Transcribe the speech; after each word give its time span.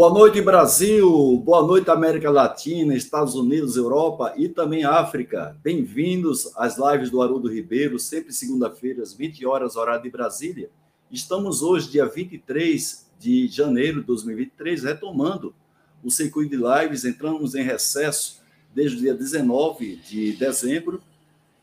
Boa 0.00 0.14
noite, 0.14 0.40
Brasil. 0.40 1.36
Boa 1.44 1.62
noite, 1.62 1.90
América 1.90 2.30
Latina, 2.30 2.94
Estados 2.94 3.34
Unidos, 3.34 3.76
Europa 3.76 4.32
e 4.34 4.48
também 4.48 4.82
África. 4.82 5.54
Bem-vindos 5.62 6.50
às 6.56 6.78
lives 6.78 7.10
do 7.10 7.20
Haroldo 7.20 7.52
Ribeiro, 7.52 7.98
sempre 7.98 8.32
segunda-feira, 8.32 9.02
às 9.02 9.12
20 9.12 9.44
horas, 9.44 9.76
horário 9.76 10.02
de 10.02 10.08
Brasília. 10.08 10.70
Estamos 11.10 11.60
hoje, 11.60 11.90
dia 11.90 12.06
23 12.06 13.10
de 13.18 13.46
janeiro 13.48 14.00
de 14.00 14.06
2023, 14.06 14.84
retomando 14.84 15.54
o 16.02 16.10
circuito 16.10 16.56
de 16.56 16.62
lives. 16.62 17.04
Entramos 17.04 17.54
em 17.54 17.62
recesso 17.62 18.40
desde 18.74 18.96
o 18.96 19.00
dia 19.00 19.12
19 19.12 19.96
de 19.96 20.32
dezembro. 20.32 21.02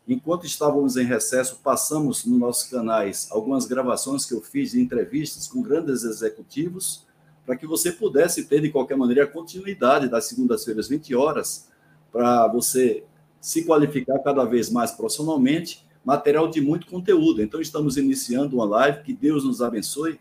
Enquanto 0.07 0.45
estávamos 0.45 0.95
em 0.95 1.05
recesso, 1.05 1.59
passamos 1.63 2.23
nos 2.23 2.39
nossos 2.39 2.69
canais 2.69 3.29
algumas 3.31 3.65
gravações 3.65 4.27
que 4.27 4.35
eu 4.35 4.41
fiz 4.41 4.73
de 4.73 4.79
entrevistas 4.79 5.47
com 5.47 5.59
grandes 5.59 6.03
executivos 6.03 7.06
para 7.47 7.55
que 7.55 7.65
você 7.65 7.93
pudesse 7.93 8.43
ter, 8.43 8.59
de 8.59 8.69
qualquer 8.69 8.97
maneira, 8.97 9.23
a 9.23 9.27
continuidade 9.27 10.09
das 10.09 10.25
segundas-feiras, 10.25 10.89
20 10.89 11.15
horas, 11.15 11.69
para 12.11 12.45
você 12.49 13.05
se 13.39 13.63
qualificar 13.63 14.19
cada 14.19 14.43
vez 14.43 14.69
mais 14.69 14.91
profissionalmente, 14.91 15.87
material 16.03 16.49
de 16.49 16.59
muito 16.59 16.87
conteúdo. 16.87 17.41
Então, 17.41 17.61
estamos 17.61 17.95
iniciando 17.95 18.57
uma 18.57 18.65
live, 18.65 19.01
que 19.01 19.13
Deus 19.13 19.45
nos 19.45 19.61
abençoe, 19.61 20.19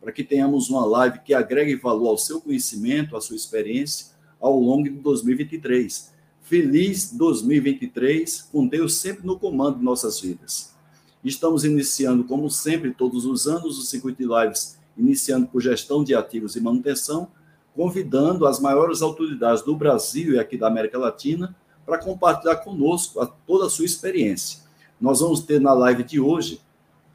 para 0.00 0.12
que 0.12 0.22
tenhamos 0.22 0.70
uma 0.70 0.86
live 0.86 1.18
que 1.24 1.34
agregue 1.34 1.74
valor 1.74 2.10
ao 2.10 2.18
seu 2.18 2.40
conhecimento, 2.40 3.16
à 3.16 3.20
sua 3.20 3.34
experiência, 3.34 4.14
ao 4.40 4.56
longo 4.56 4.84
de 4.84 4.90
2023. 4.90 6.14
Feliz 6.42 7.10
2023, 7.10 8.42
com 8.52 8.68
Deus 8.68 8.94
sempre 8.98 9.26
no 9.26 9.36
comando 9.36 9.78
de 9.78 9.84
nossas 9.84 10.20
vidas. 10.20 10.76
Estamos 11.24 11.64
iniciando, 11.64 12.22
como 12.22 12.48
sempre, 12.48 12.94
todos 12.94 13.26
os 13.26 13.48
anos, 13.48 13.80
o 13.80 13.82
circuito 13.82 14.18
de 14.18 14.28
lives 14.28 14.77
iniciando 14.98 15.46
por 15.46 15.62
gestão 15.62 16.02
de 16.02 16.14
ativos 16.14 16.56
e 16.56 16.60
manutenção, 16.60 17.28
convidando 17.74 18.46
as 18.46 18.58
maiores 18.58 19.00
autoridades 19.00 19.62
do 19.62 19.76
Brasil 19.76 20.34
e 20.34 20.38
aqui 20.38 20.58
da 20.58 20.66
América 20.66 20.98
Latina 20.98 21.54
para 21.86 21.98
compartilhar 21.98 22.56
conosco 22.56 23.20
a, 23.20 23.26
toda 23.26 23.66
a 23.66 23.70
sua 23.70 23.84
experiência. 23.84 24.60
Nós 25.00 25.20
vamos 25.20 25.40
ter 25.40 25.60
na 25.60 25.72
live 25.72 26.02
de 26.02 26.18
hoje, 26.20 26.60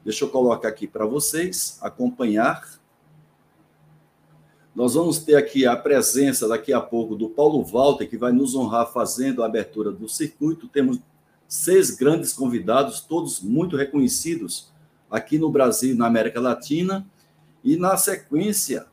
deixa 0.02 0.24
eu 0.24 0.28
colocar 0.30 0.68
aqui 0.68 0.86
para 0.86 1.04
vocês 1.04 1.78
acompanhar. 1.82 2.80
Nós 4.74 4.94
vamos 4.94 5.18
ter 5.18 5.36
aqui 5.36 5.66
a 5.66 5.76
presença 5.76 6.48
daqui 6.48 6.72
a 6.72 6.80
pouco 6.80 7.14
do 7.14 7.28
Paulo 7.28 7.62
Walter, 7.62 8.08
que 8.08 8.16
vai 8.16 8.32
nos 8.32 8.56
honrar 8.56 8.90
fazendo 8.90 9.42
a 9.42 9.46
abertura 9.46 9.92
do 9.92 10.08
circuito. 10.08 10.66
Temos 10.66 10.98
seis 11.46 11.90
grandes 11.90 12.32
convidados, 12.32 13.00
todos 13.00 13.40
muito 13.40 13.76
reconhecidos 13.76 14.72
aqui 15.10 15.38
no 15.38 15.50
Brasil 15.50 15.94
e 15.94 15.96
na 15.96 16.06
América 16.06 16.40
Latina. 16.40 17.06
E 17.64 17.76
na 17.76 17.96
sequência, 17.96 18.86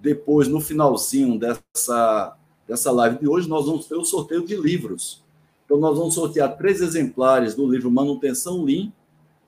depois, 0.00 0.46
no 0.46 0.60
finalzinho 0.60 1.38
dessa, 1.38 2.36
dessa 2.68 2.92
live 2.92 3.18
de 3.18 3.26
hoje, 3.26 3.48
nós 3.48 3.64
vamos 3.64 3.86
ter 3.86 3.94
o 3.94 4.04
sorteio 4.04 4.44
de 4.44 4.54
livros. 4.54 5.24
Então, 5.64 5.78
nós 5.78 5.96
vamos 5.96 6.14
sortear 6.14 6.54
três 6.58 6.82
exemplares 6.82 7.54
do 7.54 7.66
livro 7.66 7.90
Manutenção 7.90 8.62
Lean, 8.62 8.92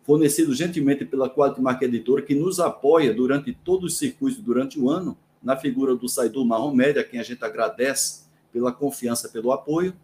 fornecido 0.05 0.55
gentilmente 0.55 1.05
pela 1.05 1.31
Mark 1.59 1.83
Editora, 1.83 2.23
que 2.23 2.35
nos 2.35 2.61
apoia 2.61 3.12
durante 3.12 3.53
todo 3.53 3.85
o 3.85 3.91
circuito, 3.91 4.41
durante 4.41 4.81
o 4.81 4.89
ano, 4.89 5.17
na 5.43 5.56
figura 5.56 5.95
do 5.95 6.09
Saidu 6.09 6.45
Marromed, 6.47 6.99
a 6.99 7.05
quem 7.05 7.21
a 7.21 7.23
gente 7.23 7.45
agradece 7.45 8.25
pela 8.51 8.73
confiança, 8.73 9.29
pelo 9.29 9.53
apoio. 9.53 9.95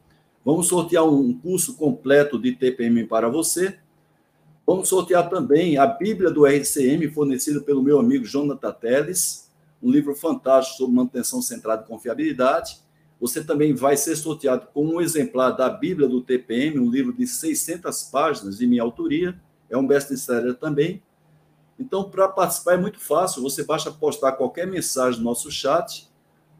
Vamos 0.45 0.69
sortear 0.69 1.05
um 1.05 1.33
curso 1.33 1.75
completo 1.77 2.39
de 2.39 2.53
TPM 2.53 3.07
para 3.07 3.29
você, 3.29 3.79
Vamos 4.71 4.89
sortear 4.89 5.29
também 5.29 5.79
a 5.79 5.85
Bíblia 5.85 6.31
do 6.31 6.47
RCM, 6.47 7.09
fornecida 7.09 7.61
pelo 7.61 7.83
meu 7.83 7.99
amigo 7.99 8.25
Jonathan 8.25 8.71
Teles, 8.71 9.51
um 9.83 9.91
livro 9.91 10.15
fantástico 10.15 10.79
sobre 10.79 10.95
manutenção 10.95 11.43
centrada 11.43 11.83
e 11.83 11.89
confiabilidade. 11.89 12.79
Você 13.21 13.43
também 13.43 13.75
vai 13.75 13.97
ser 13.97 14.15
sorteado 14.15 14.69
com 14.73 14.87
um 14.87 15.01
exemplar 15.01 15.57
da 15.57 15.69
Bíblia 15.69 16.07
do 16.07 16.21
TPM, 16.21 16.79
um 16.79 16.89
livro 16.89 17.13
de 17.13 17.27
600 17.27 18.05
páginas 18.13 18.59
de 18.59 18.67
minha 18.69 18.85
autoria, 18.85 19.37
é 19.69 19.77
um 19.77 19.85
best-seller 19.85 20.55
também. 20.55 21.03
Então, 21.77 22.09
para 22.09 22.29
participar 22.29 22.75
é 22.75 22.77
muito 22.77 23.01
fácil, 23.01 23.43
você 23.43 23.65
basta 23.65 23.91
postar 23.91 24.31
qualquer 24.35 24.69
mensagem 24.69 25.19
no 25.19 25.25
nosso 25.25 25.51
chat 25.51 26.09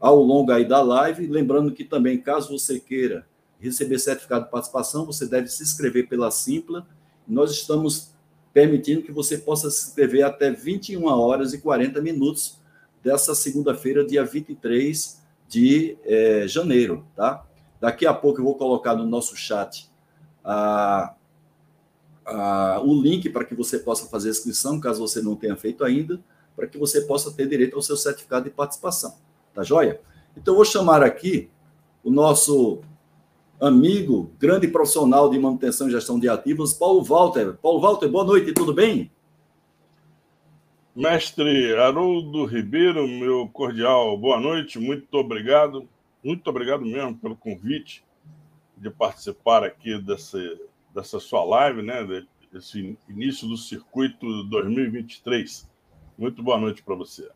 ao 0.01 0.21
longo 0.21 0.51
aí 0.51 0.65
da 0.65 0.81
live, 0.81 1.27
lembrando 1.27 1.71
que 1.71 1.85
também, 1.85 2.19
caso 2.19 2.59
você 2.59 2.77
queira 2.77 3.25
receber 3.57 3.99
certificado 3.99 4.43
de 4.43 4.51
participação, 4.51 5.05
você 5.05 5.25
deve 5.25 5.47
se 5.47 5.63
inscrever 5.63 6.09
pela 6.09 6.29
Simpla, 6.29 6.85
nós 7.27 7.51
estamos 7.51 8.11
permitindo 8.53 9.01
que 9.01 9.11
você 9.11 9.37
possa 9.37 9.69
se 9.69 9.89
inscrever 9.89 10.23
até 10.23 10.51
21 10.51 11.05
horas 11.05 11.53
e 11.53 11.59
40 11.59 12.01
minutos 12.01 12.59
dessa 13.03 13.33
segunda-feira, 13.33 14.05
dia 14.05 14.23
23 14.23 15.21
de 15.47 15.97
é, 16.03 16.47
janeiro, 16.47 17.05
tá? 17.15 17.45
Daqui 17.79 18.05
a 18.05 18.13
pouco 18.13 18.39
eu 18.39 18.45
vou 18.45 18.55
colocar 18.55 18.95
no 18.95 19.05
nosso 19.05 19.35
chat 19.35 19.89
a, 20.43 21.15
a, 22.25 22.81
o 22.83 23.01
link 23.01 23.29
para 23.29 23.43
que 23.43 23.55
você 23.55 23.79
possa 23.79 24.07
fazer 24.07 24.29
a 24.29 24.31
inscrição, 24.31 24.79
caso 24.79 24.99
você 24.99 25.21
não 25.21 25.35
tenha 25.35 25.55
feito 25.55 25.83
ainda, 25.83 26.19
para 26.55 26.67
que 26.67 26.77
você 26.77 27.01
possa 27.01 27.31
ter 27.31 27.47
direito 27.47 27.75
ao 27.75 27.81
seu 27.81 27.97
certificado 27.97 28.45
de 28.45 28.51
participação, 28.51 29.15
tá 29.53 29.63
joia? 29.63 29.99
Então, 30.37 30.53
eu 30.53 30.57
vou 30.57 30.65
chamar 30.65 31.03
aqui 31.03 31.49
o 32.03 32.11
nosso 32.11 32.81
amigo, 33.61 34.33
grande 34.39 34.67
profissional 34.67 35.29
de 35.29 35.37
manutenção 35.37 35.87
e 35.87 35.91
gestão 35.91 36.19
de 36.19 36.27
ativos, 36.27 36.73
Paulo 36.73 37.03
Walter. 37.03 37.53
Paulo 37.61 37.79
Walter, 37.79 38.09
boa 38.09 38.23
noite, 38.23 38.53
tudo 38.53 38.73
bem? 38.73 39.11
Mestre 40.95 41.75
Haroldo 41.75 42.43
Ribeiro, 42.45 43.07
meu 43.07 43.47
cordial 43.47 44.17
boa 44.17 44.39
noite, 44.39 44.79
muito 44.79 45.13
obrigado, 45.13 45.87
muito 46.23 46.49
obrigado 46.49 46.83
mesmo 46.83 47.15
pelo 47.17 47.35
convite 47.35 48.03
de 48.75 48.89
participar 48.89 49.63
aqui 49.63 49.97
dessa, 50.01 50.39
dessa 50.93 51.19
sua 51.19 51.43
live, 51.45 51.83
né, 51.83 52.25
desse 52.51 52.97
início 53.07 53.47
do 53.47 53.55
circuito 53.55 54.43
2023. 54.45 55.69
Muito 56.17 56.41
boa 56.41 56.57
noite 56.57 56.81
para 56.83 56.95
você. 56.95 57.29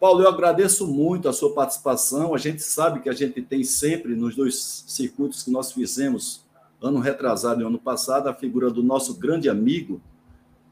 Paulo, 0.00 0.22
eu 0.22 0.28
agradeço 0.28 0.86
muito 0.86 1.28
a 1.28 1.32
sua 1.32 1.52
participação. 1.52 2.32
A 2.32 2.38
gente 2.38 2.62
sabe 2.62 3.00
que 3.00 3.08
a 3.08 3.12
gente 3.12 3.42
tem 3.42 3.64
sempre, 3.64 4.14
nos 4.14 4.36
dois 4.36 4.84
circuitos 4.86 5.42
que 5.42 5.50
nós 5.50 5.72
fizemos, 5.72 6.44
ano 6.80 7.00
retrasado 7.00 7.62
e 7.62 7.66
ano 7.66 7.80
passado, 7.80 8.28
a 8.28 8.34
figura 8.34 8.70
do 8.70 8.80
nosso 8.80 9.14
grande 9.14 9.48
amigo, 9.48 10.00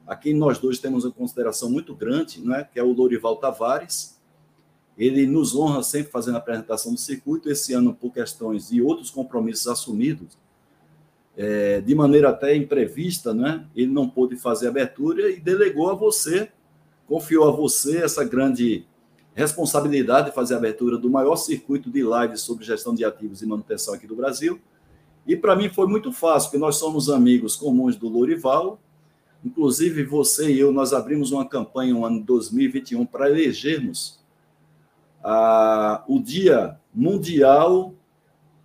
a 0.06 0.14
quem 0.14 0.32
nós 0.32 0.58
dois 0.58 0.78
temos 0.78 1.04
uma 1.04 1.12
consideração 1.12 1.68
muito 1.68 1.92
grande, 1.92 2.40
né? 2.40 2.68
que 2.72 2.78
é 2.78 2.84
o 2.84 2.92
Lorival 2.92 3.36
Tavares. 3.36 4.16
Ele 4.96 5.26
nos 5.26 5.56
honra 5.56 5.82
sempre 5.82 6.12
fazendo 6.12 6.36
a 6.36 6.38
apresentação 6.38 6.94
do 6.94 7.00
circuito, 7.00 7.50
esse 7.50 7.74
ano 7.74 7.92
por 7.92 8.12
questões 8.12 8.70
e 8.70 8.80
outros 8.80 9.10
compromissos 9.10 9.66
assumidos, 9.66 10.38
é, 11.36 11.80
de 11.80 11.94
maneira 11.96 12.30
até 12.30 12.54
imprevista, 12.54 13.34
né? 13.34 13.66
ele 13.74 13.90
não 13.90 14.08
pôde 14.08 14.36
fazer 14.36 14.68
a 14.68 14.70
abertura 14.70 15.28
e 15.28 15.40
delegou 15.40 15.90
a 15.90 15.94
você, 15.94 16.48
confiou 17.08 17.48
a 17.48 17.50
você 17.50 17.98
essa 17.98 18.24
grande 18.24 18.86
responsabilidade 19.36 20.30
de 20.30 20.34
fazer 20.34 20.54
a 20.54 20.56
abertura 20.56 20.96
do 20.96 21.10
maior 21.10 21.36
circuito 21.36 21.90
de 21.90 22.02
lives 22.02 22.40
sobre 22.40 22.64
gestão 22.64 22.94
de 22.94 23.04
ativos 23.04 23.42
e 23.42 23.46
manutenção 23.46 23.92
aqui 23.92 24.06
do 24.06 24.16
Brasil. 24.16 24.58
E 25.26 25.36
para 25.36 25.54
mim 25.54 25.68
foi 25.68 25.86
muito 25.86 26.10
fácil, 26.10 26.48
porque 26.48 26.58
nós 26.58 26.76
somos 26.76 27.10
amigos 27.10 27.54
comuns 27.54 27.96
do 27.96 28.08
Lorival. 28.08 28.80
Inclusive, 29.44 30.04
você 30.04 30.50
e 30.50 30.58
eu, 30.58 30.72
nós 30.72 30.94
abrimos 30.94 31.32
uma 31.32 31.46
campanha 31.46 31.92
no 31.92 32.06
ano 32.06 32.22
2021 32.22 33.04
para 33.04 33.28
elegermos 33.28 34.18
a, 35.22 36.02
o 36.08 36.18
Dia 36.18 36.78
Mundial. 36.94 37.92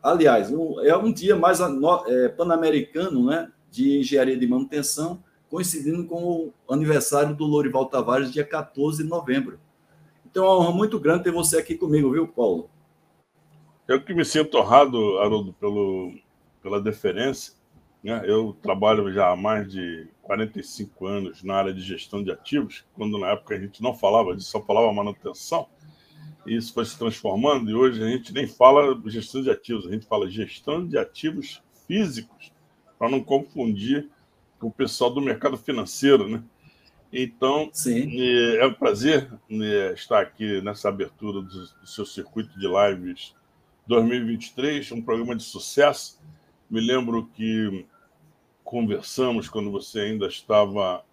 Aliás, 0.02 0.54
um, 0.54 0.80
é 0.80 0.96
um 0.96 1.12
dia 1.12 1.36
mais 1.36 1.60
é, 2.08 2.30
pan-americano 2.30 3.26
né, 3.26 3.52
de 3.70 4.00
engenharia 4.00 4.38
de 4.38 4.48
manutenção, 4.48 5.22
coincidindo 5.50 6.06
com 6.06 6.54
o 6.66 6.74
aniversário 6.74 7.36
do 7.36 7.44
Lorival 7.44 7.88
Tavares, 7.88 8.32
dia 8.32 8.46
14 8.46 9.04
de 9.04 9.10
novembro. 9.10 9.60
Então 10.32 10.46
é 10.46 10.48
uma 10.48 10.60
honra 10.60 10.72
muito 10.72 10.98
grande 10.98 11.26
ter 11.26 11.32
você 11.32 11.58
aqui 11.58 11.76
comigo, 11.76 12.12
viu, 12.12 12.26
Paulo? 12.26 12.70
Eu 13.86 14.02
que 14.02 14.14
me 14.14 14.24
sinto 14.24 14.58
honrado, 14.58 15.20
Haroldo, 15.20 15.52
pelo, 15.54 16.14
pela 16.64 16.82
deferência. 16.82 17.54
Né? 18.02 18.24
Eu 18.26 18.56
trabalho 18.62 19.12
já 19.12 19.30
há 19.30 19.36
mais 19.36 19.70
de 19.70 20.08
45 20.22 21.06
anos 21.06 21.44
na 21.44 21.56
área 21.56 21.74
de 21.74 21.82
gestão 21.82 22.24
de 22.24 22.32
ativos, 22.32 22.86
quando 22.94 23.18
na 23.18 23.32
época 23.32 23.56
a 23.56 23.60
gente 23.60 23.84
não 23.84 23.94
falava 23.94 24.34
disso, 24.34 24.50
só 24.50 24.62
falava 24.62 24.92
manutenção. 24.94 25.68
E 26.48 26.56
isso 26.56 26.74
foi 26.74 26.86
se 26.86 26.98
transformando 26.98 27.70
e 27.70 27.76
hoje 27.76 28.02
a 28.02 28.08
gente 28.08 28.34
nem 28.34 28.48
fala 28.48 29.00
gestão 29.06 29.44
de 29.44 29.52
ativos, 29.52 29.86
a 29.86 29.92
gente 29.92 30.08
fala 30.08 30.30
gestão 30.30 30.88
de 30.88 30.98
ativos 30.98 31.62
físicos, 31.86 32.52
para 32.98 33.10
não 33.10 33.22
confundir 33.22 34.10
com 34.58 34.68
o 34.68 34.72
pessoal 34.72 35.12
do 35.12 35.22
mercado 35.22 35.58
financeiro, 35.58 36.28
né? 36.28 36.42
Então, 37.12 37.70
Sim. 37.74 38.22
é 38.58 38.66
um 38.66 38.74
prazer 38.74 39.30
né, 39.50 39.94
estar 39.94 40.22
aqui 40.22 40.62
nessa 40.62 40.88
abertura 40.88 41.42
do, 41.42 41.68
seu 41.86 42.06
circuito 42.06 42.58
de 42.58 42.68
lives 42.68 43.36
2023, 43.86 44.94
um 44.94 45.02
programa 45.02 45.36
de 45.36 45.44
sucesso. 45.44 46.20
Me 46.70 46.80
lembro 46.80 47.26
que 47.36 47.86
conversamos 48.64 49.50
quando 49.50 49.70
você 49.70 50.00
ainda 50.00 50.28
estava 50.28 51.04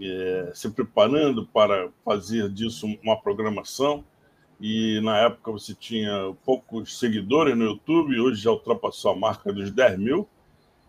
é, 0.00 0.50
se 0.54 0.70
preparando 0.70 1.46
para 1.46 1.90
fazer 2.02 2.48
disso 2.48 2.86
uma 3.02 3.20
programação. 3.20 4.02
e 4.58 4.98
na 5.02 5.18
época 5.18 5.52
você 5.52 5.74
tinha 5.74 6.34
poucos 6.42 6.98
seguidores 6.98 7.54
no 7.54 7.64
YouTube, 7.64 8.18
hoje 8.18 8.40
já 8.40 8.50
ultrapassou 8.50 9.10
a 9.10 9.16
marca 9.16 9.52
dos 9.52 9.70
10 9.70 9.98
mil. 9.98 10.26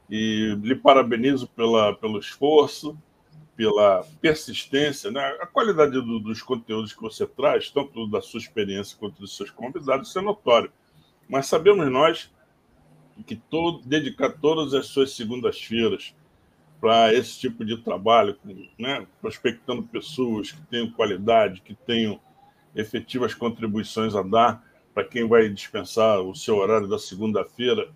E 0.09 0.55
lhe 0.61 0.75
parabenizo 0.75 1.47
pela, 1.47 1.93
pelo 1.95 2.19
esforço, 2.19 2.97
pela 3.55 4.05
persistência, 4.21 5.09
né? 5.09 5.21
a 5.41 5.47
qualidade 5.47 5.93
do, 5.93 6.19
dos 6.19 6.41
conteúdos 6.41 6.93
que 6.93 7.01
você 7.01 7.25
traz, 7.25 7.69
tanto 7.69 8.05
da 8.07 8.21
sua 8.21 8.39
experiência 8.39 8.97
quanto 8.97 9.19
dos 9.19 9.35
seus 9.35 9.49
convidados, 9.49 10.09
isso 10.09 10.19
é 10.19 10.21
notório. 10.21 10.71
Mas 11.27 11.47
sabemos 11.47 11.89
nós 11.89 12.31
que 13.25 13.35
todo, 13.35 13.81
dedicar 13.85 14.31
todas 14.31 14.73
as 14.73 14.87
suas 14.87 15.15
segundas-feiras 15.15 16.13
para 16.81 17.13
esse 17.13 17.39
tipo 17.39 17.63
de 17.63 17.77
trabalho, 17.77 18.37
né? 18.77 19.07
prospectando 19.21 19.83
pessoas 19.83 20.51
que 20.51 20.61
tenham 20.63 20.91
qualidade, 20.91 21.61
que 21.61 21.73
tenham 21.73 22.19
efetivas 22.75 23.33
contribuições 23.33 24.13
a 24.15 24.21
dar 24.21 24.63
para 24.93 25.05
quem 25.05 25.27
vai 25.27 25.47
dispensar 25.47 26.19
o 26.21 26.35
seu 26.35 26.57
horário 26.57 26.87
da 26.87 26.99
segunda-feira 26.99 27.89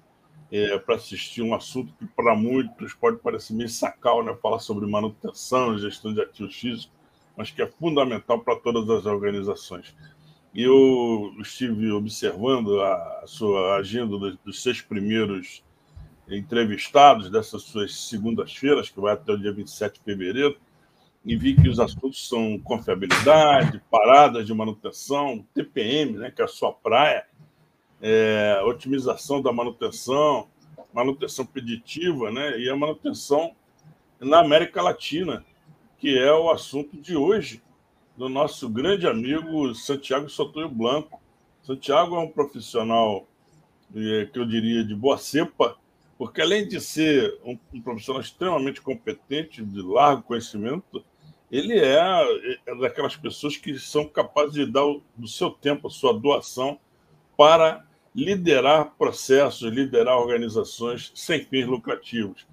é, 0.52 0.78
para 0.80 0.96
assistir 0.96 1.42
um 1.42 1.54
assunto 1.54 1.94
que 1.94 2.06
para 2.06 2.36
muitos 2.36 2.94
pode 2.94 3.18
parecer 3.18 3.54
meio 3.54 3.70
sacal, 3.70 4.24
né? 4.24 4.36
falar 4.42 4.60
sobre 4.60 4.88
manutenção 4.88 5.78
gestão 5.78 6.14
de 6.14 6.22
ativos 6.22 6.56
físicos, 6.56 6.92
mas 7.38 7.52
que 7.52 7.62
é 7.62 7.68
fundamental 7.68 8.40
para 8.40 8.56
todas 8.56 8.90
as 8.90 9.06
organizações. 9.06 9.96
Eu 10.54 11.34
estive 11.40 11.92
observando 11.92 12.82
a, 12.82 13.24
sua 13.28 13.76
agenda 13.76 14.18
dos, 14.18 14.38
dos 14.40 14.64
seis 14.64 14.82
primeiros 14.82 15.64
entrevistados 16.28 17.30
dessas 17.30 17.64
suas 17.64 18.08
segundas-feiras, 18.08 18.90
que 18.90 19.00
vai 19.00 19.14
até 19.14 19.32
o 19.32 19.38
dia 19.38 19.54
27 19.54 20.00
de 20.00 20.04
fevereiro, 20.04 20.58
e 21.24 21.36
vi 21.36 21.56
que 21.56 21.70
os 21.70 21.80
assuntos 21.80 22.28
são 22.28 22.58
confiabilidade, 22.60 23.82
paradas 23.92 24.48
de 24.48 24.54
manutenção, 24.54 25.46
TPM, 25.54 26.14
né, 26.18 26.32
que 26.32 26.42
é 26.42 26.46
a 26.46 26.48
sua 26.48 26.72
praia, 26.72 27.26
é, 28.02 28.62
otimização 28.66 29.42
da 29.42 29.52
manutenção, 29.52 30.48
manutenção 30.94 31.46
preditiva, 31.46 32.32
né, 32.32 32.60
e 32.60 32.70
a 32.70 32.76
manutenção 32.76 33.54
na 34.20 34.40
América 34.40 34.82
Latina, 34.82 35.46
que 35.98 36.18
é 36.18 36.32
o 36.34 36.50
assunto 36.50 36.98
de 36.98 37.16
hoje 37.16 37.62
do 38.18 38.28
nosso 38.28 38.68
grande 38.68 39.08
amigo 39.08 39.74
Santiago 39.74 40.30
Sotoio 40.30 40.70
Blanco. 40.70 41.22
Santiago 41.64 42.16
é 42.16 42.20
um 42.20 42.28
profissional 42.28 43.28
é, 43.96 44.26
que 44.26 44.40
eu 44.40 44.46
diria 44.46 44.84
de 44.84 44.96
boa 44.96 45.18
cepa, 45.18 45.78
porque 46.18 46.42
além 46.42 46.68
de 46.68 46.82
ser 46.82 47.40
um, 47.46 47.58
um 47.74 47.82
profissional 47.82 48.22
extremamente 48.22 48.82
competente, 48.82 49.64
de 49.64 49.82
largo 49.82 50.24
conhecimento, 50.24 51.04
ele 51.52 51.80
é, 51.80 52.60
é 52.66 52.76
daquelas 52.76 53.16
pessoas 53.16 53.58
que 53.58 53.80
são 53.80 54.06
capazes 54.06 54.54
de 54.54 54.66
dar 54.66 54.86
o, 54.86 55.02
do 55.16 55.28
seu 55.28 55.50
tempo, 55.50 55.88
a 55.88 55.92
sua 55.92 56.14
doação, 56.14 56.78
para 57.38 57.86
liderar 58.20 58.94
processos, 58.98 59.72
liderar 59.72 60.18
organizações 60.18 61.12
sem 61.16 61.46
fins 61.46 61.66
lucrativos, 61.66 62.46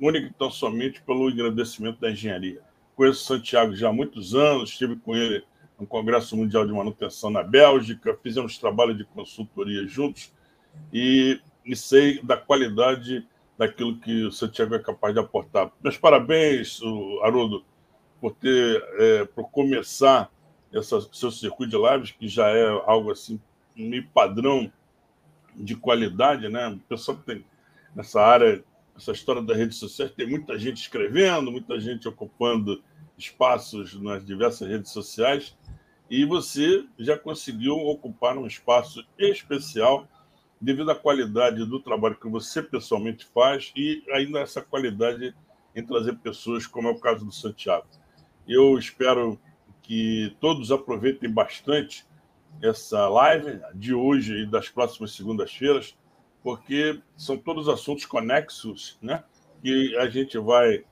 única 0.00 0.34
tão 0.36 0.50
somente 0.50 1.00
pelo 1.02 1.30
engrandecimento 1.30 2.00
da 2.00 2.10
engenharia. 2.10 2.60
Conheço 2.96 3.24
Santiago 3.24 3.74
já 3.74 3.88
há 3.88 3.92
muitos 3.92 4.34
anos, 4.34 4.70
estive 4.70 4.96
com 4.96 5.14
ele 5.16 5.44
no 5.78 5.86
Congresso 5.86 6.36
Mundial 6.36 6.66
de 6.66 6.72
Manutenção 6.72 7.30
na 7.30 7.42
Bélgica, 7.42 8.18
fizemos 8.22 8.58
trabalho 8.58 8.94
de 8.94 9.04
consultoria 9.04 9.86
juntos 9.86 10.32
e, 10.92 11.40
e 11.64 11.76
sei 11.76 12.20
da 12.22 12.36
qualidade 12.36 13.26
daquilo 13.56 13.98
que 13.98 14.24
o 14.24 14.32
Santiago 14.32 14.74
é 14.74 14.78
capaz 14.78 15.14
de 15.14 15.20
aportar. 15.20 15.70
Meus 15.82 15.96
parabéns, 15.96 16.80
Haroldo, 17.22 17.64
por 18.20 18.32
ter, 18.32 18.84
é, 18.98 19.24
por 19.24 19.50
começar 19.50 20.30
essa, 20.72 21.00
seu 21.12 21.30
circuito 21.30 21.70
de 21.70 21.90
lives, 21.90 22.10
que 22.10 22.26
já 22.26 22.48
é 22.48 22.66
algo 22.86 23.10
assim, 23.10 23.40
meio 23.76 24.06
padrão 24.08 24.70
de 25.56 25.76
qualidade, 25.76 26.48
né? 26.48 26.68
O 26.68 26.78
pessoal 26.80 27.18
que 27.18 27.24
tem 27.24 27.44
nessa 27.94 28.20
área 28.20 28.64
essa 28.96 29.12
história 29.12 29.42
das 29.42 29.56
redes 29.56 29.78
sociais, 29.78 30.12
tem 30.12 30.28
muita 30.28 30.58
gente 30.58 30.76
escrevendo, 30.76 31.50
muita 31.50 31.80
gente 31.80 32.06
ocupando 32.06 32.82
espaços 33.16 34.00
nas 34.00 34.24
diversas 34.24 34.68
redes 34.68 34.90
sociais, 34.90 35.56
e 36.10 36.24
você 36.24 36.84
já 36.98 37.18
conseguiu 37.18 37.74
ocupar 37.74 38.36
um 38.36 38.46
espaço 38.46 39.04
especial 39.18 40.06
devido 40.60 40.90
à 40.90 40.94
qualidade 40.94 41.64
do 41.64 41.80
trabalho 41.80 42.16
que 42.16 42.28
você 42.28 42.62
pessoalmente 42.62 43.24
faz 43.34 43.72
e 43.74 44.04
ainda 44.12 44.40
essa 44.40 44.60
qualidade 44.60 45.34
em 45.74 45.84
trazer 45.84 46.16
pessoas, 46.18 46.66
como 46.66 46.88
é 46.88 46.90
o 46.90 47.00
caso 47.00 47.24
do 47.24 47.32
Santiago. 47.32 47.86
Eu 48.46 48.78
espero 48.78 49.40
que 49.82 50.36
todos 50.38 50.70
aproveitem 50.70 51.30
bastante 51.30 52.04
essa 52.60 53.08
live 53.08 53.60
de 53.74 53.94
hoje 53.94 54.42
e 54.42 54.46
das 54.46 54.68
próximas 54.68 55.12
segundas-feiras 55.12 55.96
porque 56.42 57.00
são 57.16 57.36
todos 57.38 57.68
assuntos 57.68 58.04
conexos, 58.04 58.98
né? 59.00 59.24
Que 59.62 59.96
a 59.96 60.08
gente 60.08 60.36
vai 60.38 60.84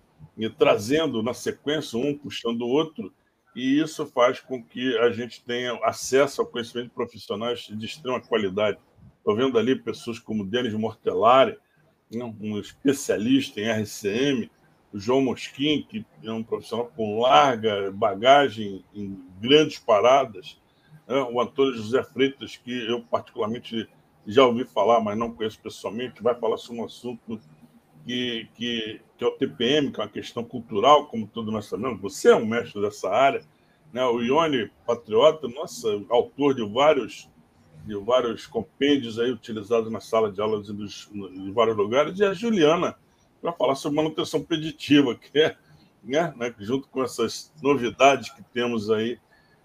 trazendo 0.57 1.23
na 1.23 1.35
sequência, 1.35 1.99
um 1.99 2.17
puxando 2.17 2.63
o 2.63 2.69
outro, 2.69 3.13
e 3.55 3.81
isso 3.81 4.07
faz 4.07 4.39
com 4.39 4.63
que 4.63 4.97
a 4.99 5.11
gente 5.11 5.43
tenha 5.45 5.75
acesso 5.83 6.41
ao 6.41 6.47
conhecimento 6.47 6.89
de 6.89 6.95
profissionais 6.95 7.67
de 7.67 7.85
extrema 7.85 8.21
qualidade. 8.21 8.79
Estou 9.19 9.35
vendo 9.35 9.59
ali 9.59 9.75
pessoas 9.75 10.19
como 10.19 10.47
Denis 10.47 10.73
Mortellari, 10.73 11.59
né? 12.13 12.25
um 12.41 12.59
especialista 12.59 13.61
em 13.61 13.69
RCM, 13.69 14.51
o 14.93 14.99
João 14.99 15.21
Mosquim, 15.21 15.85
que 15.89 16.07
é 16.23 16.33
um 16.33 16.45
profissional 16.45 16.93
com 16.97 17.21
larga 17.21 17.91
bagagem 17.91 18.85
em 18.95 19.21
grandes 19.41 19.79
paradas, 19.79 20.61
né? 21.11 21.21
o 21.29 21.41
Antônio 21.41 21.75
José 21.75 22.03
Freitas, 22.05 22.57
que 22.57 22.87
eu 22.89 23.03
particularmente 23.03 23.89
já 24.25 24.47
ouvi 24.47 24.65
falar, 24.65 25.01
mas 25.01 25.19
não 25.19 25.33
conheço 25.35 25.61
pessoalmente, 25.61 26.23
vai 26.23 26.35
falar 26.37 26.57
sobre 26.57 26.83
um 26.83 26.85
assunto 26.85 27.41
que, 28.07 28.49
que, 28.55 29.01
que 29.19 29.25
é 29.25 29.27
o 29.27 29.33
TPM, 29.33 29.91
que 29.91 30.01
é 30.01 30.05
uma 30.05 30.11
questão 30.11 30.45
cultural, 30.45 31.07
como 31.07 31.27
todos 31.27 31.53
nós 31.53 31.67
sabemos. 31.67 32.01
Você 32.01 32.29
é 32.29 32.37
um 32.37 32.47
mestre 32.47 32.81
dessa 32.81 33.11
área. 33.11 33.43
Né? 33.93 34.05
O 34.05 34.21
Ione 34.23 34.71
Patriota, 34.87 35.49
nossa, 35.49 35.89
autor 36.09 36.55
de 36.55 36.65
vários, 36.65 37.29
de 37.85 37.97
vários 37.97 38.47
compêndios 38.47 39.19
aí 39.19 39.33
utilizados 39.33 39.91
na 39.91 40.01
sala 40.01 40.31
de 40.31 40.41
aulas 40.41 40.69
em 40.71 41.53
vários 41.53 41.77
lugares, 41.77 42.19
e 42.21 42.25
a 42.25 42.33
Juliana 42.33 42.97
vai 43.43 43.53
falar 43.57 43.75
sobre 43.75 43.97
manutenção 43.97 44.45
preditiva, 44.45 45.17
que 45.17 45.37
é, 45.39 45.57
né, 46.05 46.33
né, 46.37 46.55
junto 46.61 46.89
com 46.89 47.03
essas 47.03 47.53
novidades 47.61 48.31
que 48.31 48.43
temos 48.53 48.91
aí 48.91 49.19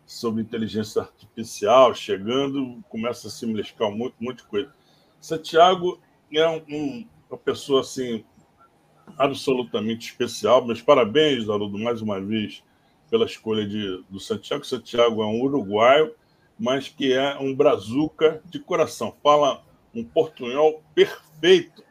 sobre 0.05 0.41
inteligência 0.41 1.01
artificial 1.01 1.93
chegando, 1.93 2.83
começa 2.89 3.27
a 3.27 3.31
se 3.31 3.45
mesclar 3.45 3.89
um 3.89 4.11
monte, 4.19 4.43
coisa. 4.43 4.71
Santiago 5.19 5.99
é 6.31 6.47
um, 6.47 6.61
um, 6.69 7.07
uma 7.29 7.37
pessoa 7.37 7.81
assim 7.81 8.23
absolutamente 9.17 10.09
especial. 10.09 10.65
Meus 10.65 10.81
parabéns, 10.81 11.49
Haroldo, 11.49 11.77
mais 11.77 12.01
uma 12.01 12.19
vez 12.21 12.63
pela 13.09 13.25
escolha 13.25 13.67
de, 13.67 14.03
do 14.09 14.19
Santiago. 14.19 14.65
Santiago 14.65 15.23
é 15.23 15.25
um 15.25 15.41
uruguaio, 15.41 16.13
mas 16.59 16.87
que 16.87 17.13
é 17.13 17.37
um 17.37 17.53
brazuca 17.53 18.41
de 18.45 18.59
coração. 18.59 19.15
Fala 19.23 19.63
um 19.93 20.03
portunhol 20.03 20.83
perfeito, 20.93 21.83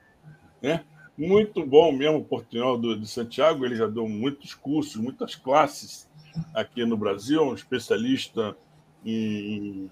né? 0.63 0.85
Muito 1.17 1.65
bom 1.65 1.93
mesmo 1.93 2.19
o 2.19 2.25
portunhol 2.25 2.77
do, 2.77 2.99
de 2.99 3.07
Santiago. 3.07 3.65
Ele 3.65 3.77
já 3.77 3.87
deu 3.87 4.09
muitos 4.09 4.53
cursos, 4.55 4.97
muitas 4.97 5.35
classes 5.35 6.09
aqui 6.55 6.85
no 6.85 6.97
Brasil, 6.97 7.43
um 7.43 7.55
especialista 7.55 8.57
em 9.05 9.91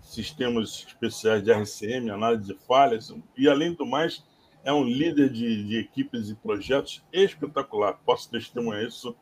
sistemas 0.00 0.84
especiais 0.86 1.42
de 1.42 1.52
RCM, 1.52 2.10
análise 2.10 2.52
de 2.52 2.58
falhas, 2.66 3.14
e, 3.36 3.48
além 3.48 3.72
do 3.72 3.86
mais, 3.86 4.24
é 4.64 4.72
um 4.72 4.84
líder 4.84 5.30
de, 5.30 5.64
de 5.64 5.78
equipes 5.78 6.28
e 6.28 6.34
projetos 6.34 7.02
espetacular. 7.12 7.98
Posso 8.04 8.30
testemunhar 8.30 8.84
isso 8.84 9.14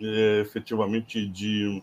é, 0.00 0.40
efetivamente 0.40 1.26
de 1.26 1.82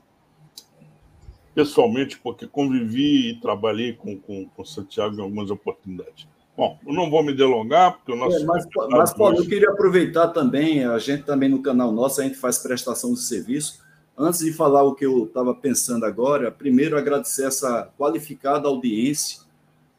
pessoalmente, 1.53 2.19
porque 2.19 2.45
convivi 2.45 3.29
e 3.29 3.39
trabalhei 3.39 3.93
com, 3.93 4.19
com, 4.19 4.45
com 4.45 4.65
Santiago 4.65 5.15
em 5.15 5.21
algumas 5.21 5.49
oportunidades. 5.49 6.27
Bom, 6.55 6.77
eu 6.85 6.93
não 6.93 7.09
vou 7.09 7.23
me 7.23 7.33
delongar, 7.33 7.93
porque 7.97 8.13
o 8.13 8.15
nosso. 8.15 8.37
É, 8.37 8.45
mas, 8.45 8.65
mas 8.89 9.13
Paulo, 9.13 9.37
eu 9.37 9.45
queria 9.45 9.69
aproveitar 9.69 10.29
também, 10.29 10.85
a 10.85 10.97
gente 10.99 11.23
também 11.23 11.49
no 11.49 11.61
canal 11.61 11.91
nosso, 11.91 12.21
a 12.21 12.23
gente 12.23 12.37
faz 12.37 12.57
prestação 12.57 13.13
de 13.13 13.19
serviço. 13.19 13.84
Antes 14.17 14.39
de 14.39 14.53
falar 14.53 14.83
o 14.83 14.95
que 14.95 15.05
eu 15.05 15.25
estava 15.25 15.53
pensando 15.53 16.05
agora, 16.05 16.49
primeiro 16.49 16.97
agradecer 16.97 17.45
essa 17.45 17.91
qualificada 17.97 18.69
audiência. 18.69 19.41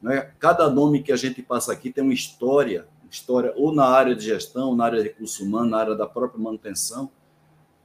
Né? 0.00 0.30
Cada 0.38 0.70
nome 0.70 1.02
que 1.02 1.12
a 1.12 1.16
gente 1.16 1.42
passa 1.42 1.70
aqui 1.70 1.92
tem 1.92 2.02
uma 2.02 2.14
história, 2.14 2.86
história 3.10 3.52
ou 3.56 3.74
na 3.74 3.84
área 3.84 4.16
de 4.16 4.24
gestão, 4.24 4.74
na 4.74 4.86
área 4.86 5.02
de 5.02 5.08
recursos 5.08 5.38
humanos, 5.38 5.70
na 5.70 5.78
área 5.78 5.94
da 5.94 6.06
própria 6.06 6.42
manutenção. 6.42 7.10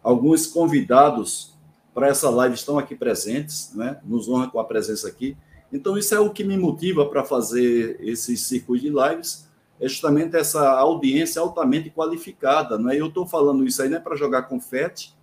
Alguns 0.01 0.47
convidados 0.47 1.53
para 1.93 2.07
essa 2.07 2.29
live 2.29 2.55
estão 2.55 2.79
aqui 2.79 2.95
presentes, 2.95 3.73
né? 3.75 3.99
nos 4.05 4.29
honra 4.29 4.49
com 4.49 4.57
a 4.57 4.63
presença 4.63 5.09
aqui. 5.09 5.35
Então, 5.71 5.97
isso 5.97 6.15
é 6.15 6.19
o 6.19 6.29
que 6.29 6.45
me 6.45 6.57
motiva 6.57 7.05
para 7.05 7.25
fazer 7.25 7.97
esse 8.01 8.37
circuito 8.37 8.85
de 8.85 8.89
lives, 8.89 9.49
é 9.81 9.87
justamente 9.87 10.37
essa 10.37 10.69
audiência 10.79 11.41
altamente 11.41 11.89
qualificada. 11.89 12.77
Não 12.77 12.89
é? 12.89 12.99
Eu 12.99 13.07
estou 13.07 13.25
falando 13.25 13.65
isso 13.65 13.81
aí 13.81 13.89
não 13.89 13.97
é 13.97 13.99
para 13.99 14.15
jogar 14.15 14.43
confete, 14.43 15.13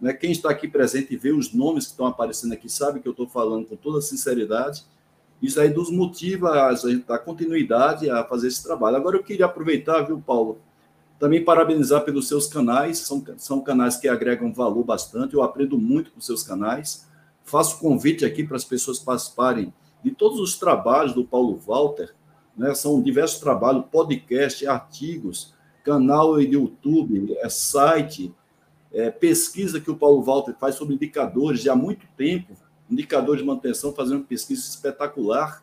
Né? 0.00 0.12
Quem 0.12 0.30
está 0.30 0.50
aqui 0.50 0.68
presente 0.68 1.12
e 1.12 1.16
vê 1.16 1.32
os 1.32 1.52
nomes 1.52 1.86
que 1.86 1.90
estão 1.92 2.06
aparecendo 2.06 2.52
aqui 2.52 2.68
sabe 2.68 3.00
que 3.00 3.08
eu 3.08 3.12
estou 3.12 3.28
falando 3.28 3.66
com 3.66 3.76
toda 3.76 4.00
sinceridade. 4.00 4.84
Isso 5.42 5.60
aí 5.60 5.72
nos 5.72 5.90
motiva 5.90 6.50
a, 6.50 6.74
a 7.14 7.18
continuidade 7.18 8.10
a 8.10 8.24
fazer 8.24 8.48
esse 8.48 8.62
trabalho. 8.62 8.96
Agora 8.96 9.16
eu 9.16 9.22
queria 9.22 9.46
aproveitar, 9.46 10.02
viu, 10.02 10.20
Paulo, 10.20 10.60
também 11.18 11.44
parabenizar 11.44 12.04
pelos 12.04 12.28
seus 12.28 12.46
canais, 12.46 12.98
são, 12.98 13.24
são 13.36 13.60
canais 13.60 13.96
que 13.96 14.08
agregam 14.08 14.52
valor 14.52 14.84
bastante, 14.84 15.34
eu 15.34 15.42
aprendo 15.42 15.76
muito 15.76 16.12
com 16.12 16.20
seus 16.20 16.42
canais. 16.42 17.06
Faço 17.42 17.78
convite 17.78 18.24
aqui 18.24 18.44
para 18.44 18.56
as 18.56 18.64
pessoas 18.64 18.98
participarem 18.98 19.72
de 20.02 20.12
todos 20.12 20.38
os 20.38 20.56
trabalhos 20.56 21.12
do 21.12 21.24
Paulo 21.24 21.56
Walter, 21.56 22.14
né? 22.56 22.72
são 22.74 23.02
diversos 23.02 23.40
trabalhos, 23.40 23.84
podcast, 23.90 24.64
artigos, 24.66 25.54
canal 25.84 26.38
de 26.38 26.54
YouTube, 26.54 27.36
é 27.38 27.48
site, 27.48 28.32
é, 28.92 29.10
pesquisa 29.10 29.80
que 29.80 29.90
o 29.90 29.96
Paulo 29.96 30.22
Walter 30.22 30.54
faz 30.58 30.74
sobre 30.74 30.94
indicadores 30.94 31.60
de 31.60 31.70
há 31.70 31.76
muito 31.76 32.06
tempo, 32.16 32.54
indicadores 32.90 33.40
de 33.40 33.46
manutenção, 33.46 33.92
fazendo 33.92 34.24
pesquisa 34.24 34.62
espetacular. 34.68 35.62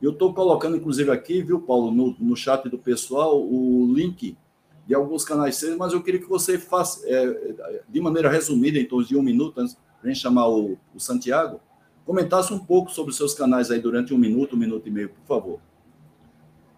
Eu 0.00 0.12
estou 0.12 0.32
colocando, 0.32 0.76
inclusive, 0.76 1.10
aqui, 1.10 1.42
viu, 1.42 1.60
Paulo, 1.60 1.90
no, 1.90 2.16
no 2.18 2.36
chat 2.36 2.68
do 2.68 2.78
pessoal, 2.78 3.40
o 3.42 3.92
link 3.92 4.36
de 4.86 4.94
alguns 4.94 5.24
canais 5.24 5.56
seus, 5.56 5.76
mas 5.76 5.92
eu 5.92 6.02
queria 6.02 6.20
que 6.20 6.28
você 6.28 6.58
faça, 6.58 7.00
é, 7.06 7.80
de 7.88 8.00
maneira 8.00 8.28
resumida, 8.28 8.78
em 8.78 8.84
torno 8.84 9.06
de 9.06 9.16
um 9.16 9.22
minuto, 9.22 9.60
antes 9.60 9.76
de 10.02 10.14
chamar 10.14 10.48
o, 10.48 10.76
o 10.94 11.00
Santiago, 11.00 11.60
comentasse 12.04 12.52
um 12.52 12.58
pouco 12.58 12.90
sobre 12.90 13.10
os 13.10 13.16
seus 13.16 13.32
canais 13.32 13.70
aí 13.70 13.80
durante 13.80 14.12
um 14.12 14.18
minuto, 14.18 14.54
um 14.54 14.58
minuto 14.58 14.86
e 14.86 14.90
meio, 14.90 15.08
por 15.08 15.26
favor. 15.26 15.60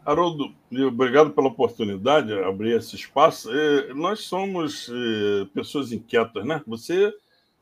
Haroldo, 0.07 0.55
obrigado 0.87 1.33
pela 1.33 1.49
oportunidade 1.49 2.29
de 2.29 2.39
abrir 2.45 2.77
esse 2.77 2.95
espaço. 2.95 3.51
É, 3.53 3.93
nós 3.93 4.21
somos 4.21 4.89
é, 4.89 5.45
pessoas 5.47 5.91
inquietas, 5.91 6.47
né? 6.47 6.63
Você, 6.65 7.13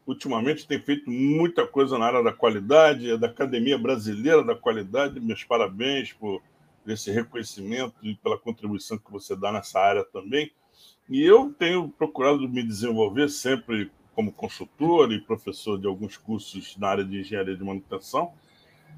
ultimamente, 0.06 0.68
tem 0.68 0.78
feito 0.78 1.10
muita 1.10 1.66
coisa 1.66 1.96
na 1.96 2.04
área 2.04 2.22
da 2.22 2.34
qualidade, 2.34 3.16
da 3.16 3.28
Academia 3.28 3.78
Brasileira 3.78 4.44
da 4.44 4.54
Qualidade. 4.54 5.18
Meus 5.20 5.42
parabéns 5.42 6.12
por 6.12 6.42
esse 6.86 7.10
reconhecimento 7.10 7.94
e 8.02 8.14
pela 8.16 8.36
contribuição 8.36 8.98
que 8.98 9.10
você 9.10 9.34
dá 9.34 9.50
nessa 9.50 9.80
área 9.80 10.04
também. 10.04 10.52
E 11.08 11.22
eu 11.22 11.50
tenho 11.58 11.88
procurado 11.88 12.46
me 12.46 12.62
desenvolver 12.62 13.30
sempre 13.30 13.90
como 14.14 14.30
consultor 14.30 15.10
e 15.12 15.18
professor 15.18 15.78
de 15.78 15.86
alguns 15.86 16.18
cursos 16.18 16.76
na 16.76 16.88
área 16.88 17.04
de 17.04 17.20
engenharia 17.20 17.56
de 17.56 17.64
manutenção, 17.64 18.34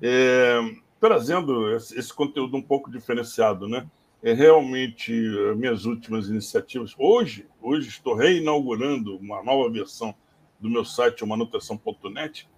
é, 0.03 0.61
trazendo 1.01 1.75
esse, 1.75 2.13
conteúdo 2.13 2.57
um 2.57 2.63
pouco 2.63 2.91
diferenciado, 2.91 3.69
né? 3.69 3.87
É 4.23 4.33
realmente 4.33 5.13
minhas 5.57 5.85
últimas 5.85 6.29
iniciativas. 6.29 6.95
Hoje, 6.99 7.47
hoje 7.61 7.89
estou 7.89 8.15
reinaugurando 8.15 9.17
uma 9.19 9.43
nova 9.43 9.71
versão 9.71 10.15
do 10.59 10.71
meu 10.71 10.85
site, 10.85 11.25
manutenção.net, 11.25 12.49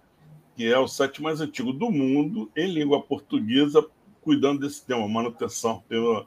que 0.55 0.65
é 0.65 0.79
o 0.79 0.87
site 0.87 1.21
mais 1.21 1.41
antigo 1.41 1.73
do 1.73 1.91
mundo 1.91 2.49
em 2.55 2.71
língua 2.71 3.01
portuguesa 3.01 3.85
cuidando 4.21 4.61
desse 4.61 4.85
tema, 4.85 5.07
manutenção. 5.07 5.83
Tenho 5.87 6.25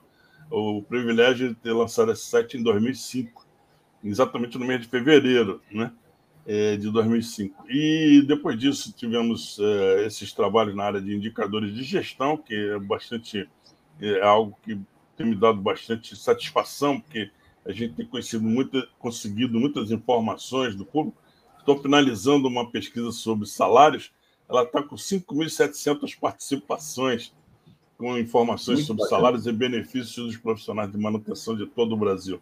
o 0.50 0.82
privilégio 0.82 1.48
de 1.48 1.54
ter 1.54 1.72
lançado 1.72 2.12
esse 2.12 2.24
site 2.26 2.56
em 2.58 2.62
2005, 2.62 3.46
exatamente 4.04 4.58
no 4.58 4.66
mês 4.66 4.80
de 4.82 4.88
fevereiro 4.88 5.62
né, 5.70 5.92
é, 6.46 6.76
de 6.76 6.90
2005. 6.90 7.64
E 7.70 8.22
depois 8.26 8.58
disso 8.58 8.92
tivemos 8.92 9.58
é, 9.60 10.06
esses 10.06 10.32
trabalhos 10.32 10.74
na 10.74 10.84
área 10.84 11.00
de 11.00 11.14
indicadores 11.14 11.74
de 11.74 11.82
gestão, 11.82 12.36
que 12.36 12.54
é 12.54 12.78
bastante 12.78 13.48
é 14.00 14.20
algo 14.22 14.56
que 14.62 14.78
tem 15.16 15.26
me 15.26 15.36
dado 15.36 15.60
bastante 15.60 16.16
satisfação, 16.16 17.00
porque 17.00 17.30
a 17.64 17.72
gente 17.72 17.94
tem 17.94 18.06
conhecido 18.06 18.42
muito, 18.42 18.86
conseguido 18.98 19.58
muitas 19.60 19.90
informações 19.90 20.74
do 20.74 20.84
público. 20.84 21.16
Estou 21.58 21.80
finalizando 21.80 22.48
uma 22.48 22.68
pesquisa 22.68 23.12
sobre 23.12 23.46
salários, 23.46 24.12
ela 24.48 24.64
está 24.64 24.82
com 24.82 24.96
5.700 24.96 26.18
participações 26.18 27.32
com 27.96 28.18
informações 28.18 28.78
Muito 28.78 28.86
sobre 28.88 29.02
bacana. 29.04 29.20
salários 29.20 29.46
e 29.46 29.52
benefícios 29.52 30.26
dos 30.26 30.36
profissionais 30.36 30.90
de 30.90 30.98
manutenção 30.98 31.56
de 31.56 31.66
todo 31.66 31.92
o 31.92 31.96
Brasil. 31.96 32.40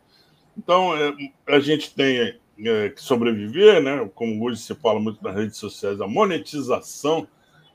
Então, 0.57 0.97
é, 0.97 1.15
a 1.47 1.61
gente 1.61 1.95
tem 1.95 2.39
é, 2.65 2.91
que 2.91 3.03
sobreviver, 3.03 3.83
né? 3.83 4.09
como 4.15 4.45
hoje 4.45 4.61
se 4.61 4.75
fala 4.75 5.01
muito 5.01 5.23
nas 5.23 5.35
redes 5.35 5.57
sociais, 5.57 6.01
a 6.01 6.07
monetização 6.07 7.27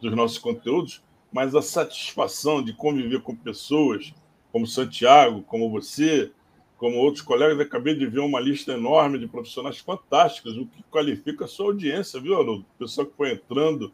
dos 0.01 0.13
nossos 0.15 0.37
conteúdos, 0.37 1.03
mas 1.31 1.55
a 1.55 1.61
satisfação 1.61 2.63
de 2.63 2.73
conviver 2.73 3.21
com 3.21 3.35
pessoas 3.35 4.13
como 4.51 4.65
Santiago, 4.65 5.43
como 5.43 5.69
você, 5.69 6.31
como 6.77 6.97
outros 6.97 7.23
colegas. 7.23 7.59
Acabei 7.59 7.95
de 7.95 8.05
ver 8.05 8.19
uma 8.19 8.39
lista 8.39 8.73
enorme 8.73 9.19
de 9.19 9.27
profissionais 9.27 9.79
fantásticos, 9.79 10.57
o 10.57 10.65
que 10.65 10.83
qualifica 10.83 11.45
a 11.45 11.47
sua 11.47 11.67
audiência, 11.67 12.21
viu, 12.21 12.35
Haroldo? 12.35 12.65
O 12.75 12.79
pessoal 12.79 13.07
que 13.07 13.17
foi 13.17 13.31
entrando 13.31 13.93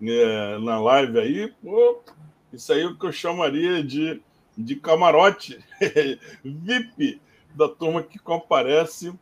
é, 0.00 0.58
na 0.58 0.80
live 0.80 1.18
aí, 1.18 1.52
pô, 1.62 2.00
isso 2.52 2.72
aí 2.72 2.82
é 2.82 2.86
o 2.86 2.96
que 2.96 3.06
eu 3.06 3.12
chamaria 3.12 3.82
de, 3.82 4.22
de 4.56 4.76
camarote 4.76 5.58
VIP 6.44 7.20
da 7.54 7.68
turma 7.68 8.02
que 8.02 8.18
comparece 8.18 9.12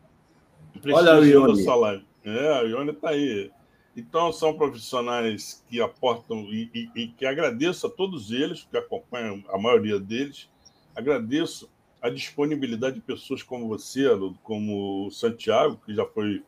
Olha 0.92 1.14
a 1.14 1.18
Ione. 1.18 1.64
live. 1.64 2.04
É, 2.24 2.52
a 2.58 2.60
Ione 2.62 2.90
está 2.90 3.10
aí. 3.10 3.50
Então, 3.96 4.30
são 4.32 4.56
profissionais 4.56 5.64
que 5.68 5.80
aportam 5.80 6.40
e, 6.50 6.70
e, 6.74 6.90
e, 6.94 7.08
que 7.08 7.24
agradeço 7.24 7.86
a 7.86 7.90
todos 7.90 8.30
eles, 8.30 8.66
que 8.70 8.76
acompanham 8.76 9.42
a 9.48 9.56
maioria 9.56 9.98
deles. 9.98 10.50
Agradeço 10.94 11.70
a 12.02 12.10
disponibilidade 12.10 12.96
de 12.96 13.00
pessoas 13.00 13.42
como 13.42 13.68
você, 13.68 14.04
como 14.42 15.06
o 15.06 15.10
Santiago, 15.10 15.80
que 15.84 15.94
já 15.94 16.04
foi 16.04 16.42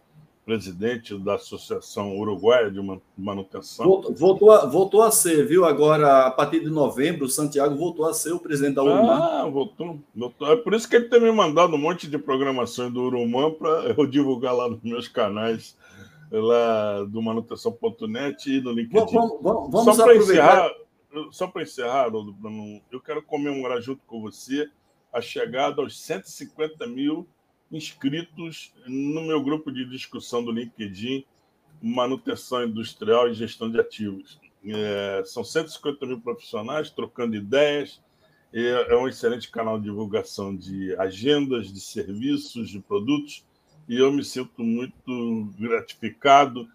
presidente 0.49 1.14
da 1.19 1.35
Associação 1.35 2.17
Uruguaia 2.17 2.71
de 2.71 2.81
Manutenção. 3.14 3.85
Voltou, 4.14 4.50
a, 4.50 4.64
voltou 4.64 5.02
a 5.02 5.11
ser, 5.11 5.47
viu? 5.47 5.67
Agora, 5.67 6.26
a 6.26 6.31
partir 6.31 6.61
de 6.61 6.71
novembro, 6.71 7.26
o 7.26 7.28
Santiago 7.28 7.76
voltou 7.76 8.07
a 8.07 8.14
ser 8.14 8.33
o 8.33 8.40
presidente 8.40 8.76
da 8.76 8.83
Urumã. 8.83 9.12
Ah, 9.12 9.47
voltou, 9.47 10.00
voltou. 10.17 10.50
É 10.50 10.57
por 10.57 10.73
isso 10.73 10.88
que 10.88 10.97
ele 10.97 11.11
tem 11.11 11.21
me 11.21 11.31
mandado 11.31 11.75
um 11.75 11.78
monte 11.78 12.09
de 12.09 12.17
programações 12.17 12.90
do 12.90 13.02
Urumã 13.02 13.50
para 13.50 13.95
eu 13.95 14.07
divulgar 14.07 14.57
lá 14.57 14.71
nos 14.71 14.83
meus 14.83 15.07
canais 15.07 15.76
lá 16.33 17.05
do 17.05 17.21
manutenção.net 17.21 18.50
e 18.50 18.62
no 18.62 18.73
LinkedIn. 18.73 19.14
Vamos, 19.14 19.43
vamos, 19.43 19.71
vamos 19.71 19.97
só 19.97 20.02
para 20.02 20.17
encerrar, 20.17 20.71
só 21.31 21.47
para 21.47 21.62
encerrar, 21.62 22.11
eu 22.90 23.00
quero 23.02 23.23
comemorar 23.23 23.83
junto 23.83 24.00
com 24.07 24.23
você 24.23 24.67
a 25.12 25.21
chegada 25.21 25.83
aos 25.83 26.00
150 26.00 26.87
mil 26.87 27.28
inscritos 27.70 28.72
no 28.87 29.22
meu 29.22 29.42
grupo 29.42 29.70
de 29.70 29.84
discussão 29.84 30.42
do 30.42 30.50
LinkedIn, 30.50 31.25
Manutenção 31.80 32.64
Industrial 32.64 33.28
e 33.28 33.34
Gestão 33.34 33.70
de 33.70 33.78
Ativos. 33.78 34.40
É, 34.64 35.22
são 35.25 35.44
150 35.44 36.06
mil 36.06 36.20
profissionais 36.20 36.90
trocando 36.90 37.37
ideias. 37.37 38.00
É, 38.52 38.92
é 38.92 38.96
um 38.96 39.06
excelente 39.06 39.50
canal 39.50 39.78
de 39.78 39.84
divulgação 39.84 40.56
de 40.56 40.94
agendas, 40.96 41.72
de 41.72 41.80
serviços, 41.80 42.70
de 42.70 42.80
produtos. 42.80 43.44
E 43.88 43.96
eu 43.96 44.12
me 44.12 44.25
sinto 44.25 44.62
muito 44.62 45.52
gratificado 45.58 46.68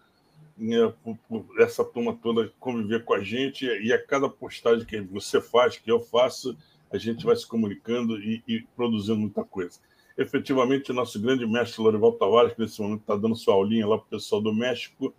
é, 0.58 0.88
por, 1.02 1.18
por, 1.28 1.60
essa 1.60 1.84
turma 1.84 2.14
toda 2.14 2.50
conviver 2.58 3.04
com 3.04 3.14
a 3.14 3.22
gente. 3.22 3.66
E 3.66 3.92
a 3.92 4.02
cada 4.02 4.28
postagem 4.28 4.86
que 4.86 5.00
você 5.00 5.40
faz, 5.40 5.76
que 5.76 5.90
eu 5.90 6.00
faço, 6.00 6.56
a 6.90 6.96
gente 6.96 7.26
vai 7.26 7.36
se 7.36 7.46
comunicando 7.46 8.18
e, 8.18 8.42
e 8.46 8.62
produzindo 8.74 9.18
muita 9.18 9.44
coisa 9.44 9.78
efetivamente 10.16 10.90
o 10.90 10.94
nosso 10.94 11.20
grande 11.20 11.46
mestre 11.46 11.82
Lorival 11.82 12.12
Tavares, 12.12 12.54
que 12.54 12.60
nesse 12.60 12.80
momento 12.80 13.00
está 13.00 13.16
dando 13.16 13.36
sua 13.36 13.54
aulinha 13.54 13.86
lá 13.86 13.98
para 13.98 14.06
o 14.06 14.10
pessoal 14.10 14.40
do 14.40 14.52
México, 14.54 15.12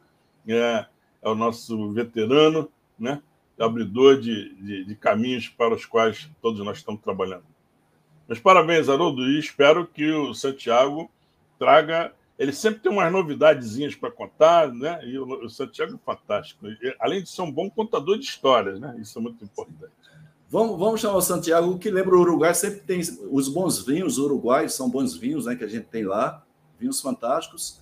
é, 0.47 0.85
é, 1.21 1.29
o 1.29 1.35
nosso 1.35 1.91
veterano, 1.91 2.69
né? 2.97 3.21
abridor 3.59 4.19
de, 4.19 4.53
de, 4.55 4.85
de, 4.85 4.95
caminhos 4.95 5.47
para 5.47 5.73
os 5.73 5.85
quais 5.85 6.29
todos 6.41 6.63
nós 6.63 6.77
estamos 6.77 7.01
trabalhando. 7.01 7.45
Mas 8.27 8.39
parabéns, 8.39 8.89
Haroldo, 8.89 9.23
e 9.23 9.39
espero 9.39 9.87
que 9.87 10.11
o 10.11 10.33
Santiago 10.33 11.09
traga. 11.57 12.13
Ele 12.37 12.51
sempre 12.51 12.81
tem 12.81 12.91
umas 12.91 13.11
novidadezinhas 13.11 13.95
para 13.95 14.11
contar, 14.11 14.73
né? 14.73 14.99
E 15.05 15.17
o, 15.17 15.47
Santiago 15.49 15.95
é 15.95 16.05
fantástico. 16.05 16.65
Além 16.99 17.23
de 17.23 17.29
ser 17.29 17.43
um 17.43 17.51
bom 17.51 17.69
contador 17.69 18.17
de 18.17 18.25
histórias, 18.25 18.77
né? 18.77 18.93
Isso 18.99 19.17
é 19.17 19.21
muito 19.21 19.41
importante. 19.41 19.93
Vamos, 20.49 20.77
vamos 20.77 21.01
chamar 21.01 21.17
o 21.17 21.21
Santiago, 21.21 21.77
que 21.79 21.89
lembra 21.89 22.15
o 22.15 22.19
Uruguai, 22.19 22.53
sempre 22.53 22.81
tem 22.81 23.01
os 23.31 23.49
bons 23.49 23.83
vinhos 23.83 24.19
uruguaios, 24.19 24.73
são 24.73 24.89
bons 24.89 25.15
vinhos 25.15 25.45
né, 25.47 25.55
que 25.55 25.63
a 25.63 25.67
gente 25.67 25.87
tem 25.87 26.03
lá, 26.03 26.43
vinhos 26.79 27.01
fantásticos. 27.01 27.81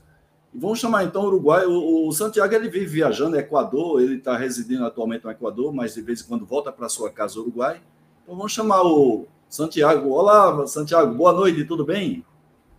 E 0.54 0.58
vamos 0.58 0.80
chamar 0.80 1.04
então 1.04 1.24
o 1.24 1.28
Uruguai. 1.28 1.66
O, 1.66 2.08
o 2.08 2.12
Santiago 2.14 2.54
ele 2.54 2.70
vive 2.70 2.86
viajando, 2.86 3.38
Equador, 3.38 4.02
ele 4.02 4.16
está 4.16 4.38
residindo 4.38 4.86
atualmente 4.86 5.26
no 5.26 5.32
Equador, 5.32 5.74
mas 5.74 5.94
de 5.94 6.02
vez 6.02 6.22
em 6.22 6.26
quando 6.26 6.46
volta 6.46 6.72
para 6.72 6.88
sua 6.88 7.10
casa 7.12 7.40
Uruguai. 7.40 7.82
Então 8.24 8.36
vamos 8.36 8.54
chamar 8.54 8.82
o 8.84 9.26
Santiago. 9.50 10.10
Olá, 10.12 10.66
Santiago, 10.66 11.14
boa 11.16 11.34
noite, 11.34 11.66
tudo 11.66 11.84
bem? 11.84 12.24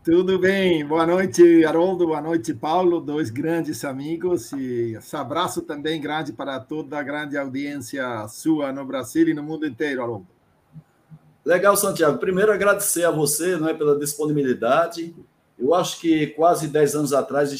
Tudo 0.05 0.39
bem, 0.39 0.85
boa 0.85 1.07
noite, 1.07 1.65
Haroldo, 1.65 2.09
boa 2.09 2.21
noite, 2.21 2.53
Paulo, 2.53 3.01
dois 3.01 3.31
grandes 3.31 3.87
amigos, 3.87 4.53
e 4.53 4.97
esse 4.99 5.17
abraço 5.17 5.63
também 5.63 5.99
grande 5.99 6.31
para 6.31 6.61
toda 6.61 6.99
a 6.99 7.03
grande 7.03 7.39
audiência 7.39 8.29
sua 8.29 8.71
no 8.71 8.85
Brasil 8.85 9.27
e 9.27 9.33
no 9.33 9.43
mundo 9.43 9.67
inteiro, 9.67 10.03
Haroldo. 10.03 10.27
Legal, 11.43 11.75
Santiago. 11.75 12.19
Primeiro, 12.19 12.53
agradecer 12.53 13.05
a 13.05 13.11
você 13.11 13.57
não 13.57 13.67
é, 13.67 13.73
pela 13.73 13.99
disponibilidade. 13.99 15.17
Eu 15.59 15.73
acho 15.73 15.99
que 15.99 16.27
quase 16.27 16.69
10 16.69 16.97
anos 16.97 17.15
atrás 17.15 17.51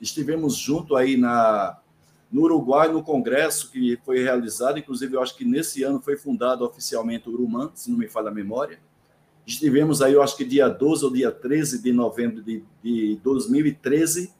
estivemos 0.00 0.56
junto 0.56 0.96
aí 0.96 1.16
na, 1.16 1.78
no 2.32 2.42
Uruguai, 2.42 2.88
no 2.88 3.04
congresso 3.04 3.70
que 3.70 3.96
foi 4.04 4.20
realizado. 4.24 4.76
Inclusive, 4.76 5.14
eu 5.14 5.22
acho 5.22 5.36
que 5.36 5.44
nesse 5.44 5.84
ano 5.84 6.00
foi 6.00 6.16
fundado 6.16 6.64
oficialmente 6.64 7.28
o 7.28 7.32
Urumã, 7.32 7.70
se 7.74 7.92
não 7.92 7.98
me 7.98 8.08
falha 8.08 8.26
a 8.30 8.34
memória. 8.34 8.80
Estivemos 9.46 10.00
aí, 10.00 10.12
eu 10.12 10.22
acho 10.22 10.36
que 10.36 10.44
dia 10.44 10.68
12 10.68 11.04
ou 11.04 11.12
dia 11.12 11.30
13 11.30 11.82
de 11.82 11.92
novembro 11.92 12.42
de, 12.42 12.62
de 12.82 13.18
2013, 13.22 14.32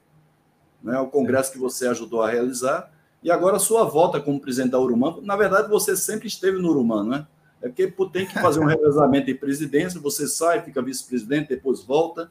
né, 0.82 0.98
o 1.00 1.08
congresso 1.08 1.52
que 1.52 1.58
você 1.58 1.88
ajudou 1.88 2.22
a 2.22 2.30
realizar. 2.30 2.92
E 3.22 3.30
agora 3.30 3.56
a 3.56 3.60
sua 3.60 3.84
volta 3.84 4.20
como 4.20 4.40
presidente 4.40 4.72
da 4.72 4.80
Urumã. 4.80 5.16
Na 5.22 5.36
verdade, 5.36 5.68
você 5.68 5.96
sempre 5.96 6.26
esteve 6.28 6.58
no 6.58 6.70
Urumã, 6.70 7.04
não 7.04 7.14
é? 7.14 7.26
É 7.62 7.68
porque 7.68 7.86
tem 8.12 8.26
que 8.26 8.34
fazer 8.34 8.60
um 8.60 8.66
revezamento 8.66 9.26
de 9.26 9.34
presidência, 9.34 10.00
você 10.00 10.26
sai, 10.26 10.62
fica 10.62 10.82
vice-presidente, 10.82 11.48
depois 11.48 11.82
volta. 11.82 12.30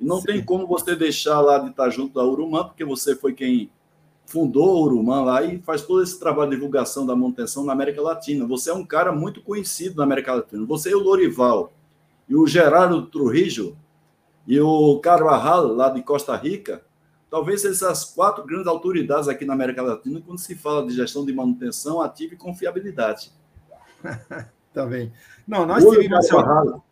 E 0.00 0.04
não 0.04 0.20
Sim. 0.20 0.26
tem 0.26 0.44
como 0.44 0.66
você 0.66 0.94
deixar 0.94 1.40
lá 1.40 1.58
de 1.58 1.70
estar 1.70 1.90
junto 1.90 2.14
da 2.14 2.24
Urumã, 2.24 2.64
porque 2.64 2.84
você 2.84 3.14
foi 3.14 3.34
quem 3.34 3.70
fundou 4.24 4.76
o 4.76 4.84
Urumã 4.84 5.22
lá 5.22 5.42
e 5.42 5.58
faz 5.60 5.82
todo 5.82 6.02
esse 6.02 6.18
trabalho 6.18 6.50
de 6.50 6.56
divulgação 6.56 7.06
da 7.06 7.16
manutenção 7.16 7.64
na 7.64 7.72
América 7.72 8.00
Latina. 8.00 8.46
Você 8.46 8.70
é 8.70 8.74
um 8.74 8.84
cara 8.84 9.10
muito 9.10 9.42
conhecido 9.42 9.96
na 9.96 10.04
América 10.04 10.34
Latina. 10.34 10.64
Você 10.66 10.90
e 10.90 10.94
o 10.94 11.02
Lorival 11.02 11.72
e 12.28 12.36
o 12.36 12.46
Gerardo 12.46 13.06
Trujillo 13.06 13.76
e 14.46 14.60
o 14.60 14.98
Carvajal, 15.00 15.68
lá 15.74 15.88
de 15.90 16.02
Costa 16.02 16.34
Rica, 16.36 16.82
talvez 17.30 17.64
essas 17.64 18.04
quatro 18.04 18.44
grandes 18.44 18.66
autoridades 18.66 19.28
aqui 19.28 19.44
na 19.44 19.54
América 19.54 19.82
Latina 19.82 20.20
quando 20.24 20.38
se 20.38 20.54
fala 20.54 20.86
de 20.86 20.94
gestão 20.94 21.24
de 21.24 21.32
manutenção 21.32 22.00
ativa 22.00 22.34
e 22.34 22.36
confiabilidade. 22.36 23.32
tá 24.72 24.86
bem. 24.86 25.12
Não, 25.46 25.66
nós 25.66 25.84
tivemos, 25.84 26.26
seu, 26.26 26.82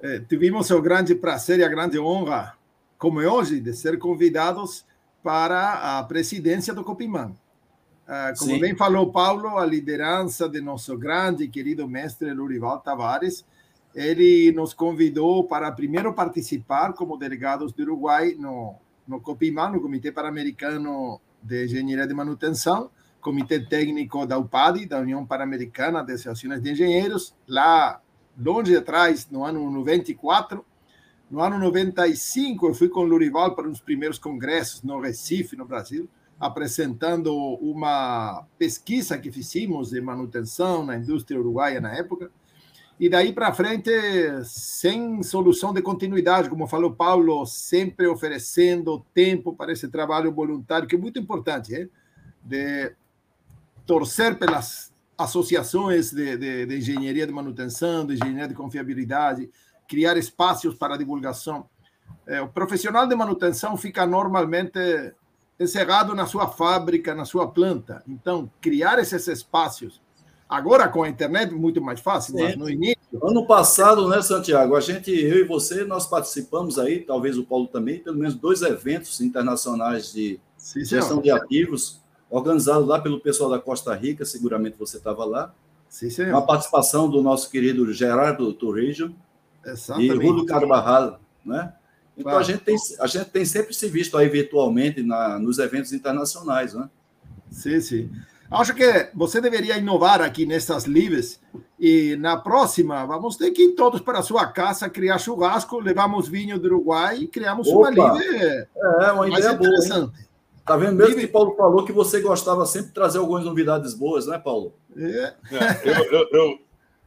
eh, 0.00 0.20
tivemos 0.28 0.70
o 0.70 0.82
grande 0.82 1.14
prazer 1.14 1.58
e 1.58 1.64
a 1.64 1.68
grande 1.68 1.98
honra, 1.98 2.54
como 2.98 3.20
é 3.20 3.28
hoje, 3.28 3.60
de 3.60 3.72
ser 3.72 3.98
convidados 3.98 4.84
para 5.22 5.98
a 5.98 6.02
presidência 6.04 6.74
do 6.74 6.84
Copimã. 6.84 7.32
Ah, 8.06 8.32
como 8.38 8.52
Sim. 8.52 8.60
bem 8.60 8.74
falou 8.74 9.12
Paulo, 9.12 9.58
a 9.58 9.66
liderança 9.66 10.48
de 10.48 10.62
nosso 10.62 10.96
grande 10.96 11.44
e 11.44 11.48
querido 11.48 11.86
mestre 11.86 12.32
Lurival 12.32 12.80
Tavares, 12.80 13.44
ele 13.98 14.52
nos 14.52 14.72
convidou 14.72 15.42
para 15.42 15.72
primeiro 15.72 16.14
participar 16.14 16.92
como 16.92 17.16
delegados 17.16 17.72
do 17.72 17.82
Uruguai 17.82 18.36
no, 18.38 18.76
no 19.06 19.20
COPIMAN, 19.20 19.70
no 19.70 19.80
Comitê 19.80 20.12
Pan-Americano 20.12 21.20
de 21.42 21.64
Engenharia 21.64 22.06
de 22.06 22.14
Manutenção, 22.14 22.92
Comitê 23.20 23.58
Técnico 23.58 24.24
da 24.24 24.38
UPAD, 24.38 24.86
da 24.86 25.00
União 25.00 25.26
Pan-Americana 25.26 26.04
de 26.04 26.12
Associações 26.12 26.62
de 26.62 26.70
Engenheiros, 26.70 27.34
lá 27.48 28.00
longe 28.38 28.76
atrás, 28.76 29.28
no 29.28 29.44
ano 29.44 29.68
94. 29.68 30.64
No 31.28 31.40
ano 31.40 31.58
95, 31.58 32.68
eu 32.68 32.74
fui 32.74 32.88
com 32.88 33.00
o 33.00 33.04
Lurival 33.04 33.56
para 33.56 33.66
um 33.66 33.72
dos 33.72 33.80
primeiros 33.80 34.18
congressos 34.18 34.80
no 34.84 35.00
Recife, 35.00 35.56
no 35.56 35.64
Brasil, 35.64 36.08
apresentando 36.38 37.34
uma 37.60 38.46
pesquisa 38.56 39.18
que 39.18 39.32
fizemos 39.32 39.90
de 39.90 40.00
manutenção 40.00 40.86
na 40.86 40.96
indústria 40.96 41.40
uruguaia 41.40 41.80
na 41.80 41.92
época. 41.92 42.30
E 43.00 43.08
daí 43.08 43.32
para 43.32 43.54
frente, 43.54 43.90
sem 44.44 45.22
solução 45.22 45.72
de 45.72 45.80
continuidade, 45.80 46.48
como 46.48 46.66
falou 46.66 46.92
Paulo, 46.92 47.46
sempre 47.46 48.08
oferecendo 48.08 49.04
tempo 49.14 49.54
para 49.54 49.72
esse 49.72 49.86
trabalho 49.88 50.32
voluntário, 50.32 50.88
que 50.88 50.96
é 50.96 50.98
muito 50.98 51.18
importante, 51.18 51.74
hein? 51.74 51.88
de 52.42 52.92
torcer 53.86 54.36
pelas 54.36 54.92
associações 55.16 56.10
de, 56.10 56.36
de, 56.36 56.66
de, 56.66 56.76
engenharia 56.76 57.26
de 57.26 57.32
manutenção, 57.32 58.04
de 58.04 58.14
engenharia 58.14 58.48
de 58.48 58.54
confiabilidade, 58.54 59.48
criar 59.86 60.16
espaços 60.16 60.74
para 60.74 60.96
divulgação. 60.96 61.68
É, 62.26 62.40
o 62.40 62.48
profissional 62.48 63.06
de 63.06 63.14
manutenção 63.14 63.76
fica 63.76 64.04
normalmente 64.06 64.78
encerrado 65.58 66.14
na 66.14 66.26
sua 66.26 66.48
fábrica, 66.48 67.14
na 67.14 67.24
sua 67.24 67.48
planta. 67.48 68.02
Então, 68.06 68.50
criar 68.60 68.98
esses 68.98 69.26
espaços 69.28 70.00
Agora 70.48 70.88
com 70.88 71.02
a 71.02 71.08
internet 71.08 71.52
muito 71.52 71.80
mais 71.80 72.00
fácil, 72.00 72.34
Sim. 72.34 72.42
mas 72.42 72.56
no 72.56 72.70
início. 72.70 72.96
Ano 73.22 73.46
passado, 73.46 74.08
né, 74.08 74.22
Santiago? 74.22 74.74
A 74.76 74.80
gente, 74.80 75.10
eu 75.10 75.38
e 75.38 75.44
você, 75.44 75.84
nós 75.84 76.06
participamos 76.06 76.78
aí, 76.78 77.00
talvez 77.00 77.36
o 77.36 77.44
Paulo 77.44 77.66
também, 77.66 77.98
pelo 77.98 78.16
menos 78.16 78.34
dois 78.34 78.62
eventos 78.62 79.20
internacionais 79.20 80.12
de 80.12 80.40
Sim, 80.56 80.84
gestão 80.84 81.20
de 81.20 81.30
ativos, 81.30 82.00
organizados 82.30 82.88
lá 82.88 82.98
pelo 82.98 83.20
pessoal 83.20 83.50
da 83.50 83.58
Costa 83.58 83.94
Rica, 83.94 84.24
seguramente 84.24 84.78
você 84.78 84.96
estava 84.96 85.24
lá. 85.24 85.54
Sim, 85.88 86.08
senhor. 86.08 86.32
Com 86.32 86.38
a 86.38 86.42
participação 86.42 87.10
do 87.10 87.22
nosso 87.22 87.50
querido 87.50 87.90
Gerardo 87.92 88.52
Torrejo 88.52 89.14
e 89.98 90.08
Rudo 90.08 90.46
Carvajal, 90.46 91.20
né? 91.44 91.74
Então 92.16 92.32
claro. 92.32 92.38
a, 92.38 92.42
gente 92.42 92.60
tem, 92.64 92.76
a 93.00 93.06
gente 93.06 93.26
tem 93.26 93.44
sempre 93.44 93.72
se 93.72 93.88
visto 93.88 94.16
aí 94.16 94.28
virtualmente 94.28 95.02
na, 95.02 95.38
nos 95.38 95.58
eventos 95.58 95.92
internacionais, 95.92 96.74
né? 96.74 96.88
Sim, 97.50 97.80
sim. 97.80 98.10
Acho 98.50 98.74
que 98.74 99.10
você 99.14 99.40
deveria 99.40 99.76
inovar 99.76 100.22
aqui 100.22 100.46
nessas 100.46 100.84
lives 100.84 101.40
e 101.78 102.16
na 102.16 102.36
próxima 102.36 103.04
vamos 103.04 103.36
ter 103.36 103.50
que 103.50 103.62
ir 103.62 103.74
todos 103.74 104.00
para 104.00 104.20
a 104.20 104.22
sua 104.22 104.46
casa 104.46 104.88
criar 104.88 105.18
churrasco, 105.18 105.78
levamos 105.78 106.28
vinho 106.28 106.58
do 106.58 106.66
Uruguai 106.66 107.18
e 107.18 107.28
criamos 107.28 107.68
Opa. 107.68 107.90
uma 107.90 107.90
live 107.90 108.26
é, 108.34 109.12
uma 109.12 109.28
ideia 109.28 109.52
boa. 109.52 110.12
Tá 110.64 110.76
vendo 110.76 110.96
mesmo 110.96 111.14
live... 111.14 111.26
que 111.26 111.32
Paulo 111.32 111.54
falou 111.56 111.84
que 111.84 111.92
você 111.92 112.20
gostava 112.20 112.64
sempre 112.66 112.88
de 112.88 112.94
trazer 112.94 113.18
algumas 113.18 113.44
novidades 113.44 113.94
boas, 113.94 114.26
né, 114.26 114.38
Paulo? 114.38 114.74
É. 114.96 115.34
é 115.52 115.80
eu, 115.84 116.04
eu, 116.12 116.28
eu, 116.32 116.58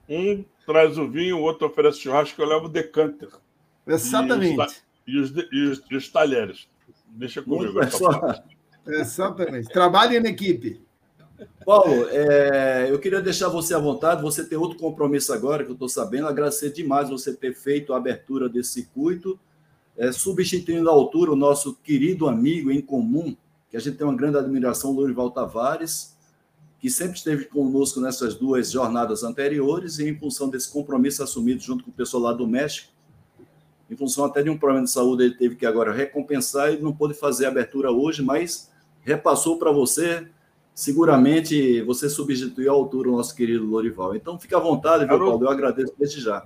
um 0.09 0.45
traz 0.65 0.97
o 0.97 1.07
vinho, 1.07 1.37
o 1.37 1.41
outro 1.41 1.67
oferece 1.67 1.99
churrasco, 1.99 2.39
eu 2.41 2.47
levo 2.47 2.65
o 2.65 2.69
decanter. 2.69 3.29
Exatamente. 3.85 4.83
E 5.07 5.19
os, 5.19 5.31
e 5.51 5.63
os, 5.63 5.83
e 5.89 5.95
os 5.95 6.09
talheres. 6.09 6.67
Deixa 7.07 7.41
comigo. 7.41 7.79
Exatamente. 8.87 9.67
Trabalhe 9.69 10.17
em 10.17 10.25
equipe. 10.27 10.81
Paulo, 11.65 12.07
é, 12.09 12.87
eu 12.89 12.99
queria 12.99 13.21
deixar 13.21 13.49
você 13.49 13.73
à 13.73 13.79
vontade. 13.79 14.21
Você 14.21 14.43
tem 14.43 14.57
outro 14.57 14.77
compromisso 14.77 15.33
agora, 15.33 15.63
que 15.63 15.69
eu 15.69 15.73
estou 15.73 15.89
sabendo. 15.89 16.27
Agradecer 16.27 16.71
demais 16.71 17.09
você 17.09 17.33
ter 17.33 17.53
feito 17.53 17.93
a 17.93 17.97
abertura 17.97 18.49
desse 18.49 18.73
circuito, 18.73 19.39
é, 19.97 20.11
substituindo 20.11 20.89
à 20.89 20.91
altura 20.91 21.31
o 21.31 21.35
nosso 21.35 21.75
querido 21.75 22.27
amigo 22.27 22.71
em 22.71 22.81
comum, 22.81 23.35
que 23.69 23.77
a 23.77 23.79
gente 23.79 23.97
tem 23.97 24.05
uma 24.05 24.15
grande 24.15 24.37
admiração, 24.37 24.91
Lourival 24.91 25.31
Tavares, 25.31 26.15
que 26.79 26.89
sempre 26.89 27.17
esteve 27.17 27.45
conosco 27.45 28.01
nessas 28.01 28.35
duas 28.35 28.71
jornadas 28.71 29.23
anteriores, 29.23 29.99
e 29.99 30.09
em 30.09 30.17
função 30.17 30.49
desse 30.49 30.71
compromisso 30.71 31.23
assumido 31.23 31.61
junto 31.61 31.83
com 31.83 31.91
o 31.91 31.93
pessoal 31.93 32.23
lá 32.23 32.33
do 32.33 32.47
México, 32.47 32.91
em 33.89 33.95
função 33.95 34.25
até 34.25 34.41
de 34.41 34.49
um 34.49 34.57
problema 34.57 34.85
de 34.85 34.91
saúde, 34.91 35.23
ele 35.23 35.35
teve 35.35 35.55
que 35.55 35.65
agora 35.65 35.91
recompensar 35.91 36.73
e 36.73 36.81
não 36.81 36.93
pôde 36.93 37.13
fazer 37.13 37.45
a 37.45 37.49
abertura 37.49 37.91
hoje, 37.91 38.23
mas 38.23 38.71
repassou 39.01 39.59
para 39.59 39.71
você 39.71 40.27
seguramente 40.73 41.81
você 41.81 42.09
substituiu 42.09 42.71
à 42.71 42.75
altura 42.75 43.09
o 43.09 43.17
nosso 43.17 43.35
querido 43.35 43.65
Lorival. 43.65 44.15
Então, 44.15 44.39
fique 44.39 44.55
à 44.55 44.59
vontade, 44.59 45.05
viu, 45.05 45.17
Paulo? 45.17 45.45
Eu 45.45 45.49
agradeço 45.49 45.93
desde 45.97 46.21
já. 46.21 46.45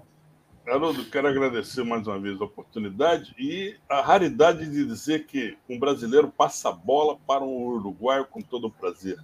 Haroldo, 0.67 1.05
quero 1.05 1.27
agradecer 1.27 1.83
mais 1.83 2.07
uma 2.07 2.19
vez 2.19 2.41
a 2.41 2.45
oportunidade 2.45 3.35
e 3.37 3.75
a 3.87 4.01
raridade 4.01 4.67
de 4.67 4.83
dizer 4.83 5.27
que 5.27 5.55
um 5.69 5.77
brasileiro 5.77 6.27
passa 6.35 6.69
a 6.69 6.71
bola 6.71 7.17
para 7.27 7.43
um 7.43 7.65
uruguaio 7.67 8.25
com 8.25 8.41
todo 8.41 8.67
o 8.67 8.71
prazer. 8.71 9.17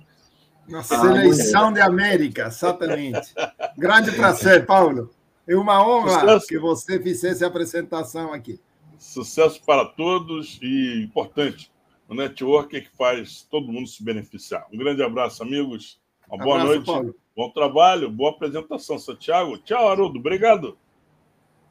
Na 0.67 0.83
seleção 0.83 1.69
ah, 1.69 1.71
de 1.71 1.81
América, 1.81 2.45
exatamente. 2.45 3.33
Grande 3.75 4.11
prazer, 4.11 4.67
Paulo. 4.67 5.09
É 5.47 5.55
uma 5.55 5.83
honra 5.83 6.19
Sucesso. 6.19 6.47
que 6.47 6.59
você 6.59 6.99
fizesse 7.01 7.43
a 7.43 7.47
apresentação 7.47 8.31
aqui. 8.31 8.59
Sucesso 8.99 9.59
para 9.65 9.83
todos 9.85 10.59
e 10.61 11.03
importante, 11.03 11.70
o 12.11 12.13
network 12.13 12.75
é 12.75 12.81
que 12.81 12.89
faz 12.89 13.47
todo 13.49 13.71
mundo 13.71 13.87
se 13.87 14.03
beneficiar. 14.03 14.67
Um 14.71 14.77
grande 14.77 15.01
abraço, 15.01 15.41
amigos. 15.41 15.97
Uma 16.29 16.43
boa 16.43 16.55
abraço, 16.55 16.73
noite. 16.73 16.85
Paulo. 16.85 17.15
Bom 17.33 17.49
trabalho, 17.51 18.11
boa 18.11 18.31
apresentação, 18.31 18.99
Santiago. 18.99 19.57
Tchau, 19.59 19.87
Haroldo. 19.87 20.19
Obrigado. 20.19 20.77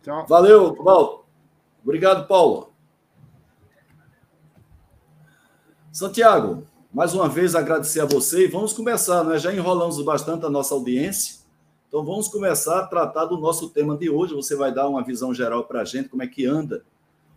Tchau. 0.02 0.24
Valeu, 0.26 0.74
Paulo. 0.82 1.26
Obrigado, 1.84 2.26
Paulo. 2.26 2.72
Santiago, 5.92 6.66
mais 6.90 7.12
uma 7.12 7.28
vez 7.28 7.54
agradecer 7.54 8.00
a 8.00 8.06
você 8.06 8.44
e 8.44 8.48
vamos 8.48 8.72
começar, 8.72 9.22
né? 9.24 9.38
Já 9.38 9.52
enrolamos 9.52 10.02
bastante 10.02 10.46
a 10.46 10.50
nossa 10.50 10.72
audiência. 10.72 11.40
Então 11.86 12.02
vamos 12.02 12.28
começar 12.28 12.78
a 12.78 12.86
tratar 12.86 13.26
do 13.26 13.36
nosso 13.36 13.68
tema 13.68 13.94
de 13.94 14.08
hoje. 14.08 14.34
Você 14.34 14.56
vai 14.56 14.72
dar 14.72 14.88
uma 14.88 15.04
visão 15.04 15.34
geral 15.34 15.64
para 15.64 15.82
a 15.82 15.84
gente, 15.84 16.08
como 16.08 16.22
é 16.22 16.26
que 16.26 16.46
anda 16.46 16.82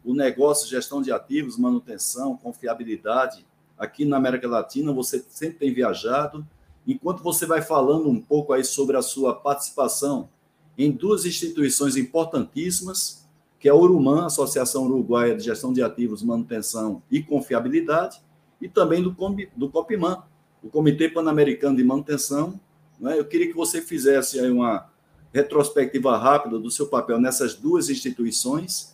o 0.04 0.14
negócio, 0.14 0.70
gestão 0.70 1.02
de 1.02 1.12
ativos, 1.12 1.58
manutenção, 1.58 2.36
confiabilidade. 2.38 3.46
Aqui 3.78 4.06
na 4.06 4.18
América 4.18 4.48
Latina, 4.48 4.92
você 4.92 5.24
sempre 5.30 5.60
tem 5.60 5.74
viajado. 5.74 6.46
Enquanto 6.86 7.24
você 7.24 7.46
vai 7.46 7.62
falando 7.62 8.10
um 8.10 8.20
pouco 8.20 8.54
aí 8.54 8.64
sobre 8.64 8.98
a 8.98 9.02
sua 9.02 9.34
participação 9.34 10.30
em 10.78 10.92
duas 10.92 11.26
instituições 11.26 11.96
importantíssimas, 11.96 13.26
que 13.60 13.70
é 13.70 13.72
a 13.72 13.76
Urumã, 13.76 14.26
Associação 14.26 14.86
Uruguaia 14.86 15.36
de 15.36 15.44
Gestão 15.44 15.72
de 15.72 15.82
Ativos, 15.82 16.22
Manutenção 16.22 17.02
e 17.10 17.22
Confiabilidade, 17.24 18.22
e 18.60 18.68
também 18.68 19.02
do, 19.02 19.16
do 19.56 19.70
COPIMAN, 19.70 20.24
o 20.62 20.70
Comitê 20.70 21.10
Pan-Americano 21.10 21.78
de 21.78 21.84
Manutenção. 21.84 22.60
Né? 23.00 23.18
Eu 23.18 23.26
queria 23.26 23.48
que 23.48 23.56
você 23.56 23.82
fizesse 23.82 24.40
aí 24.40 24.50
uma 24.50 24.90
retrospectiva 25.34 26.18
rápida 26.18 26.60
do 26.60 26.70
seu 26.70 26.88
papel 26.88 27.20
nessas 27.20 27.56
duas 27.56 27.90
instituições 27.90 28.93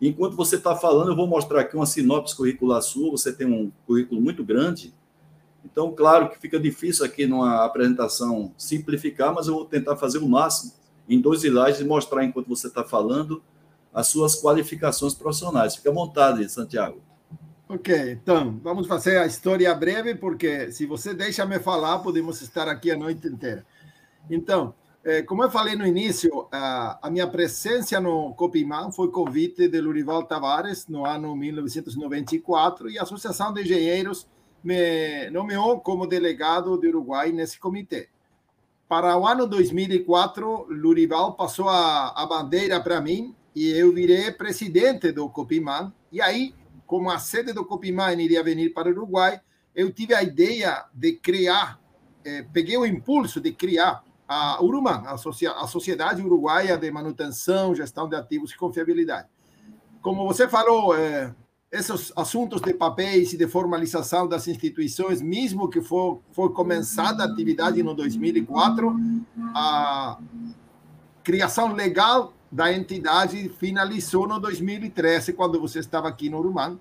Enquanto 0.00 0.34
você 0.34 0.56
está 0.56 0.74
falando, 0.74 1.10
eu 1.10 1.16
vou 1.16 1.26
mostrar 1.26 1.60
aqui 1.60 1.76
uma 1.76 1.84
sinopse 1.84 2.34
curricular 2.34 2.80
sua. 2.80 3.10
Você 3.10 3.32
tem 3.32 3.46
um 3.46 3.70
currículo 3.86 4.20
muito 4.20 4.42
grande. 4.42 4.94
Então, 5.64 5.92
claro 5.92 6.30
que 6.30 6.38
fica 6.38 6.58
difícil 6.58 7.04
aqui 7.04 7.26
numa 7.26 7.64
apresentação 7.64 8.52
simplificar, 8.56 9.34
mas 9.34 9.46
eu 9.46 9.54
vou 9.54 9.64
tentar 9.66 9.96
fazer 9.96 10.18
o 10.18 10.28
máximo 10.28 10.72
em 11.06 11.20
dois 11.20 11.44
slides 11.44 11.80
e 11.80 11.84
mostrar, 11.84 12.24
enquanto 12.24 12.48
você 12.48 12.68
está 12.68 12.82
falando, 12.82 13.42
as 13.92 14.06
suas 14.06 14.40
qualificações 14.40 15.12
profissionais. 15.12 15.76
Fique 15.76 15.88
à 15.88 15.92
vontade, 15.92 16.48
Santiago. 16.48 17.02
Ok, 17.68 18.12
então, 18.12 18.58
vamos 18.62 18.86
fazer 18.86 19.18
a 19.18 19.26
história 19.26 19.72
breve, 19.74 20.14
porque 20.14 20.72
se 20.72 20.86
você 20.86 21.12
deixa 21.12 21.44
me 21.44 21.58
falar, 21.60 21.98
podemos 21.98 22.40
estar 22.40 22.66
aqui 22.68 22.90
a 22.90 22.96
noite 22.96 23.28
inteira. 23.28 23.66
Então, 24.30 24.74
como 25.26 25.42
eu 25.42 25.50
falei 25.50 25.74
no 25.74 25.86
início, 25.86 26.46
a, 26.52 27.08
minha 27.10 27.26
presença 27.26 27.98
no 27.98 28.34
Copimã 28.34 28.92
foi 28.92 29.10
convite 29.10 29.66
de 29.66 29.80
Lurival 29.80 30.24
Tavares 30.24 30.86
no 30.88 31.06
ano 31.06 31.34
1994 31.34 32.90
e 32.90 32.98
a 32.98 33.02
Associação 33.02 33.50
de 33.52 33.62
Engenheiros 33.62 34.26
me 34.62 35.30
nomeou 35.30 35.80
como 35.80 36.06
delegado 36.06 36.78
de 36.78 36.88
Uruguai 36.88 37.32
nesse 37.32 37.58
comitê. 37.58 38.10
Para 38.86 39.16
o 39.16 39.26
ano 39.26 39.46
2004, 39.46 40.66
Lurival 40.68 41.32
passou 41.32 41.70
a, 41.70 42.08
a 42.08 42.26
bandeira 42.26 42.78
para 42.78 43.00
mim 43.00 43.34
e 43.54 43.70
eu 43.70 43.94
virei 43.94 44.30
presidente 44.32 45.12
do 45.12 45.30
Copimã. 45.30 45.92
E 46.12 46.20
aí, 46.20 46.54
como 46.86 47.10
a 47.10 47.18
sede 47.18 47.54
do 47.54 47.64
Copimã 47.64 48.12
iria 48.12 48.42
vir 48.42 48.74
para 48.74 48.88
o 48.88 48.92
Uruguai, 48.92 49.40
eu 49.74 49.90
tive 49.90 50.14
a 50.14 50.22
ideia 50.22 50.84
de 50.92 51.12
criar, 51.12 51.80
eh, 52.22 52.44
peguei 52.52 52.76
o 52.76 52.84
impulso 52.84 53.40
de 53.40 53.52
criar 53.52 54.04
a 54.32 54.62
Uruman, 54.62 55.02
a, 55.06 55.66
Sociedade 55.66 56.22
Uruguaia 56.22 56.78
de 56.78 56.88
Manutenção, 56.88 57.74
Gestão 57.74 58.08
de 58.08 58.14
Ativos 58.14 58.52
e 58.52 58.56
Confiabilidade. 58.56 59.26
Como 60.00 60.24
você 60.24 60.46
falou, 60.46 60.96
é, 60.96 61.34
esses 61.68 62.12
assuntos 62.14 62.60
de 62.60 62.72
papéis 62.72 63.32
e 63.32 63.36
de 63.36 63.48
formalização 63.48 64.28
das 64.28 64.46
instituições, 64.46 65.20
mesmo 65.20 65.68
que 65.68 65.82
for, 65.82 66.22
for 66.30 66.52
começada 66.52 67.24
a 67.24 67.26
atividade 67.26 67.82
no 67.82 67.92
2004, 67.92 68.96
a 69.52 70.16
criação 71.24 71.72
legal 71.72 72.32
da 72.52 72.72
entidade 72.72 73.48
finalizou 73.48 74.28
no 74.28 74.38
2013, 74.38 75.32
quando 75.32 75.60
você 75.60 75.80
estava 75.80 76.06
aqui 76.06 76.30
no 76.30 76.38
Uruman. 76.38 76.78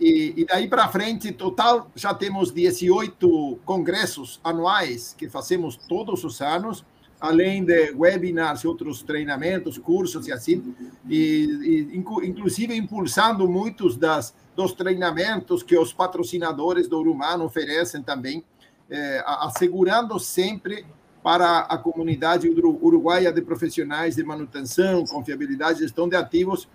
E, 0.00 0.32
e 0.36 0.44
daí 0.46 0.66
para 0.66 0.88
frente, 0.88 1.30
total, 1.30 1.90
já 1.94 2.14
temos 2.14 2.50
18 2.50 3.60
congressos 3.66 4.40
anuais 4.42 5.14
que 5.16 5.28
fazemos 5.28 5.76
todos 5.76 6.24
os 6.24 6.40
anos, 6.40 6.86
além 7.20 7.62
de 7.62 7.92
webinars 7.92 8.62
e 8.62 8.66
outros 8.66 9.02
treinamentos, 9.02 9.76
cursos 9.76 10.26
e 10.26 10.32
assim, 10.32 10.74
e, 11.06 11.90
e 11.92 12.26
inclusive 12.26 12.74
impulsando 12.74 13.46
muitos 13.46 13.94
das, 13.94 14.34
dos 14.56 14.72
treinamentos 14.72 15.62
que 15.62 15.76
os 15.76 15.92
patrocinadores 15.92 16.88
do 16.88 16.98
Urumano 16.98 17.44
oferecem 17.44 18.02
também, 18.02 18.42
eh, 18.88 19.22
assegurando 19.26 20.18
sempre 20.18 20.86
para 21.22 21.60
a 21.60 21.76
comunidade 21.76 22.48
uruguaia 22.48 23.30
de 23.30 23.42
profissionais 23.42 24.16
de 24.16 24.24
manutenção, 24.24 25.04
confiabilidade 25.04 25.78
e 25.78 25.82
gestão 25.82 26.08
de 26.08 26.16
ativos 26.16 26.66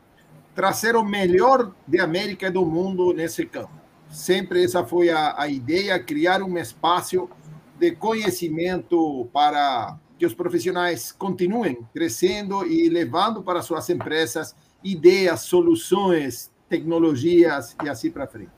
trazer 0.55 0.95
o 0.95 1.03
melhor 1.03 1.73
de 1.85 1.99
América 1.99 2.47
e 2.47 2.51
do 2.51 2.65
mundo 2.65 3.13
nesse 3.13 3.45
campo. 3.45 3.73
Sempre 4.09 4.63
essa 4.63 4.85
foi 4.85 5.09
a, 5.09 5.35
a 5.37 5.49
ideia, 5.49 6.01
criar 6.01 6.41
um 6.41 6.57
espaço 6.57 7.29
de 7.77 7.91
conhecimento 7.91 9.27
para 9.33 9.99
que 10.17 10.25
os 10.25 10.33
profissionais 10.33 11.11
continuem 11.11 11.85
crescendo 11.93 12.65
e 12.65 12.87
levando 12.87 13.43
para 13.43 13.61
suas 13.61 13.89
empresas 13.89 14.55
ideias, 14.81 15.41
soluções, 15.41 16.49
tecnologias 16.69 17.75
e 17.83 17.89
assim 17.89 18.09
para 18.09 18.25
frente. 18.25 18.51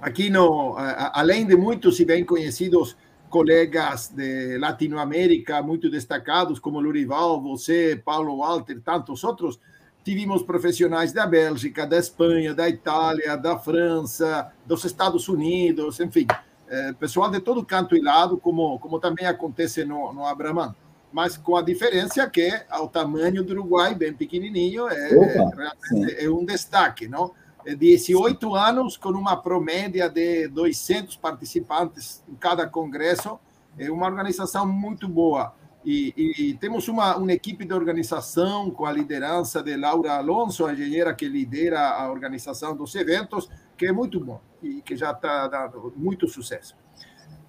Aqui, 0.00 0.30
no, 0.30 0.74
além 1.12 1.46
de 1.46 1.56
muitos 1.56 2.00
e 2.00 2.04
bem 2.04 2.24
conhecidos 2.24 2.96
colegas 3.28 4.08
de 4.08 4.56
Latinoamérica, 4.56 5.62
muito 5.62 5.90
destacados, 5.90 6.58
como 6.58 6.80
Lurival, 6.80 7.42
você, 7.42 8.00
Paulo 8.02 8.38
Walter, 8.38 8.80
tantos 8.80 9.22
outros, 9.22 9.60
tivemos 10.08 10.42
profissionais 10.42 11.12
da 11.12 11.26
Bélgica, 11.26 11.86
da 11.86 11.98
Espanha, 11.98 12.54
da 12.54 12.66
Itália, 12.66 13.36
da 13.36 13.58
França, 13.58 14.50
dos 14.64 14.82
Estados 14.86 15.28
Unidos, 15.28 16.00
enfim, 16.00 16.26
é, 16.66 16.94
pessoal 16.94 17.30
de 17.30 17.40
todo 17.40 17.62
canto 17.62 17.94
e 17.94 18.00
lado, 18.00 18.38
como, 18.38 18.78
como 18.78 18.98
também 18.98 19.26
acontece 19.26 19.84
no, 19.84 20.10
no 20.14 20.24
Abraman. 20.24 20.74
Mas 21.12 21.36
com 21.36 21.56
a 21.56 21.62
diferença 21.62 22.26
que 22.26 22.50
o 22.80 22.88
tamanho 22.88 23.44
do 23.44 23.52
Uruguai, 23.52 23.94
bem 23.94 24.14
pequenininho, 24.14 24.88
é, 24.88 25.10
é, 25.10 26.24
é 26.24 26.30
um 26.30 26.42
destaque, 26.42 27.06
não? 27.06 27.32
18 27.66 28.56
é 28.56 28.60
anos 28.60 28.96
com 28.96 29.10
uma 29.10 29.36
promédia 29.36 30.08
de 30.08 30.48
200 30.48 31.16
participantes 31.16 32.22
em 32.26 32.34
cada 32.34 32.66
congresso, 32.66 33.38
é 33.78 33.90
uma 33.90 34.06
organização 34.06 34.66
muito 34.66 35.06
boa. 35.06 35.52
E, 35.90 36.12
e, 36.18 36.54
temos 36.60 36.86
uma, 36.86 37.16
uma 37.16 37.32
equipe 37.32 37.64
de 37.64 37.72
organização 37.72 38.70
com 38.70 38.84
a 38.84 38.92
liderança 38.92 39.62
de 39.62 39.74
Laura 39.74 40.18
Alonso, 40.18 40.66
a 40.66 40.74
engenheira 40.74 41.14
que 41.14 41.26
lidera 41.26 41.80
a 41.80 42.10
organização 42.10 42.76
dos 42.76 42.94
eventos, 42.94 43.48
que 43.74 43.86
é 43.86 43.92
muito 43.92 44.20
bom 44.20 44.38
e 44.62 44.82
que 44.82 44.94
já 44.94 45.12
está 45.12 45.48
dando 45.48 45.90
muito 45.96 46.28
sucesso. 46.28 46.76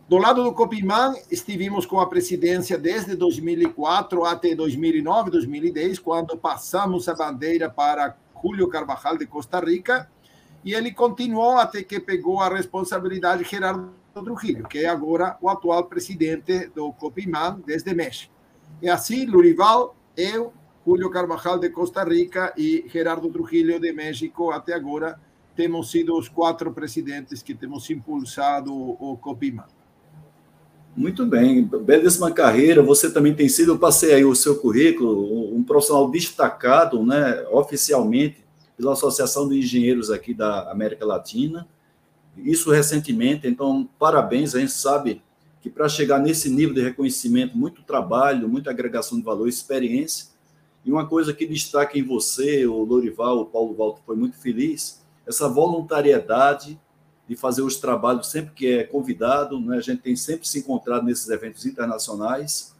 Do 0.07 0.17
lado 0.17 0.41
do 0.41 0.53
Copimã, 0.53 1.13
estivemos 1.29 1.85
com 1.85 1.99
a 1.99 2.07
presidência 2.07 2.77
desde 2.77 3.13
2004 3.13 4.23
até 4.23 4.55
2009, 4.55 5.31
2010, 5.31 5.99
quando 5.99 6.37
passamos 6.37 7.09
a 7.09 7.15
bandeira 7.15 7.69
para 7.69 8.15
Julio 8.41 8.69
Carvajal 8.69 9.17
de 9.17 9.27
Costa 9.27 9.59
Rica, 9.59 10.09
e 10.63 10.73
ele 10.73 10.93
continuou 10.93 11.57
até 11.57 11.83
que 11.83 11.99
pegou 11.99 12.39
a 12.39 12.47
responsabilidade 12.47 13.43
Gerardo 13.43 13.98
Trujillo, 14.23 14.67
que 14.67 14.79
é 14.79 14.87
agora 14.87 15.37
o 15.41 15.49
atual 15.49 15.85
presidente 15.85 16.67
do 16.67 16.91
Copimán 16.93 17.61
desde 17.65 17.93
México. 17.93 18.33
E 18.81 18.89
assim, 18.89 19.25
Lurival, 19.25 19.95
eu, 20.15 20.53
Julio 20.85 21.09
Carvajal 21.09 21.59
de 21.59 21.69
Costa 21.69 22.03
Rica 22.03 22.53
e 22.57 22.85
Gerardo 22.87 23.29
Trujillo 23.29 23.79
de 23.79 23.91
México, 23.91 24.51
até 24.51 24.73
agora, 24.73 25.19
temos 25.55 25.91
sido 25.91 26.17
os 26.17 26.29
quatro 26.29 26.71
presidentes 26.71 27.43
que 27.43 27.53
temos 27.53 27.89
impulsado 27.89 28.73
o 28.73 29.17
Copimán. 29.17 29.65
Muito 30.95 31.25
bem, 31.25 31.63
belíssima 31.63 32.31
carreira. 32.31 32.81
Você 32.81 33.11
também 33.11 33.33
tem 33.33 33.47
sido, 33.47 33.73
eu 33.73 33.79
passei 33.79 34.13
aí 34.13 34.25
o 34.25 34.35
seu 34.35 34.57
currículo, 34.59 35.55
um 35.55 35.63
profissional 35.63 36.09
destacado, 36.09 37.05
né, 37.05 37.45
oficialmente, 37.51 38.43
pela 38.75 38.93
Associação 38.93 39.47
de 39.47 39.59
Engenheiros 39.59 40.09
aqui 40.09 40.33
da 40.33 40.71
América 40.71 41.05
Latina 41.05 41.67
isso 42.43 42.71
recentemente, 42.71 43.47
então, 43.47 43.87
parabéns, 43.97 44.55
a 44.55 44.59
gente 44.59 44.71
sabe 44.71 45.21
que 45.61 45.69
para 45.69 45.89
chegar 45.89 46.19
nesse 46.19 46.49
nível 46.49 46.73
de 46.73 46.81
reconhecimento, 46.81 47.57
muito 47.57 47.83
trabalho, 47.83 48.47
muita 48.47 48.69
agregação 48.69 49.17
de 49.17 49.23
valor, 49.23 49.47
experiência, 49.47 50.27
e 50.85 50.91
uma 50.91 51.07
coisa 51.07 51.33
que 51.33 51.45
destaca 51.45 51.97
em 51.97 52.03
você, 52.03 52.65
o 52.65 52.83
Lorival, 52.83 53.39
o 53.39 53.45
Paulo 53.45 53.75
Walter 53.75 54.01
foi 54.05 54.15
muito 54.15 54.37
feliz, 54.37 55.01
essa 55.27 55.47
voluntariedade 55.49 56.79
de 57.27 57.35
fazer 57.35 57.61
os 57.61 57.75
trabalhos 57.75 58.31
sempre 58.31 58.53
que 58.55 58.67
é 58.67 58.83
convidado, 58.83 59.59
né? 59.59 59.77
a 59.77 59.81
gente 59.81 60.01
tem 60.01 60.15
sempre 60.15 60.47
se 60.47 60.59
encontrado 60.59 61.05
nesses 61.05 61.29
eventos 61.29 61.65
internacionais, 61.65 62.73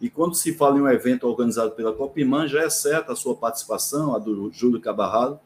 e 0.00 0.08
quando 0.08 0.34
se 0.34 0.54
fala 0.54 0.78
em 0.78 0.80
um 0.80 0.88
evento 0.88 1.26
organizado 1.26 1.72
pela 1.72 1.92
Copimã, 1.92 2.48
já 2.48 2.62
é 2.62 2.70
certa 2.70 3.12
a 3.12 3.16
sua 3.16 3.36
participação, 3.36 4.14
a 4.14 4.18
do 4.18 4.50
Júlio 4.50 4.80
Cabarralo, 4.80 5.38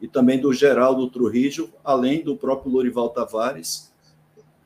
e 0.00 0.06
também 0.06 0.40
do 0.40 0.52
Geraldo 0.52 1.08
Trujillo, 1.10 1.70
além 1.84 2.22
do 2.22 2.36
próprio 2.36 2.72
Lorival 2.72 3.10
Tavares, 3.10 3.92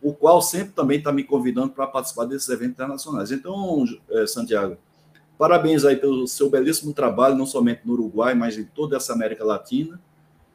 o 0.03 0.12
qual 0.12 0.40
sempre 0.40 0.73
também 0.73 0.99
está 0.99 1.12
me 1.12 1.23
convidando 1.23 1.71
para 1.71 1.87
participar 1.87 2.25
desses 2.25 2.49
eventos 2.49 2.73
internacionais. 2.73 3.31
Então, 3.31 3.85
é, 4.11 4.27
Santiago, 4.27 4.77
parabéns 5.38 5.85
aí 5.85 5.97
pelo 5.97 6.27
seu 6.27 6.51
belíssimo 6.51 6.93
trabalho, 6.93 7.37
não 7.37 7.47
somente 7.47 7.83
no 7.85 7.93
Uruguai, 7.93 8.35
mas 8.35 8.57
em 8.57 8.64
toda 8.64 8.97
essa 8.97 9.12
América 9.12 9.45
Latina, 9.45 10.01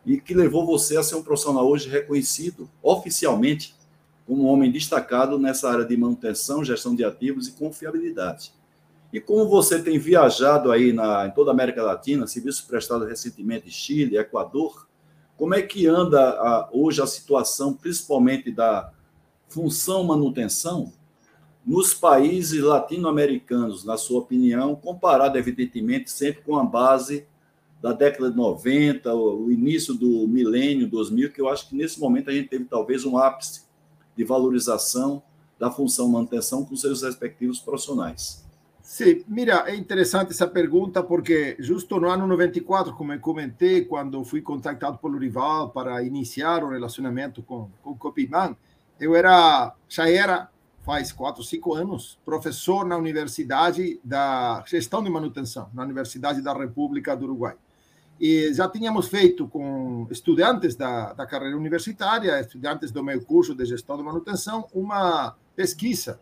e 0.06 0.20
que 0.20 0.34
levou 0.34 0.66
você 0.66 0.98
a 0.98 1.04
ser 1.04 1.16
um 1.16 1.24
profissional 1.24 1.68
hoje 1.68 1.90
reconhecido 1.90 2.70
oficialmente 2.82 3.76
como 4.26 4.44
um 4.44 4.48
homem 4.48 4.72
destacado 4.72 5.38
nessa 5.38 5.70
área 5.70 5.86
de 5.86 5.96
manutenção, 5.96 6.64
gestão 6.64 6.96
de 6.96 7.04
ativos 7.04 7.48
e 7.48 7.52
confiabilidade. 7.52 8.52
E 9.16 9.22
como 9.22 9.48
você 9.48 9.82
tem 9.82 9.98
viajado 9.98 10.70
aí 10.74 10.92
na, 10.92 11.26
em 11.26 11.32
toda 11.32 11.50
a 11.50 11.54
América 11.54 11.82
Latina, 11.82 12.28
serviço 12.28 12.68
prestado 12.68 13.06
recentemente 13.06 13.70
em 13.70 13.72
Chile, 13.72 14.18
Equador, 14.18 14.90
como 15.38 15.56
é 15.56 15.62
que 15.62 15.88
anda 15.88 16.32
a, 16.32 16.70
hoje 16.74 17.02
a 17.02 17.08
situação, 17.08 17.74
principalmente 17.74 18.52
da 18.52 18.92
função 19.48 20.04
manutenção, 20.04 20.92
nos 21.66 21.94
países 21.94 22.62
latino-americanos, 22.62 23.86
na 23.86 23.96
sua 23.96 24.20
opinião, 24.20 24.76
comparado, 24.76 25.38
evidentemente, 25.38 26.12
sempre 26.12 26.42
com 26.42 26.58
a 26.58 26.66
base 26.66 27.26
da 27.82 27.94
década 27.94 28.30
de 28.30 28.36
90, 28.36 29.16
o, 29.16 29.50
início 29.50 29.94
do 29.94 30.28
milênio 30.28 30.90
2000, 30.90 31.32
que 31.32 31.40
eu 31.40 31.48
acho 31.48 31.70
que 31.70 31.76
nesse 31.78 32.02
momento 32.02 32.30
a 32.30 32.34
gente 32.34 32.50
teve 32.50 32.66
talvez 32.66 33.06
um 33.06 33.18
ápice 33.18 33.64
de 34.14 34.26
valorização 34.26 35.24
da 35.58 35.72
função 35.72 36.10
manutenção 36.10 36.66
com 36.66 36.76
seus 36.76 37.02
respectivos 37.02 37.62
profissionais. 37.62 38.45
Sim, 38.86 39.26
mira, 39.28 39.64
é 39.66 39.76
interessante 39.76 40.30
essa 40.30 40.46
pergunta 40.46 41.02
porque 41.02 41.56
justo 41.58 42.00
no 42.00 42.08
ano 42.08 42.28
94, 42.28 42.94
como 42.94 43.14
eu 43.14 43.20
comentei, 43.20 43.84
quando 43.84 44.24
fui 44.24 44.44
contactado 44.44 45.00
pelo 45.00 45.18
rival 45.18 45.72
para 45.72 46.04
iniciar 46.04 46.64
o 46.64 46.70
relacionamento 46.70 47.42
com, 47.42 47.68
com 47.82 47.90
o 47.90 47.98
Copimán, 47.98 48.56
eu 49.00 49.16
era, 49.16 49.74
já 49.90 50.08
era, 50.08 50.52
faz 50.84 51.12
quatro, 51.12 51.44
cinco 51.44 51.74
anos, 51.74 52.20
professor 52.24 52.86
na 52.86 52.96
Universidade 52.96 54.00
da 54.04 54.64
Gestão 54.68 55.04
de 55.04 55.10
Manutenção, 55.10 55.68
na 55.74 55.82
Universidade 55.82 56.40
da 56.40 56.54
República 56.54 57.18
do 57.18 57.26
Uruguai. 57.26 57.56
E 58.22 58.54
já 58.54 58.70
tínhamos 58.70 59.08
feito 59.08 59.48
com 59.48 60.08
estudantes 60.12 60.76
da, 60.76 61.12
da 61.14 61.26
carreira 61.26 61.58
universitária, 61.58 62.40
estudantes 62.40 62.92
do 62.92 63.04
meu 63.04 63.20
curso 63.26 63.56
de 63.56 63.66
Gestão 63.66 63.98
de 63.98 64.04
Manutenção, 64.04 64.68
uma 64.72 65.36
pesquisa 65.56 66.20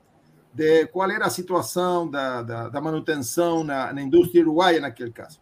de 0.53 0.85
qual 0.87 1.09
era 1.09 1.25
a 1.25 1.29
situação 1.29 2.09
da, 2.09 2.43
da, 2.43 2.69
da 2.69 2.81
manutenção 2.81 3.63
na, 3.63 3.91
na, 3.91 4.01
indústria 4.01 4.43
uruguaia 4.43 4.79
naquele 4.79 5.11
caso. 5.11 5.41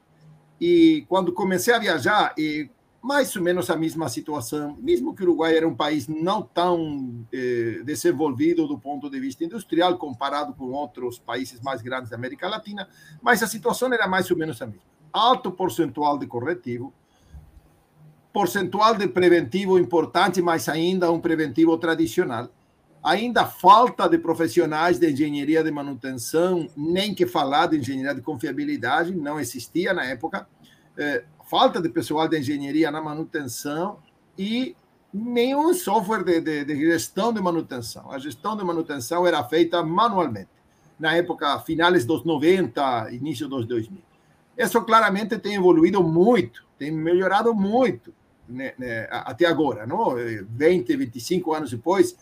E 0.59 1.05
quando 1.09 1.33
comecei 1.33 1.73
a 1.73 1.79
viajar, 1.79 2.33
e 2.37 2.69
mais 3.01 3.35
ou 3.35 3.41
menos 3.41 3.69
a 3.69 3.75
mesma 3.75 4.07
situação, 4.07 4.77
mesmo 4.79 5.13
que 5.15 5.23
o 5.23 5.25
Uruguai 5.25 5.57
era 5.57 5.67
um 5.67 5.75
país 5.75 6.07
não 6.07 6.43
tão 6.43 7.25
eh, 7.33 7.81
desenvolvido 7.83 8.67
do 8.67 8.77
ponto 8.77 9.09
de 9.09 9.19
vista 9.19 9.43
industrial 9.43 9.97
comparado 9.97 10.53
com 10.53 10.65
outros 10.65 11.17
países 11.17 11.59
mais 11.61 11.81
grandes 11.81 12.11
da 12.11 12.15
América 12.15 12.47
Latina, 12.47 12.87
mas 13.19 13.41
a 13.41 13.47
situação 13.47 13.91
era 13.91 14.07
mais 14.07 14.29
ou 14.29 14.37
menos 14.37 14.61
a 14.61 14.67
mesma. 14.67 14.83
Alto 15.11 15.51
percentual 15.51 16.17
de 16.19 16.27
corretivo, 16.27 16.93
percentual 18.31 18.95
de 18.95 19.07
preventivo 19.07 19.79
importante, 19.79 20.39
mas 20.39 20.69
ainda 20.69 21.11
um 21.11 21.19
preventivo 21.19 21.75
tradicional 21.79 22.49
ainda 23.03 23.45
falta 23.45 24.07
de 24.07 24.17
profissionais 24.17 24.99
de 24.99 25.09
engenharia 25.11 25.63
de 25.63 25.71
manutenção, 25.71 26.67
nem 26.75 27.13
que 27.13 27.25
falar 27.25 27.67
de 27.67 27.77
engenharia 27.77 28.15
de 28.15 28.21
confiabilidade, 28.21 29.15
não 29.15 29.39
existia 29.39 29.93
na 29.93 30.05
época. 30.05 30.47
É, 30.97 31.23
falta 31.49 31.81
de 31.81 31.89
pessoal 31.89 32.27
de 32.27 32.37
engenharia 32.39 32.91
na 32.91 33.01
manutenção 33.01 33.99
e 34.37 34.75
nenhum 35.13 35.73
software 35.73 36.23
de, 36.23 36.41
de, 36.41 36.65
de, 36.65 36.75
gestão 36.75 37.33
de 37.33 37.41
manutenção. 37.41 38.11
A 38.11 38.19
gestão 38.19 38.55
de 38.55 38.63
manutenção 38.63 39.25
era 39.27 39.43
feita 39.43 39.83
manualmente, 39.83 40.49
na 40.99 41.15
época, 41.15 41.59
finais 41.59 42.05
dos 42.05 42.23
90, 42.23 43.11
início 43.11 43.47
dos 43.47 43.65
2000. 43.65 43.99
Isso 44.57 44.81
claramente 44.83 45.37
tem 45.39 45.55
evoluído 45.55 46.03
muito, 46.03 46.63
tem 46.77 46.91
melhorado 46.91 47.53
muito 47.53 48.13
né, 48.47 48.73
né, 48.77 49.07
até 49.09 49.45
agora, 49.45 49.85
não? 49.85 50.15
20, 50.15 50.95
25 50.95 51.53
anos 51.53 51.71
depois, 51.71 52.15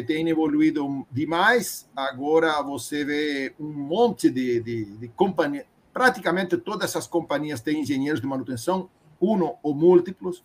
tem 0.00 0.28
evoluído 0.28 1.06
demais. 1.10 1.88
Agora 1.94 2.62
você 2.62 3.04
vê 3.04 3.54
um 3.60 3.68
monte 3.68 4.30
de, 4.30 4.60
de, 4.60 4.84
de 4.96 5.08
companhias, 5.08 5.66
praticamente 5.92 6.56
todas 6.56 6.90
essas 6.90 7.06
companhias 7.06 7.60
têm 7.60 7.80
engenheiros 7.80 8.20
de 8.20 8.26
manutenção, 8.26 8.88
um 9.20 9.54
ou 9.62 9.74
múltiplos. 9.74 10.42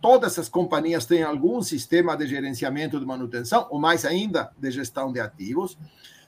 Todas 0.00 0.32
essas 0.32 0.48
companhias 0.48 1.06
têm 1.06 1.22
algum 1.22 1.60
sistema 1.62 2.16
de 2.16 2.26
gerenciamento 2.26 2.98
de 2.98 3.06
manutenção, 3.06 3.66
ou 3.70 3.78
mais 3.78 4.04
ainda, 4.04 4.50
de 4.58 4.70
gestão 4.70 5.12
de 5.12 5.20
ativos. 5.20 5.78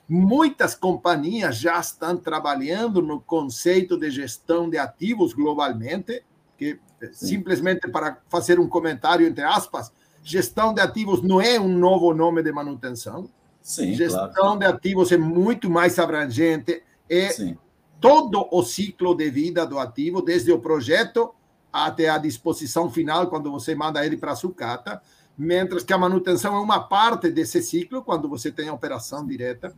Muitas 0.07 0.75
companhias 0.75 1.57
já 1.57 1.79
estão 1.79 2.17
trabalhando 2.17 3.01
no 3.01 3.21
conceito 3.21 3.97
de 3.97 4.11
gestão 4.11 4.69
de 4.69 4.77
ativos 4.77 5.33
globalmente, 5.33 6.23
que 6.57 6.79
simplesmente 7.13 7.89
para 7.89 8.17
fazer 8.29 8.59
um 8.59 8.67
comentário 8.67 9.25
entre 9.25 9.43
aspas, 9.43 9.91
Gestão 10.23 10.73
de 10.73 10.81
ativos 10.81 11.21
não 11.21 11.41
é 11.41 11.59
um 11.59 11.67
novo 11.67 12.13
nome 12.13 12.43
de 12.43 12.51
manutenção. 12.51 13.29
Sim, 13.61 13.93
Gestão 13.93 14.31
claro. 14.33 14.59
de 14.59 14.65
ativos 14.65 15.11
é 15.11 15.17
muito 15.17 15.69
mais 15.69 15.97
abrangente, 15.99 16.83
é 17.09 17.29
Sim. 17.29 17.57
todo 17.99 18.47
o 18.51 18.63
ciclo 18.63 19.15
de 19.15 19.29
vida 19.29 19.65
do 19.65 19.77
ativo, 19.77 20.21
desde 20.21 20.51
o 20.51 20.59
projeto 20.59 21.33
até 21.71 22.09
a 22.09 22.17
disposição 22.17 22.89
final, 22.89 23.27
quando 23.27 23.51
você 23.51 23.73
manda 23.75 24.05
ele 24.05 24.17
para 24.17 24.33
a 24.33 24.35
sucata, 24.35 25.01
mientras 25.37 25.83
que 25.83 25.93
a 25.93 25.97
manutenção 25.97 26.55
é 26.55 26.59
uma 26.59 26.79
parte 26.79 27.31
desse 27.31 27.61
ciclo, 27.61 28.03
quando 28.03 28.27
você 28.27 28.51
tem 28.51 28.67
a 28.67 28.73
operação 28.73 29.25
direta. 29.25 29.73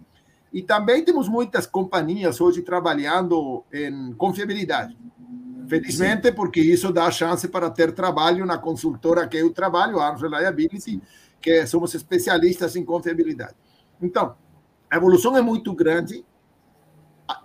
E 0.51 0.61
também 0.61 1.03
temos 1.03 1.27
muitas 1.27 1.65
companhias 1.65 2.39
hoje 2.39 2.61
trabalhando 2.61 3.63
em 3.71 4.13
confiabilidade. 4.13 4.97
Felizmente, 5.67 6.31
porque 6.31 6.59
isso 6.59 6.91
dá 6.91 7.09
chance 7.11 7.47
para 7.47 7.69
ter 7.69 7.91
trabalho 7.91 8.45
na 8.45 8.57
consultora 8.57 9.27
que 9.27 9.37
eu 9.37 9.51
trabalho, 9.53 9.99
Arms 9.99 10.21
Reliability, 10.21 11.01
que 11.41 11.65
somos 11.67 11.93
especialistas 11.93 12.75
em 12.75 12.83
confiabilidade. 12.83 13.55
Então, 14.01 14.35
a 14.89 14.97
evolução 14.97 15.35
é 15.37 15.41
muito 15.41 15.73
grande. 15.73 16.25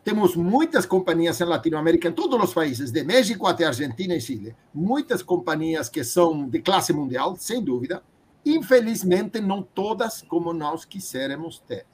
Temos 0.02 0.37
muitas 0.37 0.85
companhias 0.85 1.40
em 1.40 1.44
Latinoamérica, 1.44 2.09
em 2.09 2.12
todos 2.12 2.42
os 2.42 2.52
países, 2.52 2.90
de 2.90 3.02
México 3.04 3.46
até 3.46 3.64
Argentina 3.64 4.14
e 4.14 4.20
Chile, 4.20 4.57
muitas 4.74 5.22
companhias 5.22 5.88
que 5.88 6.02
são 6.02 6.48
de 6.48 6.61
classe 6.61 6.92
mundial, 6.92 7.37
sem 7.37 7.62
dúvida. 7.62 8.02
Infelizmente, 8.44 9.40
não 9.40 9.62
todas 9.62 10.22
como 10.22 10.52
nós 10.52 10.85
quiseremos 10.85 11.61
ter. 11.61 11.87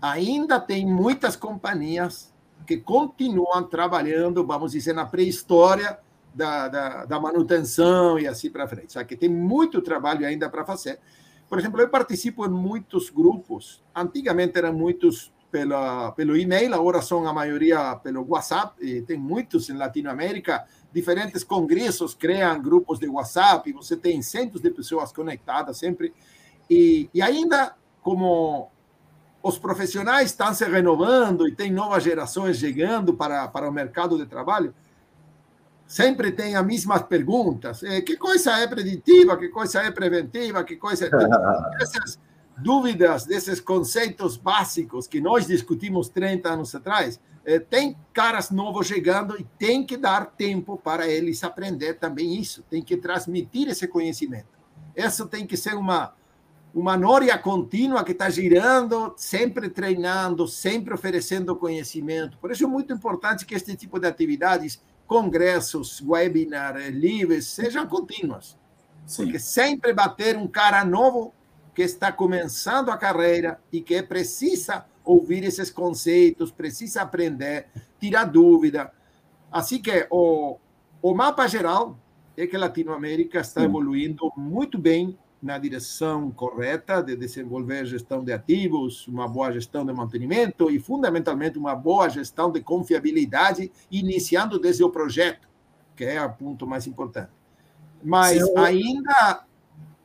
Ainda 0.00 0.60
tem 0.60 0.86
muitas 0.86 1.36
companhias 1.36 2.32
que 2.68 2.76
continuam 2.76 3.62
trabalhando, 3.62 4.46
vamos 4.46 4.72
dizer, 4.72 4.92
na 4.92 5.06
pré-história 5.06 5.98
da, 6.34 6.68
da, 6.68 7.04
da, 7.06 7.18
manutenção 7.18 8.18
e 8.18 8.26
assim 8.26 8.50
para 8.50 8.68
frente. 8.68 8.92
Sabe 8.92 9.08
que 9.08 9.16
tem 9.16 9.30
muito 9.30 9.80
trabalho 9.80 10.26
ainda 10.26 10.50
para 10.50 10.66
fazer. 10.66 11.00
Por 11.48 11.58
exemplo, 11.58 11.80
eu 11.80 11.88
participo 11.88 12.44
em 12.44 12.50
muitos 12.50 13.08
grupos. 13.08 13.82
Antigamente 13.96 14.58
eram 14.58 14.74
muitos 14.74 15.32
pela, 15.50 16.12
pelo 16.12 16.36
e-mail, 16.36 16.74
agora 16.74 17.00
são 17.00 17.26
a 17.26 17.32
maioria 17.32 17.96
pelo 17.96 18.22
WhatsApp. 18.28 18.74
E 18.84 19.00
tem 19.00 19.16
muitos 19.16 19.70
em 19.70 19.74
Latinoamérica. 19.74 20.66
Diferentes 20.92 21.42
congressos 21.42 22.14
criam 22.14 22.60
grupos 22.60 22.98
de 22.98 23.08
WhatsApp. 23.08 23.70
E 23.70 23.72
você 23.72 23.96
tem 23.96 24.20
centos 24.20 24.60
de 24.60 24.70
pessoas 24.70 25.10
conectadas 25.10 25.78
sempre. 25.78 26.12
E, 26.68 27.08
e 27.14 27.22
ainda, 27.22 27.74
como 28.02 28.70
os 29.42 29.58
profissionais 29.58 30.30
estão 30.30 30.52
se 30.52 30.64
renovando 30.64 31.46
e 31.46 31.54
tem 31.54 31.70
novas 31.70 32.02
gerações 32.02 32.58
chegando 32.58 33.14
para, 33.14 33.46
para 33.48 33.68
o 33.68 33.72
mercado 33.72 34.18
de 34.18 34.26
trabalho, 34.26 34.74
sempre 35.86 36.32
tem 36.32 36.56
as 36.56 36.66
mesmas 36.66 37.02
perguntas. 37.02 37.82
Eh, 37.82 38.02
que 38.02 38.16
coisa 38.16 38.58
é 38.58 38.66
preditiva? 38.66 39.36
Que 39.36 39.48
coisa 39.48 39.80
é 39.80 39.90
preventiva? 39.90 40.62
Que 40.64 40.76
coisa 40.76 41.06
é... 41.06 41.10
Essas 41.82 42.18
dúvidas 42.58 43.24
desses 43.24 43.60
conceitos 43.60 44.36
básicos 44.36 45.06
que 45.06 45.20
nós 45.20 45.46
discutimos 45.46 46.08
30 46.08 46.48
anos 46.48 46.74
atrás, 46.74 47.20
eh, 47.44 47.60
tem 47.60 47.96
caras 48.12 48.50
novos 48.50 48.88
chegando 48.88 49.40
e 49.40 49.44
tem 49.58 49.86
que 49.86 49.96
dar 49.96 50.26
tempo 50.26 50.76
para 50.76 51.08
eles 51.08 51.42
aprender 51.44 51.94
também 51.94 52.34
isso. 52.34 52.62
Tem 52.68 52.82
que 52.82 52.96
transmitir 52.96 53.68
esse 53.68 53.86
conhecimento. 53.86 54.58
Isso 54.96 55.26
tem 55.26 55.46
que 55.46 55.56
ser 55.56 55.74
uma 55.74 56.12
uma 56.74 56.96
noria 56.96 57.36
contínua 57.38 58.04
que 58.04 58.12
está 58.12 58.28
girando, 58.28 59.14
sempre 59.16 59.68
treinando, 59.68 60.46
sempre 60.46 60.94
oferecendo 60.94 61.56
conhecimento. 61.56 62.38
Por 62.38 62.50
isso 62.50 62.64
é 62.64 62.66
muito 62.66 62.92
importante 62.92 63.46
que 63.46 63.54
este 63.54 63.74
tipo 63.74 63.98
de 63.98 64.06
atividades, 64.06 64.82
congressos, 65.06 66.00
webinars, 66.00 66.88
livros, 66.88 67.46
sejam 67.46 67.86
contínuas. 67.86 68.56
Sim. 69.06 69.24
Porque 69.24 69.38
sempre 69.38 69.92
bater 69.92 70.36
um 70.36 70.46
cara 70.46 70.84
novo 70.84 71.32
que 71.74 71.82
está 71.82 72.12
começando 72.12 72.90
a 72.90 72.96
carreira 72.96 73.60
e 73.72 73.80
que 73.80 74.02
precisa 74.02 74.84
ouvir 75.04 75.44
esses 75.44 75.70
conceitos, 75.70 76.52
precisa 76.52 77.02
aprender, 77.02 77.68
tirar 77.98 78.24
dúvida. 78.24 78.92
Assim 79.50 79.80
que 79.80 80.06
o, 80.10 80.58
o 81.00 81.14
mapa 81.14 81.46
geral 81.46 81.98
é 82.36 82.46
que 82.46 82.54
a 82.54 82.58
Latinoamérica 82.58 83.40
está 83.40 83.64
evoluindo 83.64 84.30
muito 84.36 84.78
bem 84.78 85.18
na 85.40 85.56
direção 85.56 86.30
correta 86.30 87.00
de 87.00 87.16
desenvolver 87.16 87.86
gestão 87.86 88.24
de 88.24 88.32
ativos, 88.32 89.06
uma 89.06 89.28
boa 89.28 89.52
gestão 89.52 89.86
de 89.86 89.92
mantenimento 89.92 90.70
e, 90.70 90.80
fundamentalmente, 90.80 91.58
uma 91.58 91.74
boa 91.74 92.08
gestão 92.08 92.50
de 92.50 92.60
confiabilidade, 92.60 93.70
iniciando 93.90 94.58
desde 94.58 94.82
o 94.82 94.90
projeto, 94.90 95.48
que 95.94 96.04
é 96.04 96.22
o 96.22 96.32
ponto 96.32 96.66
mais 96.66 96.86
importante. 96.86 97.30
Mas 98.02 98.42
Sim, 98.42 98.54
ainda, 98.56 99.44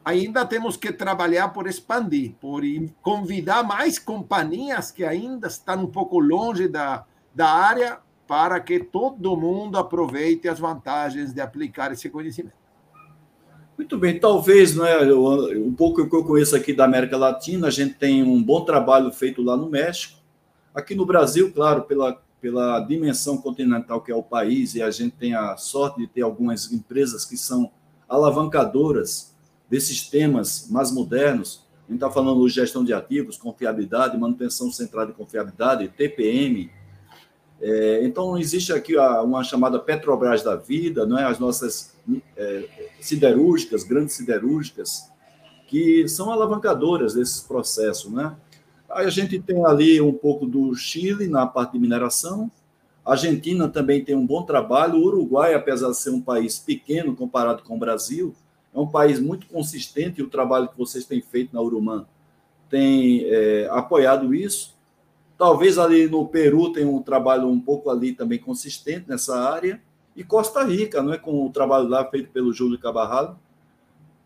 ainda 0.06 0.46
temos 0.46 0.78
que 0.78 0.91
trabalhar 0.91 1.50
por 1.50 1.67
expandir, 1.67 2.34
por 2.39 2.62
convidar 3.02 3.63
mais 3.63 3.98
companhias 3.98 4.91
que 4.91 5.04
ainda 5.04 5.48
estão 5.48 5.84
um 5.84 5.88
pouco 5.88 6.19
longe 6.19 6.67
da, 6.67 7.06
da 7.34 7.50
área 7.50 8.00
para 8.28 8.60
que 8.60 8.80
todo 8.80 9.36
mundo 9.36 9.78
aproveite 9.78 10.48
as 10.48 10.60
vantagens 10.60 11.34
de 11.34 11.41
aplicar 11.41 11.91
esse 11.91 12.10
conhecimento. 12.10 12.62
Muito 13.75 13.97
bem, 13.97 14.19
talvez, 14.19 14.75
né, 14.75 14.99
um 15.55 15.73
pouco 15.73 16.07
que 16.07 16.15
eu 16.15 16.23
conheço 16.23 16.55
aqui 16.55 16.73
da 16.73 16.86
América 16.86 17.17
Latina, 17.17 17.67
a 17.67 17.71
gente 17.71 17.95
tem 17.95 18.21
um 18.21 18.41
bom 18.41 18.63
trabalho 18.63 19.12
feito 19.12 19.41
lá 19.41 19.57
no 19.57 19.67
México. 19.67 20.19
Aqui 20.75 20.93
no 20.93 21.07
Brasil, 21.07 21.51
claro, 21.51 21.81
pela, 21.83 22.21
pela 22.39 22.79
dimensão 22.81 23.36
continental 23.36 23.99
que 24.01 24.12
é 24.12 24.15
o 24.15 24.21
país, 24.21 24.75
e 24.75 24.81
a 24.81 24.91
gente 24.91 25.15
tem 25.15 25.33
a 25.33 25.57
sorte 25.57 25.99
de 26.01 26.07
ter 26.07 26.21
algumas 26.21 26.71
empresas 26.71 27.25
que 27.25 27.36
são 27.36 27.71
alavancadoras 28.07 29.33
desses 29.67 30.07
temas 30.07 30.67
mais 30.69 30.91
modernos. 30.91 31.65
A 31.88 31.91
gente 31.91 31.95
está 31.95 32.12
falando 32.12 32.45
de 32.45 32.53
gestão 32.53 32.83
de 32.83 32.93
ativos, 32.93 33.38
confiabilidade, 33.38 34.15
manutenção 34.17 34.71
centrada 34.71 35.07
de 35.07 35.17
confiabilidade, 35.17 35.88
TPM. 35.88 36.69
É, 37.59 38.05
então, 38.05 38.38
existe 38.38 38.71
aqui 38.71 38.95
uma 38.95 39.43
chamada 39.43 39.79
Petrobras 39.79 40.43
da 40.43 40.55
vida, 40.55 41.07
não 41.07 41.17
é? 41.17 41.23
as 41.23 41.39
nossas 41.39 41.92
siderúrgicas, 42.99 43.83
grandes 43.83 44.15
siderúrgicas, 44.15 45.11
que 45.67 46.07
são 46.07 46.31
alavancadoras 46.31 47.13
desses 47.13 47.41
processos. 47.41 48.11
Né? 48.11 48.35
Aí 48.89 49.05
a 49.05 49.09
gente 49.09 49.39
tem 49.39 49.65
ali 49.65 49.99
um 50.01 50.13
pouco 50.13 50.45
do 50.45 50.73
Chile 50.75 51.27
na 51.27 51.47
parte 51.47 51.73
de 51.73 51.79
mineração, 51.79 52.51
a 53.05 53.11
Argentina 53.11 53.67
também 53.67 54.03
tem 54.03 54.15
um 54.15 54.25
bom 54.25 54.43
trabalho, 54.43 54.95
o 54.95 55.03
Uruguai, 55.03 55.53
apesar 55.53 55.89
de 55.89 55.97
ser 55.97 56.11
um 56.11 56.21
país 56.21 56.57
pequeno 56.57 57.13
comparado 57.15 57.61
com 57.63 57.75
o 57.75 57.79
Brasil, 57.79 58.33
é 58.73 58.79
um 58.79 58.87
país 58.87 59.19
muito 59.19 59.45
consistente 59.47 60.21
e 60.21 60.23
o 60.23 60.29
trabalho 60.29 60.69
que 60.69 60.77
vocês 60.77 61.05
têm 61.05 61.21
feito 61.21 61.53
na 61.53 61.61
Urumã 61.61 62.05
tem 62.69 63.25
é, 63.25 63.67
apoiado 63.71 64.33
isso. 64.33 64.73
Talvez 65.37 65.77
ali 65.77 66.07
no 66.07 66.25
Peru 66.27 66.71
tenha 66.71 66.87
um 66.87 67.01
trabalho 67.01 67.47
um 67.47 67.59
pouco 67.59 67.89
ali 67.89 68.13
também 68.13 68.39
consistente 68.39 69.07
nessa 69.07 69.37
área. 69.37 69.81
E 70.15 70.23
Costa 70.23 70.63
Rica, 70.63 71.02
não 71.02 71.13
é 71.13 71.17
com 71.17 71.45
o 71.45 71.49
trabalho 71.49 71.88
lá 71.88 72.06
feito 72.06 72.30
pelo 72.30 72.54
Júlio 72.54 72.80
Cabarral. 72.80 73.39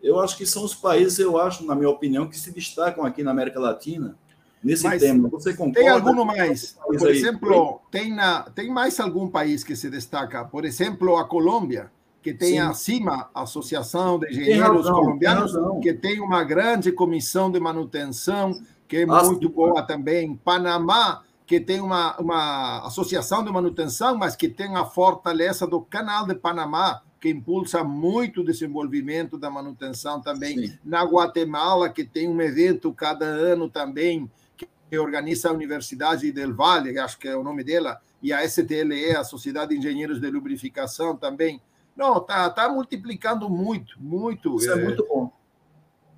Eu 0.02 0.20
acho 0.20 0.38
que 0.38 0.46
são 0.46 0.64
os 0.64 0.76
países, 0.76 1.18
eu 1.20 1.40
acho, 1.40 1.66
na 1.66 1.76
minha 1.76 1.90
opinião, 1.90 2.28
que 2.28 2.38
se 2.38 2.52
destacam 2.52 3.06
aqui 3.06 3.24
na 3.24 3.32
América 3.32 3.60
Latina 3.60 4.16
nesse 4.64 4.84
Mas 4.84 5.02
tema. 5.02 5.30
Você 5.30 5.54
concorda? 5.54 5.80
Tem 5.80 5.90
algum 5.90 6.26
mais? 6.26 6.78
Por 6.86 7.10
exemplo, 7.10 7.82
tem, 7.90 8.14
na, 8.14 8.44
tem 8.44 8.70
mais 8.70 9.00
algum 9.00 9.28
país 9.30 9.64
que 9.64 9.76
se 9.76 9.90
destaca? 9.90 10.46
Por 10.46 10.66
exemplo, 10.66 11.18
a 11.18 11.26
Colômbia, 11.26 11.92
que 12.22 12.34
tem 12.34 12.54
Sim. 12.54 12.60
acima 12.60 13.30
a 13.34 13.44
Associação 13.44 14.20
de 14.20 14.28
Engenheiros 14.28 14.86
razão, 14.86 14.96
Colombianos, 14.96 15.54
que 15.82 15.94
tem 15.94 16.20
uma 16.20 16.44
grande 16.44 16.92
comissão 16.92 17.50
de 17.50 17.60
manutenção, 17.60 18.60
que 18.88 18.98
é 18.98 19.06
muito 19.06 19.50
boa 19.50 19.82
também. 19.82 20.36
Panamá, 20.36 21.24
que 21.48 21.62
tem 21.62 21.80
uma, 21.80 22.18
uma 22.18 22.86
associação 22.86 23.42
de 23.42 23.50
manutenção, 23.50 24.18
mas 24.18 24.36
que 24.36 24.50
tem 24.50 24.76
a 24.76 24.84
fortaleza 24.84 25.66
do 25.66 25.80
Canal 25.80 26.28
de 26.28 26.36
Panamá, 26.36 27.02
que 27.22 27.30
impulsa 27.30 27.86
muito 27.86 28.42
o 28.42 28.44
desenvolvimento 28.44 29.38
da 29.38 29.50
manutenção 29.50 30.22
também. 30.22 30.68
Sim. 30.68 30.78
Na 30.84 31.04
Guatemala, 31.04 31.90
que 31.90 32.04
tem 32.04 32.28
um 32.28 32.42
evento 32.42 32.92
cada 32.92 33.26
ano 33.26 33.70
também, 33.70 34.30
que 34.58 35.00
organiza 35.00 35.50
a 35.50 35.54
Universidade 35.54 36.30
del 36.34 36.54
Vale, 36.54 37.00
acho 37.00 37.18
que 37.18 37.30
é 37.30 37.36
o 37.36 37.44
nome 37.44 37.64
dela, 37.64 38.02
e 38.22 38.34
a 38.34 38.44
STLE, 38.44 39.16
a 39.16 39.24
Sociedade 39.24 39.70
de 39.70 39.78
Engenheiros 39.78 40.20
de 40.20 40.30
Lubrificação 40.30 41.16
também. 41.16 41.62
Não, 41.96 42.20
tá, 42.20 42.50
tá 42.50 42.68
multiplicando 42.68 43.50
muito, 43.50 43.96
muito. 44.02 44.58
Isso 44.58 44.70
é, 44.70 44.74
é 44.74 44.84
muito 44.84 45.08
bom. 45.08 45.32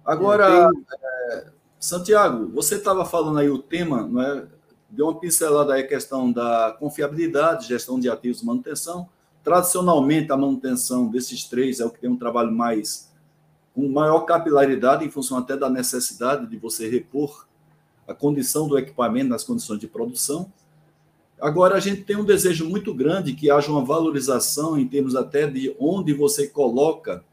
Agora, 0.03 0.71
tem... 0.71 0.85
é, 1.03 1.45
Santiago, 1.79 2.49
você 2.51 2.75
estava 2.75 3.05
falando 3.05 3.37
aí 3.37 3.49
o 3.49 3.59
tema, 3.59 4.07
não 4.07 4.21
é? 4.21 4.58
Deu 4.89 5.07
uma 5.07 5.19
pincelada 5.19 5.73
aí 5.73 5.81
a 5.81 5.87
questão 5.87 6.31
da 6.31 6.75
confiabilidade, 6.79 7.67
gestão 7.67 7.99
de 7.99 8.09
ativos 8.09 8.41
manutenção. 8.41 9.07
Tradicionalmente, 9.43 10.31
a 10.31 10.37
manutenção 10.37 11.07
desses 11.07 11.43
três 11.45 11.79
é 11.79 11.85
o 11.85 11.89
que 11.89 11.99
tem 11.99 12.09
um 12.09 12.17
trabalho 12.17 12.51
mais 12.51 13.09
com 13.73 13.87
maior 13.87 14.21
capilaridade, 14.21 15.05
em 15.05 15.09
função 15.09 15.37
até 15.37 15.55
da 15.55 15.69
necessidade 15.69 16.47
de 16.47 16.57
você 16.57 16.89
repor 16.89 17.47
a 18.07 18.13
condição 18.13 18.67
do 18.67 18.77
equipamento 18.77 19.29
nas 19.29 19.43
condições 19.43 19.79
de 19.79 19.87
produção. 19.87 20.51
Agora, 21.39 21.75
a 21.75 21.79
gente 21.79 22.01
tem 22.03 22.17
um 22.17 22.25
desejo 22.25 22.67
muito 22.67 22.93
grande 22.93 23.33
que 23.33 23.49
haja 23.49 23.71
uma 23.71 23.85
valorização 23.85 24.77
em 24.77 24.87
termos 24.87 25.15
até 25.15 25.47
de 25.47 25.73
onde 25.79 26.13
você 26.13 26.47
coloca 26.47 27.23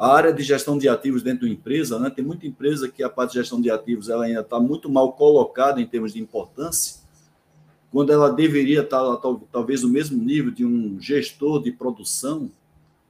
a 0.00 0.14
área 0.14 0.32
de 0.32 0.42
gestão 0.42 0.78
de 0.78 0.88
ativos 0.88 1.22
dentro 1.22 1.46
da 1.46 1.52
empresa. 1.52 1.98
Né? 1.98 2.08
Tem 2.08 2.24
muita 2.24 2.46
empresa 2.46 2.88
que 2.88 3.02
a 3.02 3.10
parte 3.10 3.32
de 3.32 3.38
gestão 3.38 3.60
de 3.60 3.70
ativos 3.70 4.08
ela 4.08 4.24
ainda 4.24 4.40
está 4.40 4.58
muito 4.58 4.88
mal 4.88 5.12
colocada 5.12 5.78
em 5.78 5.86
termos 5.86 6.14
de 6.14 6.20
importância, 6.22 7.02
quando 7.92 8.10
ela 8.10 8.32
deveria 8.32 8.80
estar 8.80 9.02
talvez 9.52 9.82
no 9.82 9.90
mesmo 9.90 10.16
nível 10.16 10.50
de 10.50 10.64
um 10.64 10.98
gestor 10.98 11.62
de 11.62 11.70
produção, 11.70 12.50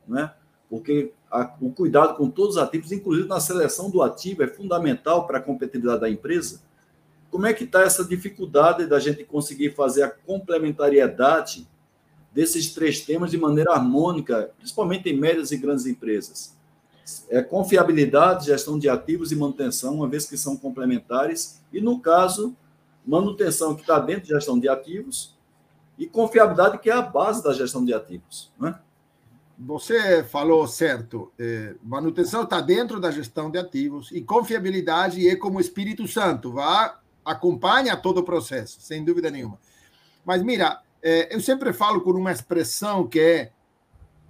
né? 0.09 0.33
porque 0.69 1.13
a, 1.31 1.55
o 1.61 1.71
cuidado 1.71 2.17
com 2.17 2.29
todos 2.29 2.57
os 2.57 2.63
ativos, 2.63 2.91
inclusive 2.91 3.29
na 3.29 3.39
seleção 3.39 3.89
do 3.89 4.03
ativo, 4.03 4.43
é 4.43 4.49
fundamental 4.49 5.29
para 5.29 5.39
a 5.39 5.41
competitividade 5.41 6.01
da 6.01 6.11
empresa. 6.11 6.61
Como 7.31 7.47
é 7.47 7.53
que 7.53 7.63
está 7.63 7.83
essa 7.83 8.05
dificuldade 8.05 8.87
da 8.87 8.99
gente 8.99 9.23
conseguir 9.23 9.77
fazer 9.77 10.03
a 10.03 10.11
complementariedade 10.11 11.69
desses 12.33 12.75
três 12.75 13.01
temas 13.01 13.31
de 13.31 13.39
maneira 13.39 13.75
harmônica, 13.75 14.51
principalmente 14.59 15.09
em 15.09 15.17
médias 15.17 15.53
e 15.53 15.57
grandes 15.57 15.87
empresas? 15.87 16.59
É 17.29 17.43
confiabilidade, 17.43 18.47
gestão 18.47 18.79
de 18.79 18.89
ativos 18.89 19.33
e 19.33 19.37
manutenção, 19.37 19.95
uma 19.95 20.09
vez 20.09 20.27
que 20.27 20.37
são 20.37 20.57
complementares, 20.57 21.61
e 21.73 21.81
no 21.81 22.01
caso, 22.01 22.57
manutenção 23.07 23.75
que 23.75 23.81
está 23.81 23.99
dentro 23.99 24.23
de 24.23 24.29
gestão 24.29 24.59
de 24.59 24.69
ativos 24.69 25.37
e 25.99 26.07
confiabilidade 26.07 26.79
que 26.79 26.91
é 26.91 26.93
a 26.93 27.03
base 27.03 27.43
da 27.43 27.53
gestão 27.53 27.85
de 27.85 27.93
ativos, 27.93 28.51
né? 28.59 28.79
Você 29.63 30.25
falou 30.25 30.67
certo. 30.67 31.31
É, 31.39 31.75
manutenção 31.83 32.45
está 32.45 32.63
dentro 32.63 32.99
da 32.99 33.11
gestão 33.11 33.51
de 33.51 33.59
ativos 33.59 34.11
e 34.11 34.23
confiabilidade 34.23 35.29
é 35.29 35.37
como 35.37 35.61
Espírito 35.61 36.09
Santo, 36.09 36.53
vá 36.53 36.99
acompanha 37.23 37.95
todo 37.97 38.19
o 38.19 38.23
processo, 38.23 38.81
sem 38.81 39.05
dúvida 39.05 39.31
nenhuma. 39.31 39.59
Mas 40.25 40.43
mira, 40.43 40.81
é, 41.03 41.35
eu 41.35 41.41
sempre 41.41 41.73
falo 41.75 42.01
com 42.01 42.11
uma 42.13 42.33
expressão 42.33 43.07
que 43.07 43.21
é 43.21 43.53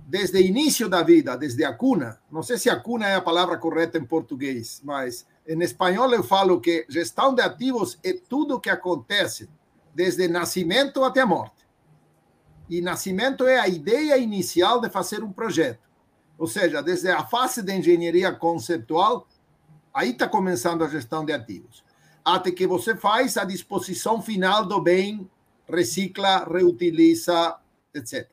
desde 0.07 0.39
o 0.39 0.41
início 0.41 0.89
da 0.89 1.03
vida, 1.03 1.37
desde 1.37 1.65
a 1.65 1.73
cuna. 1.73 2.21
Não 2.31 2.43
sei 2.43 2.59
se 2.59 2.69
a 2.69 2.79
cuna 2.79 3.09
é 3.09 3.15
a 3.15 3.21
palavra 3.21 3.57
correta 3.59 3.99
em 3.99 4.05
português, 4.05 4.81
mas 4.85 5.27
em 5.47 5.63
espanhol 5.63 6.13
eu 6.13 6.23
falo 6.23 6.61
que 6.61 6.87
gestão 6.89 7.35
de 7.35 7.43
ativos 7.43 7.99
é 8.03 8.13
tudo 8.13 8.57
o 8.57 8.61
que 8.61 8.71
acontece 8.71 9.49
desde 9.95 10.29
nascimento 10.29 11.05
até 11.05 11.21
a 11.21 11.27
morte. 11.27 11.67
E 12.69 12.81
nascimento 12.81 13.47
é 13.47 13.59
a 13.59 13.69
ideia 13.69 14.17
inicial 14.17 14.81
de 14.81 14.89
fazer 14.89 15.23
um 15.25 15.33
projeto. 15.33 15.89
Ou 16.39 16.47
seja, 16.47 16.83
desde 16.83 17.11
a 17.11 17.25
fase 17.25 17.63
de 17.63 17.73
engenharia 17.73 18.33
conceptual, 18.33 19.27
aí 19.93 20.11
está 20.11 20.29
começando 20.29 20.83
a 20.83 20.89
gestão 20.89 21.25
de 21.25 21.33
ativos 21.33 21.85
até 22.25 22.51
que 22.51 22.67
você 22.67 22.97
faz 22.97 23.37
a 23.37 23.45
disposição 23.45 24.21
final 24.21 24.65
do 24.67 24.81
bem, 24.81 25.29
recicla, 25.69 26.45
reutiliza, 26.45 27.57
etc. 27.95 28.29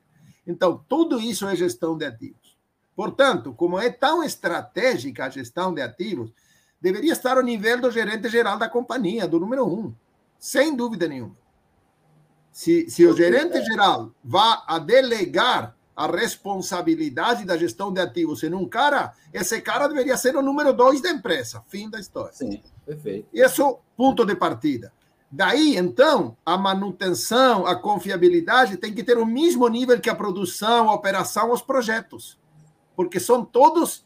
Então, 0.48 0.84
tudo 0.88 1.20
isso 1.20 1.46
é 1.46 1.56
gestão 1.56 1.98
de 1.98 2.06
ativos. 2.06 2.58
Portanto, 2.96 3.54
como 3.54 3.78
é 3.78 3.92
tão 3.92 4.24
estratégica 4.24 5.26
a 5.26 5.30
gestão 5.30 5.74
de 5.74 5.82
ativos, 5.82 6.32
deveria 6.82 7.12
estar 7.12 7.38
ao 7.38 7.44
nível 7.44 7.82
do 7.82 7.92
gerente 7.92 8.30
geral 8.30 8.58
da 8.58 8.70
companhia, 8.70 9.28
do 9.28 9.40
número 9.40 9.68
um, 9.68 9.94
sem 10.40 10.76
dúvida 10.76 11.08
nenhuma. 11.08 11.36
Se, 12.52 12.90
se 12.90 13.06
o 13.06 13.16
gerente 13.16 13.62
geral 13.64 14.12
vá 14.24 14.64
a 14.66 14.80
delegar 14.80 15.76
a 15.96 16.08
responsabilidade 16.08 17.46
da 17.46 17.58
gestão 17.58 17.92
de 17.92 18.00
ativos 18.00 18.42
em 18.44 18.54
um 18.54 18.68
cara, 18.68 19.14
esse 19.34 19.60
cara 19.62 19.88
deveria 19.88 20.16
ser 20.16 20.36
o 20.36 20.42
número 20.42 20.72
dois 20.74 21.02
da 21.02 21.12
empresa. 21.12 21.64
Fim 21.68 21.90
da 21.90 22.00
história. 22.00 22.34
Sim. 22.34 22.62
Perfeito. 22.86 23.28
Esse 23.34 23.62
é 23.62 23.64
o 23.64 23.80
ponto 23.96 24.26
de 24.26 24.36
partida. 24.36 24.94
Daí, 25.30 25.76
então, 25.76 26.38
a 26.46 26.58
manutenção, 26.58 27.66
a 27.66 27.76
confiabilidade 27.76 28.78
tem 28.78 28.94
que 28.94 29.04
ter 29.04 29.18
o 29.18 29.26
mesmo 29.26 29.68
nível 29.68 30.00
que 30.00 30.10
a 30.10 30.16
produção, 30.16 30.90
a 30.90 30.94
operação, 30.94 31.52
os 31.52 31.62
projetos. 31.62 32.40
Porque 32.96 33.20
são 33.20 33.44
todos 33.44 34.06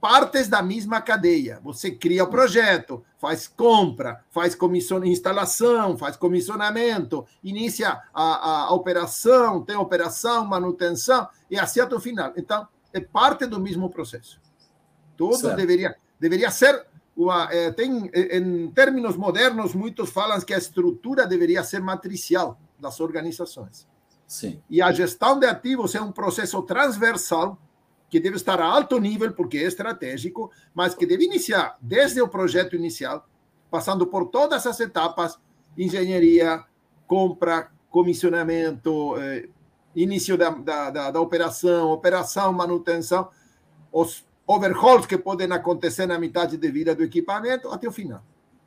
partes 0.00 0.48
da 0.48 0.62
mesma 0.62 1.00
cadeia. 1.00 1.60
Você 1.62 1.90
cria 1.90 2.24
o 2.24 2.28
projeto, 2.28 3.04
faz 3.18 3.46
compra, 3.46 4.24
faz 4.30 4.54
comissão, 4.54 5.04
instalação, 5.04 5.98
faz 5.98 6.16
comissionamento, 6.16 7.26
inicia 7.44 8.00
a, 8.14 8.64
a 8.66 8.72
operação, 8.72 9.62
tem 9.62 9.76
operação, 9.76 10.44
manutenção, 10.46 11.28
e 11.50 11.58
assim 11.58 11.80
até 11.80 11.94
o 11.94 12.00
final. 12.00 12.32
Então, 12.36 12.66
é 12.92 13.00
parte 13.00 13.44
do 13.44 13.60
mesmo 13.60 13.90
processo. 13.90 14.40
Tudo 15.16 15.54
deveria, 15.54 15.94
deveria 16.18 16.50
ser 16.50 16.86
uma, 17.16 17.52
é, 17.52 17.70
tem, 17.70 18.10
em 18.14 18.70
termos 18.70 19.16
modernos, 19.16 19.74
muitos 19.74 20.10
falam 20.10 20.40
que 20.40 20.54
a 20.54 20.58
estrutura 20.58 21.26
deveria 21.26 21.62
ser 21.62 21.80
matricial 21.80 22.58
das 22.78 23.00
organizações. 23.00 23.86
Sim. 24.26 24.62
E 24.70 24.80
a 24.80 24.92
gestão 24.92 25.38
de 25.38 25.46
ativos 25.46 25.94
é 25.94 26.00
um 26.00 26.12
processo 26.12 26.62
transversal 26.62 27.58
que 28.08 28.20
deve 28.20 28.36
estar 28.36 28.60
a 28.60 28.66
alto 28.66 28.98
nível, 28.98 29.32
porque 29.32 29.58
é 29.58 29.62
estratégico, 29.62 30.50
mas 30.74 30.94
que 30.94 31.06
deve 31.06 31.24
iniciar 31.24 31.76
desde 31.80 32.20
o 32.20 32.28
projeto 32.28 32.74
inicial, 32.74 33.26
passando 33.70 34.06
por 34.06 34.26
todas 34.26 34.66
as 34.66 34.80
etapas 34.80 35.38
engenharia, 35.78 36.64
compra, 37.06 37.70
comissionamento, 37.88 39.16
eh, 39.18 39.48
início 39.94 40.36
da, 40.36 40.50
da, 40.50 40.90
da, 40.90 41.10
da 41.10 41.20
operação, 41.20 41.90
operação, 41.90 42.52
manutenção, 42.52 43.28
os 43.92 44.24
overhauls 44.50 45.06
que 45.06 45.16
podem 45.16 45.50
acontecer 45.52 46.06
na 46.06 46.18
metade 46.18 46.56
de 46.56 46.70
vida 46.70 46.94
do 46.94 47.04
equipamento 47.04 47.68
até 47.68 47.86
o 47.86 47.92
final. 47.92 48.22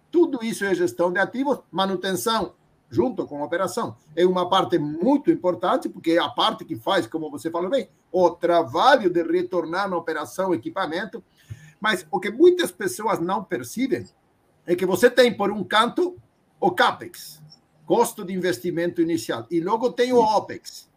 Tudo 0.09 0.43
isso 0.43 0.63
é 0.63 0.73
gestão 0.73 1.11
de 1.11 1.19
ativos, 1.19 1.59
manutenção 1.71 2.53
junto 2.89 3.25
com 3.25 3.41
a 3.41 3.45
operação. 3.45 3.97
É 4.15 4.25
uma 4.25 4.47
parte 4.47 4.77
muito 4.77 5.31
importante, 5.31 5.89
porque 5.89 6.11
é 6.11 6.19
a 6.19 6.29
parte 6.29 6.63
que 6.63 6.75
faz, 6.75 7.07
como 7.07 7.29
você 7.29 7.49
falou 7.49 7.69
bem, 7.69 7.89
o 8.11 8.29
trabalho 8.29 9.09
de 9.09 9.23
retornar 9.23 9.89
na 9.89 9.97
operação 9.97 10.51
o 10.51 10.53
equipamento. 10.53 11.23
Mas 11.81 12.07
o 12.11 12.19
que 12.19 12.29
muitas 12.29 12.71
pessoas 12.71 13.19
não 13.19 13.43
percebem 13.43 14.05
é 14.65 14.75
que 14.75 14.86
você 14.86 15.09
tem, 15.09 15.36
por 15.36 15.51
um 15.51 15.63
canto, 15.63 16.15
o 16.59 16.71
CAPEX, 16.71 17.41
custo 17.86 18.23
de 18.23 18.31
investimento 18.31 19.01
inicial. 19.01 19.45
E 19.49 19.59
logo 19.59 19.91
tem 19.91 20.13
o 20.13 20.19
OPEX. 20.19 20.89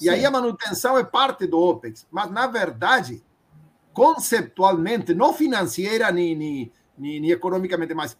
E 0.00 0.04
Sim. 0.04 0.10
aí 0.10 0.24
a 0.24 0.30
manutenção 0.30 0.96
é 0.96 1.04
parte 1.04 1.46
do 1.46 1.58
OPEX. 1.58 2.06
Mas, 2.10 2.30
na 2.30 2.46
verdade, 2.46 3.22
conceptualmente, 3.92 5.14
não 5.14 5.32
financeira 5.32 6.10
nem, 6.10 6.34
nem, 6.36 6.72
nem, 6.96 7.20
nem 7.20 7.30
economicamente, 7.30 7.94
mas 7.94 8.16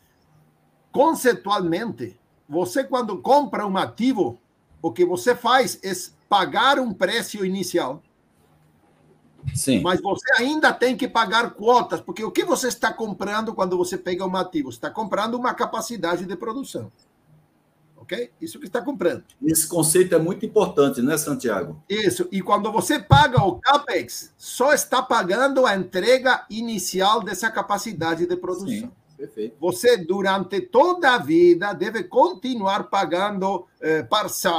conceptualmente, 0.93 2.19
você 2.49 2.85
quando 2.85 3.21
compra 3.23 3.67
um 3.67 3.77
ativo, 3.77 4.41
o 4.83 4.93
que 4.93 5.05
você 5.05 5.35
faz 5.35 5.79
é 5.83 5.93
pagar 6.29 6.79
um 6.79 6.93
preço 6.93 7.45
inicial. 7.45 8.03
Sim. 9.55 9.81
Mas 9.81 10.01
você 10.01 10.33
ainda 10.35 10.73
tem 10.73 10.97
que 10.97 11.09
pagar 11.09 11.51
quotas, 11.53 12.01
porque 12.01 12.23
o 12.23 12.31
que 12.31 12.45
você 12.45 12.69
está 12.69 12.93
comprando 12.93 13.55
quando 13.55 13.77
você 13.77 13.97
pega 13.97 14.27
um 14.27 14.37
ativo? 14.37 14.71
Você 14.71 14.77
está 14.79 14.91
comprando 14.91 15.35
uma 15.35 15.55
capacidade 15.55 16.27
de 16.27 16.37
produção. 16.37 16.93
Ok? 18.11 18.33
Isso 18.41 18.59
que 18.59 18.67
está 18.67 18.83
comprando. 18.83 19.23
Esse 19.41 19.69
conceito 19.69 20.17
é 20.17 20.19
muito 20.19 20.45
importante, 20.45 21.01
né, 21.01 21.17
Santiago? 21.17 21.81
Isso. 21.89 22.27
E 22.33 22.43
quando 22.43 22.73
você 22.73 22.99
paga 22.99 23.41
o 23.41 23.61
CAPEX, 23.61 24.35
só 24.37 24.73
está 24.73 25.01
pagando 25.01 25.65
a 25.65 25.77
entrega 25.77 26.45
inicial 26.51 27.23
dessa 27.23 27.49
capacidade 27.51 28.27
de 28.27 28.37
produção. 28.37 28.69
Sim. 28.69 28.91
Perfeito. 29.17 29.55
Você, 29.61 29.99
durante 29.99 30.63
toda 30.63 31.15
a 31.15 31.19
vida, 31.19 31.73
deve 31.75 32.05
continuar 32.05 32.85
pagando 32.85 33.67
eh, 33.81 34.03
parça, 34.03 34.51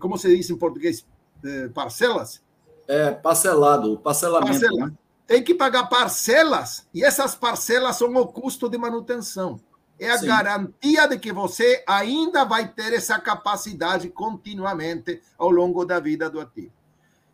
como 0.00 0.18
se 0.18 0.36
diz 0.36 0.50
em 0.50 0.56
português, 0.56 1.06
eh, 1.44 1.68
parcelas? 1.68 2.42
É, 2.88 3.12
parcelado, 3.12 3.96
parcelamento. 3.98 4.50
Parcela. 4.50 4.86
Né? 4.88 4.92
Tem 5.28 5.42
que 5.44 5.54
pagar 5.54 5.84
parcelas, 5.84 6.86
e 6.92 7.04
essas 7.04 7.36
parcelas 7.36 7.96
são 7.96 8.12
o 8.16 8.26
custo 8.26 8.68
de 8.68 8.76
manutenção. 8.76 9.60
É 9.98 10.10
a 10.10 10.18
Sim. 10.18 10.26
garantia 10.26 11.06
de 11.06 11.18
que 11.18 11.32
você 11.32 11.82
ainda 11.86 12.44
vai 12.44 12.68
ter 12.68 12.92
essa 12.92 13.18
capacidade 13.18 14.08
continuamente 14.08 15.20
ao 15.38 15.50
longo 15.50 15.84
da 15.84 16.00
vida 16.00 16.28
do 16.28 16.40
ativo. 16.40 16.72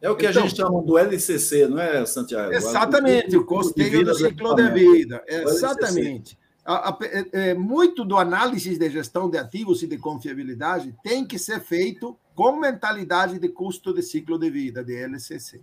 É 0.01 0.11
o 0.11 0.17
que 0.17 0.27
então, 0.27 0.43
a 0.43 0.47
gente 0.47 0.57
chama 0.57 0.83
do 0.83 0.97
LCC, 0.97 1.69
não 1.69 1.79
é, 1.79 2.05
Santiago? 2.07 2.53
Exatamente, 2.53 3.37
o 3.37 3.45
custeio 3.45 4.05
do 4.05 4.15
ciclo 4.15 4.55
de 4.55 4.71
vida. 4.71 5.23
Exatamente 5.27 6.39
a, 6.65 6.91
a, 6.91 6.99
é, 7.03 7.51
é, 7.51 7.55
muito 7.55 8.05
do 8.05 8.17
análise 8.17 8.79
de 8.79 8.91
gestão 8.91 9.29
de 9.29 9.39
ativos 9.39 9.83
e 9.83 9.87
de 9.87 9.99
confiabilidade 9.99 10.95
tem 11.03 11.27
que 11.27 11.39
ser 11.39 11.61
feito 11.61 12.17
com 12.35 12.57
mentalidade 12.57 13.39
de 13.39 13.49
custo 13.49 13.93
de 13.93 14.03
ciclo 14.03 14.39
de 14.39 14.51
vida, 14.51 14.85
de 14.85 14.95
LCC. 14.95 15.61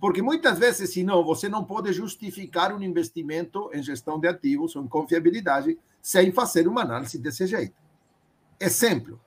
Porque 0.00 0.20
muitas 0.20 0.58
vezes, 0.58 0.90
se 0.90 1.04
não, 1.04 1.24
você 1.24 1.48
não 1.48 1.64
pode 1.64 1.92
justificar 1.92 2.74
um 2.74 2.82
investimento 2.82 3.70
em 3.72 3.82
gestão 3.82 4.18
de 4.18 4.26
ativos 4.26 4.74
ou 4.74 4.82
em 4.82 4.88
confiabilidade 4.88 5.78
sem 6.02 6.32
fazer 6.32 6.66
uma 6.66 6.82
análise 6.82 7.16
desse 7.16 7.46
jeito. 7.46 7.74
Exemplo, 8.58 9.20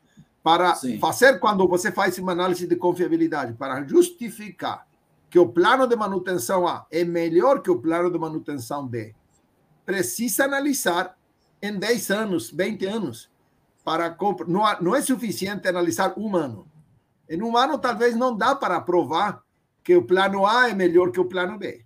para 0.43 0.75
Sim. 0.75 0.99
fazer 0.99 1.39
quando 1.39 1.67
você 1.67 1.91
faz 1.91 2.17
uma 2.19 2.33
análise 2.33 2.67
de 2.67 2.75
confiabilidade, 2.75 3.53
para 3.53 3.83
justificar 3.83 4.85
que 5.29 5.39
o 5.39 5.47
plano 5.47 5.87
de 5.87 5.95
manutenção 5.95 6.67
A 6.67 6.85
é 6.91 7.03
melhor 7.03 7.61
que 7.61 7.71
o 7.71 7.79
plano 7.79 8.11
de 8.11 8.19
manutenção 8.19 8.85
B, 8.85 9.15
precisa 9.85 10.45
analisar 10.45 11.17
em 11.61 11.77
10 11.77 12.11
anos, 12.11 12.51
20 12.51 12.85
anos, 12.85 13.29
para 13.83 14.09
compra. 14.09 14.45
Não, 14.47 14.63
não 14.81 14.95
é 14.95 15.01
suficiente 15.01 15.67
analisar 15.67 16.13
um 16.17 16.35
ano. 16.35 16.67
Em 17.29 17.41
um 17.41 17.55
ano, 17.55 17.77
talvez 17.77 18.15
não 18.15 18.35
dá 18.35 18.55
para 18.55 18.79
provar 18.81 19.43
que 19.83 19.95
o 19.95 20.03
plano 20.03 20.45
A 20.45 20.69
é 20.69 20.73
melhor 20.73 21.11
que 21.11 21.19
o 21.19 21.25
plano 21.25 21.57
B. 21.57 21.84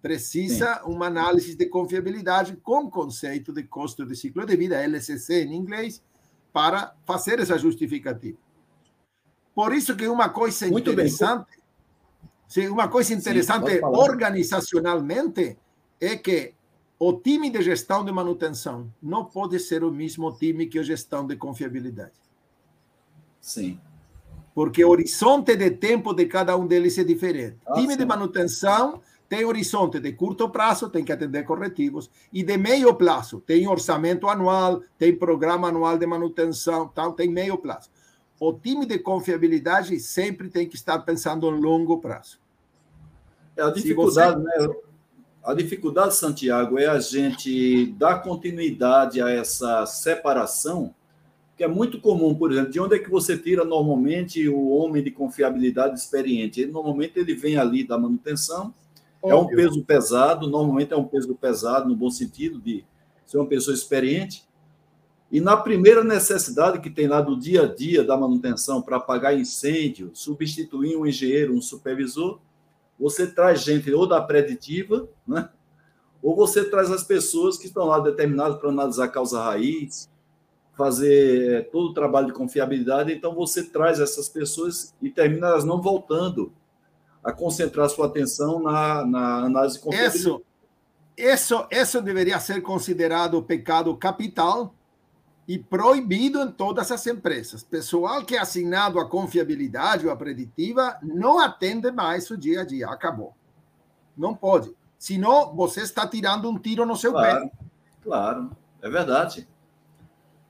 Precisa 0.00 0.74
Sim. 0.74 0.92
uma 0.92 1.06
análise 1.06 1.56
de 1.56 1.66
confiabilidade 1.66 2.56
com 2.56 2.88
conceito 2.90 3.52
de 3.52 3.64
custo 3.64 4.06
de 4.06 4.14
ciclo 4.14 4.46
de 4.46 4.56
vida, 4.56 4.76
LCC 4.76 5.44
em 5.44 5.54
inglês, 5.54 6.02
para 6.52 6.94
fazer 7.04 7.40
essa 7.40 7.58
justificativa. 7.58 8.38
Por 9.54 9.74
isso 9.74 9.96
que 9.96 10.06
uma 10.06 10.28
coisa 10.28 10.68
Muito 10.68 10.92
interessante, 10.92 11.58
sim, 12.46 12.68
uma 12.68 12.86
coisa 12.88 13.12
interessante 13.12 13.70
Sim, 13.72 13.80
organizacionalmente 13.82 15.58
é 16.00 16.16
que 16.16 16.54
o 16.98 17.12
time 17.14 17.50
de 17.50 17.62
gestão 17.62 18.04
de 18.04 18.12
manutenção 18.12 18.92
não 19.02 19.24
pode 19.24 19.58
ser 19.58 19.82
o 19.82 19.90
mesmo 19.90 20.32
time 20.32 20.66
que 20.66 20.78
a 20.78 20.82
gestão 20.82 21.26
de 21.26 21.36
confiabilidade. 21.36 22.12
Sim. 23.40 23.80
Porque 24.54 24.84
o 24.84 24.90
horizonte 24.90 25.56
de 25.56 25.70
tempo 25.70 26.12
de 26.12 26.26
cada 26.26 26.56
um 26.56 26.66
deles 26.66 26.98
é 26.98 27.04
diferente. 27.04 27.56
Ah, 27.66 27.74
time 27.74 27.92
sim. 27.92 27.98
de 27.98 28.04
manutenção 28.04 29.00
tem 29.28 29.44
horizonte 29.44 30.00
de 30.00 30.12
curto 30.12 30.48
prazo, 30.48 30.88
tem 30.88 31.04
que 31.04 31.12
atender 31.12 31.44
corretivos, 31.44 32.10
e 32.32 32.42
de 32.42 32.56
meio 32.56 32.94
prazo, 32.94 33.40
tem 33.40 33.68
orçamento 33.68 34.26
anual, 34.26 34.82
tem 34.98 35.14
programa 35.14 35.68
anual 35.68 35.98
de 35.98 36.06
manutenção, 36.06 36.88
tal, 36.88 37.12
tem 37.12 37.28
meio 37.28 37.58
prazo. 37.58 37.90
O 38.40 38.52
time 38.52 38.86
de 38.86 38.98
confiabilidade 38.98 39.98
sempre 40.00 40.48
tem 40.48 40.66
que 40.66 40.76
estar 40.76 41.00
pensando 41.00 41.48
em 41.48 41.60
longo 41.60 41.98
prazo. 41.98 42.38
É 43.56 43.62
a 43.62 43.70
dificuldade, 43.70 44.40
você... 44.40 44.68
né? 44.68 44.74
A 45.44 45.54
dificuldade, 45.54 46.14
Santiago, 46.14 46.78
é 46.78 46.86
a 46.86 47.00
gente 47.00 47.86
dar 47.98 48.22
continuidade 48.22 49.20
a 49.20 49.30
essa 49.30 49.86
separação, 49.86 50.94
que 51.56 51.64
é 51.64 51.68
muito 51.68 52.00
comum, 52.00 52.34
por 52.34 52.52
exemplo, 52.52 52.70
de 52.70 52.78
onde 52.78 52.96
é 52.96 52.98
que 52.98 53.10
você 53.10 53.36
tira 53.36 53.64
normalmente 53.64 54.48
o 54.48 54.68
homem 54.68 55.02
de 55.02 55.10
confiabilidade 55.10 55.98
experiente? 55.98 56.60
Ele, 56.60 56.70
normalmente 56.70 57.18
ele 57.18 57.34
vem 57.34 57.56
ali 57.56 57.82
da 57.82 57.98
manutenção, 57.98 58.72
Óbvio. 59.22 59.36
é 59.36 59.40
um 59.40 59.46
peso 59.46 59.84
pesado, 59.84 60.48
normalmente 60.48 60.92
é 60.92 60.96
um 60.96 61.04
peso 61.04 61.34
pesado 61.34 61.88
no 61.88 61.96
bom 61.96 62.10
sentido 62.10 62.60
de 62.60 62.84
ser 63.26 63.38
uma 63.38 63.46
pessoa 63.46 63.74
experiente, 63.74 64.46
e 65.30 65.40
na 65.40 65.56
primeira 65.56 66.02
necessidade 66.02 66.80
que 66.80 66.88
tem 66.88 67.06
lá 67.06 67.20
do 67.20 67.38
dia 67.38 67.64
a 67.64 67.74
dia 67.74 68.02
da 68.02 68.16
manutenção 68.16 68.80
para 68.80 68.96
apagar 68.96 69.38
incêndio, 69.38 70.10
substituir 70.14 70.96
um 70.96 71.06
engenheiro, 71.06 71.54
um 71.54 71.60
supervisor, 71.60 72.40
você 72.98 73.26
traz 73.26 73.60
gente 73.60 73.92
ou 73.92 74.06
da 74.06 74.20
preditiva, 74.22 75.06
né? 75.26 75.50
ou 76.22 76.34
você 76.34 76.64
traz 76.64 76.90
as 76.90 77.04
pessoas 77.04 77.58
que 77.58 77.66
estão 77.66 77.84
lá 77.84 78.00
determinadas 78.00 78.58
para 78.58 78.70
analisar 78.70 79.04
a 79.04 79.08
causa 79.08 79.42
raiz, 79.42 80.08
fazer 80.76 81.52
é, 81.52 81.62
todo 81.62 81.90
o 81.90 81.94
trabalho 81.94 82.28
de 82.28 82.32
confiabilidade. 82.32 83.12
Então, 83.12 83.34
você 83.34 83.64
traz 83.64 84.00
essas 84.00 84.28
pessoas 84.28 84.94
e 85.02 85.10
termina 85.10 85.48
elas 85.48 85.64
não 85.64 85.82
voltando 85.82 86.52
a 87.28 87.32
concentrar 87.32 87.90
sua 87.90 88.06
atenção 88.06 88.58
na, 88.58 89.04
na 89.04 89.44
análise. 89.44 89.78
Isso, 89.92 90.42
isso, 91.14 91.66
isso 91.70 92.00
deveria 92.00 92.40
ser 92.40 92.62
considerado 92.62 93.42
pecado 93.42 93.94
capital 93.94 94.74
e 95.46 95.58
proibido 95.58 96.40
em 96.40 96.50
todas 96.50 96.90
as 96.90 97.06
empresas. 97.06 97.62
Pessoal 97.62 98.24
que 98.24 98.34
é 98.34 98.38
assinado 98.38 98.98
a 98.98 99.06
confiabilidade 99.06 100.06
ou 100.06 100.12
a 100.12 100.16
preditiva 100.16 100.96
não 101.02 101.38
atende 101.38 101.90
mais 101.90 102.30
o 102.30 102.36
dia 102.36 102.62
a 102.62 102.64
dia. 102.64 102.88
Acabou. 102.88 103.34
Não 104.16 104.34
pode. 104.34 104.74
Senão, 104.98 105.54
você 105.54 105.82
está 105.82 106.06
tirando 106.06 106.48
um 106.48 106.58
tiro 106.58 106.86
no 106.86 106.96
seu 106.96 107.12
claro, 107.12 107.44
pé. 107.44 107.52
Claro, 108.02 108.50
é 108.80 108.88
verdade. 108.88 109.46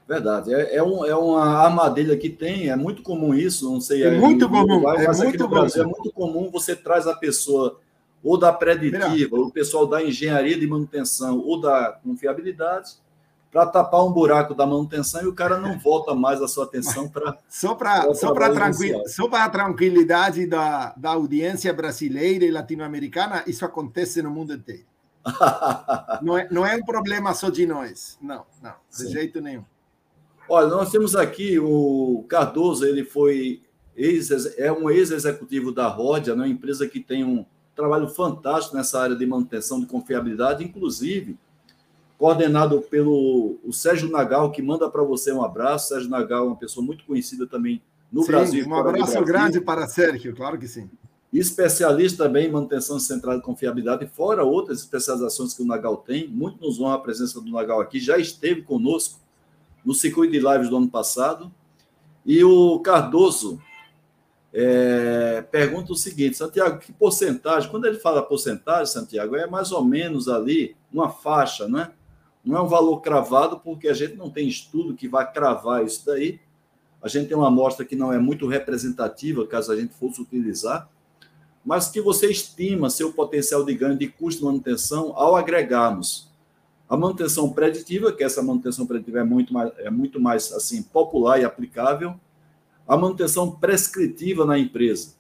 Verdade. 0.09 0.55
É, 0.55 0.77
é, 0.77 0.83
um, 0.83 1.05
é 1.05 1.15
uma 1.15 1.45
armadilha 1.45 2.17
que 2.17 2.31
tem, 2.31 2.71
é 2.71 2.77
muito 2.77 3.03
comum 3.03 3.35
isso, 3.35 3.71
não 3.71 3.79
sei. 3.79 4.05
É, 4.05 4.07
é 4.07 4.19
muito 4.19 4.49
comum. 4.49 4.63
Uruguai, 4.63 5.05
é 5.05 5.13
muito 5.13 5.39
comum. 5.39 5.51
Brasil, 5.51 5.83
é 5.83 5.87
muito 5.87 6.13
comum 6.13 6.51
você 6.51 6.75
traz 6.75 7.07
a 7.07 7.15
pessoa 7.15 7.79
ou 8.25 8.39
da 8.39 8.53
preditiva, 8.53 9.37
ou 9.37 9.47
o 9.47 9.51
pessoal 9.51 9.87
da 9.87 10.03
engenharia 10.03 10.59
de 10.59 10.67
manutenção, 10.67 11.39
ou 11.39 11.61
da 11.61 12.01
confiabilidade, 12.03 12.93
para 13.53 13.67
tapar 13.67 14.05
um 14.05 14.11
buraco 14.11 14.55
da 14.55 14.67
manutenção 14.67 15.23
e 15.23 15.27
o 15.27 15.35
cara 15.35 15.59
não 15.59 15.79
volta 15.79 16.15
mais 16.15 16.41
a 16.43 16.49
sua 16.49 16.65
atenção 16.65 17.07
para. 17.09 17.39
Só 17.49 17.75
para 17.75 18.15
só 18.15 18.33
para 18.33 18.51
tranquil, 18.51 19.03
só 19.07 19.29
a 19.33 19.49
tranquilidade 19.49 20.47
da, 20.47 20.95
da 20.97 21.11
audiência 21.11 21.73
brasileira 21.73 22.45
e 22.45 22.51
latino-americana, 22.51 23.45
isso 23.47 23.65
acontece 23.65 24.23
no 24.23 24.31
mundo 24.31 24.55
inteiro. 24.55 24.85
não, 26.23 26.39
é, 26.39 26.49
não 26.51 26.67
é 26.67 26.77
um 26.77 26.83
problema 26.83 27.35
só 27.35 27.51
de 27.51 27.67
nós. 27.67 28.19
Não, 28.23 28.47
não, 28.63 28.75
de 28.91 28.97
Sim. 28.97 29.11
jeito 29.11 29.41
nenhum. 29.41 29.65
Olha, 30.49 30.69
nós 30.69 30.91
temos 30.91 31.15
aqui 31.15 31.59
o 31.59 32.25
Cardoso, 32.29 32.87
ele 32.87 33.05
foi 33.05 33.63
ex, 33.97 34.31
é 34.57 34.73
um 34.73 34.89
ex-executivo 34.89 35.73
da 35.73 35.89
Rodia, 35.89 36.35
né, 36.35 36.45
uma 36.45 36.49
empresa 36.49 36.89
que 36.89 37.01
tem 37.01 37.25
um 37.25 37.45
trabalho 37.77 38.09
fantástico 38.09 38.77
nessa 38.77 39.01
área 39.01 39.15
de 39.15 39.27
manutenção 39.27 39.81
de 39.81 39.87
confiabilidade, 39.87 40.65
inclusive 40.65 41.37
coordenado 42.19 42.83
pelo 42.83 43.59
o 43.65 43.73
Sérgio 43.73 44.11
Nagal, 44.11 44.51
que 44.51 44.61
manda 44.61 44.91
para 44.91 45.05
você 45.05 45.31
um 45.33 45.43
abraço. 45.43 45.89
Sérgio 45.89 46.11
Nagal 46.11 46.45
é 46.45 46.49
uma 46.49 46.57
pessoa 46.57 46.85
muito 46.85 47.05
conhecida 47.05 47.47
também 47.47 47.81
no 48.11 48.23
sim, 48.23 48.33
Brasil. 48.33 48.69
Um 48.69 48.75
abraço 48.75 49.25
grande 49.25 49.61
para 49.61 49.87
Sérgio, 49.87 50.35
claro 50.35 50.59
que 50.59 50.67
sim. 50.67 50.91
Especialista 51.33 52.25
também 52.25 52.49
em 52.49 52.51
manutenção 52.51 52.99
central 52.99 53.37
de 53.37 53.43
confiabilidade, 53.43 54.07
fora 54.07 54.43
outras 54.43 54.81
especializações 54.81 55.55
que 55.55 55.63
o 55.63 55.67
Nagal 55.67 55.99
tem. 55.99 56.27
Muito 56.27 56.61
nos 56.61 56.81
honra 56.81 56.95
a 56.95 56.99
presença 56.99 57.41
do 57.41 57.51
Nagal 57.53 57.81
aqui. 57.81 58.01
Já 58.01 58.19
esteve 58.19 58.63
conosco 58.63 59.21
no 59.89 59.95
circuito 59.95 60.35
de 60.35 60.39
lives 60.39 60.69
do 60.69 60.77
ano 60.77 60.91
passado. 60.91 61.51
E 62.27 62.45
o 62.45 62.79
Cardoso 62.81 63.59
é, 64.53 65.41
pergunta 65.51 65.93
o 65.93 65.97
seguinte, 65.97 66.37
Santiago, 66.37 66.79
que 66.79 66.93
porcentagem? 66.93 67.71
Quando 67.71 67.87
ele 67.87 67.99
fala 67.99 68.21
porcentagem, 68.23 68.85
Santiago, 68.85 69.35
é 69.35 69.47
mais 69.47 69.73
ou 69.73 69.83
menos 69.83 70.29
ali 70.29 70.77
uma 70.93 71.09
faixa, 71.09 71.67
né? 71.67 71.93
Não 72.45 72.59
é 72.59 72.61
um 72.61 72.67
valor 72.67 73.01
cravado, 73.01 73.61
porque 73.61 73.89
a 73.89 73.95
gente 73.95 74.15
não 74.15 74.29
tem 74.29 74.47
estudo 74.47 74.95
que 74.95 75.09
vai 75.09 75.33
cravar 75.33 75.83
isso 75.83 76.05
daí, 76.05 76.39
A 77.01 77.09
gente 77.09 77.29
tem 77.29 77.37
uma 77.37 77.47
amostra 77.47 77.83
que 77.83 77.97
não 77.97 78.13
é 78.13 78.19
muito 78.19 78.47
representativa, 78.47 79.47
caso 79.47 79.73
a 79.73 79.77
gente 79.77 79.95
fosse 79.95 80.21
utilizar, 80.21 80.87
mas 81.65 81.89
que 81.89 82.03
você 82.03 82.31
estima 82.31 82.91
seu 82.91 83.11
potencial 83.11 83.65
de 83.65 83.73
ganho 83.73 83.97
de 83.97 84.09
custo 84.09 84.41
de 84.41 84.45
manutenção 84.45 85.15
ao 85.17 85.35
agregarmos 85.35 86.29
a 86.89 86.97
manutenção 86.97 87.51
preditiva, 87.53 88.13
que 88.13 88.25
essa 88.25 88.43
manutenção 88.43 88.87
preditiva 88.87 89.21
é 89.21 89.25
muito 89.25 89.53
mais, 89.53 89.73
é 89.79 89.91
muito 89.91 90.21
mais 90.21 90.53
assim 90.53 90.83
popular 90.83 91.39
e 91.39 91.45
aplicável, 91.45 92.15
a 92.87 92.97
manutenção 92.97 93.51
prescritiva 93.51 94.47
na 94.47 94.59
empresa. 94.59 95.15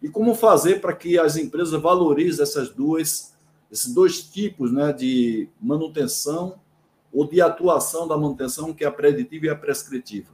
E 0.00 0.08
como 0.08 0.34
fazer 0.34 0.80
para 0.80 0.94
que 0.94 1.18
as 1.18 1.36
empresas 1.36 1.80
valorizem 1.80 2.42
essas 2.42 2.70
duas, 2.70 3.34
esses 3.70 3.92
dois 3.92 4.22
tipos 4.22 4.72
né, 4.72 4.92
de 4.92 5.48
manutenção 5.60 6.60
ou 7.12 7.26
de 7.26 7.40
atuação 7.40 8.06
da 8.06 8.16
manutenção, 8.16 8.72
que 8.72 8.84
é 8.84 8.86
a 8.86 8.92
preditiva 8.92 9.46
e 9.46 9.50
a 9.50 9.56
prescritiva? 9.56 10.28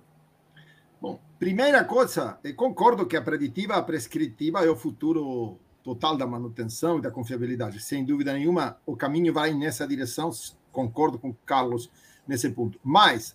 Bom, 1.00 1.18
primeira 1.38 1.82
coisa, 1.82 2.38
concordo 2.56 3.06
que 3.06 3.16
a 3.16 3.22
preditiva 3.22 3.74
a 3.74 3.82
prescritiva 3.82 4.62
é 4.62 4.68
o 4.68 4.76
futuro 4.76 5.58
total 5.82 6.16
da 6.16 6.26
manutenção 6.26 6.98
e 6.98 7.02
da 7.02 7.10
confiabilidade. 7.10 7.80
Sem 7.80 8.04
dúvida 8.04 8.34
nenhuma, 8.34 8.78
o 8.84 8.96
caminho 8.96 9.32
vai 9.32 9.54
nessa 9.54 9.86
direção, 9.86 10.30
concordo 10.74 11.18
com 11.18 11.32
Carlos 11.32 11.88
nesse 12.26 12.50
ponto. 12.50 12.78
Mas 12.82 13.34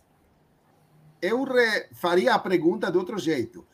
eu 1.22 1.46
faria 1.94 2.36
a 2.36 2.40
pergunta 2.40 2.92
de 2.92 2.98
outro 2.98 3.18
jeito. 3.18 3.66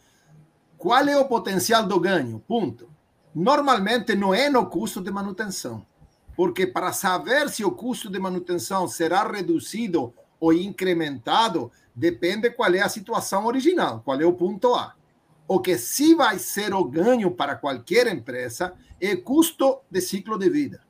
Qual 0.78 1.05
é 1.07 1.18
o 1.18 1.28
potencial 1.28 1.86
do 1.86 1.99
ganho? 1.99 2.39
Ponto. 2.47 2.89
Normalmente 3.34 4.16
não 4.16 4.34
é 4.34 4.49
no 4.49 4.68
custo 4.68 5.01
de 5.01 5.11
manutenção, 5.11 5.86
porque 6.38 6.66
para 6.66 6.93
saber 6.93 7.49
se 7.49 7.66
o 7.66 7.72
custo 7.72 8.09
de 8.09 8.18
manutenção 8.18 8.88
será 8.88 9.30
reduzido 9.30 10.13
ou 10.39 10.53
incrementado, 10.53 11.70
depende 11.93 12.49
qual 12.51 12.74
é 12.74 12.82
a 12.82 12.88
situação 12.88 13.45
original, 13.45 14.01
qual 14.05 14.22
é 14.22 14.26
o 14.26 14.34
ponto 14.34 14.74
A. 14.74 14.95
O 15.47 15.59
que 15.59 15.78
sim 15.78 16.16
vai 16.16 16.39
ser 16.39 16.74
o 16.74 16.84
ganho 16.86 17.30
para 17.30 17.55
qualquer 17.55 18.07
empresa 18.07 18.74
é 19.01 19.16
custo 19.16 19.82
de 19.91 20.01
ciclo 20.01 20.38
de 20.38 20.49
vida. 20.49 20.82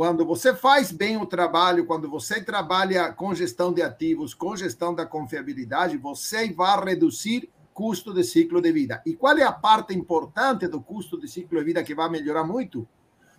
Quando 0.00 0.24
você 0.24 0.56
faz 0.56 0.90
bem 0.90 1.18
o 1.18 1.26
trabalho, 1.26 1.84
quando 1.84 2.08
você 2.08 2.42
trabalha 2.42 3.12
com 3.12 3.34
gestão 3.34 3.70
de 3.70 3.82
ativos, 3.82 4.32
com 4.32 4.56
gestão 4.56 4.94
da 4.94 5.04
confiabilidade, 5.04 5.98
você 5.98 6.50
vai 6.50 6.82
reduzir 6.82 7.50
custo 7.74 8.14
de 8.14 8.24
ciclo 8.24 8.62
de 8.62 8.72
vida. 8.72 9.02
E 9.04 9.12
qual 9.12 9.36
é 9.36 9.42
a 9.42 9.52
parte 9.52 9.94
importante 9.94 10.66
do 10.66 10.80
custo 10.80 11.20
de 11.20 11.28
ciclo 11.28 11.58
de 11.58 11.64
vida 11.66 11.84
que 11.84 11.94
vai 11.94 12.08
melhorar 12.08 12.44
muito? 12.44 12.88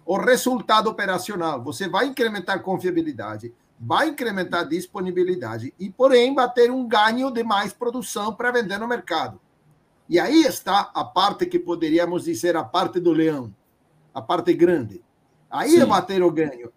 O 0.05 0.17
resultado 0.17 0.87
operacional. 0.87 1.63
Você 1.63 1.89
vai 1.89 2.05
incrementar 2.05 2.61
confiabilidade, 2.61 3.51
vai 3.79 4.09
incrementar 4.09 4.67
disponibilidade 4.67 5.73
e, 5.79 5.89
porém, 5.89 6.35
vai 6.35 6.53
ter 6.53 6.69
um 6.69 6.87
ganho 6.87 7.31
de 7.31 7.43
mais 7.43 7.73
produção 7.73 8.35
para 8.35 8.51
vender 8.51 8.77
no 8.77 8.87
mercado. 8.87 9.41
E 10.07 10.19
aí 10.19 10.43
está 10.43 10.91
a 10.93 11.03
parte 11.03 11.47
que 11.47 11.57
poderíamos 11.57 12.25
dizer 12.25 12.55
a 12.55 12.63
parte 12.63 12.99
do 12.99 13.11
leão, 13.11 13.51
a 14.13 14.21
parte 14.21 14.53
grande. 14.53 15.03
Aí 15.51 15.71
Sim. 15.71 15.81
é 15.81 15.85
bater 15.85 16.23
o 16.23 16.31
ganho. 16.31 16.71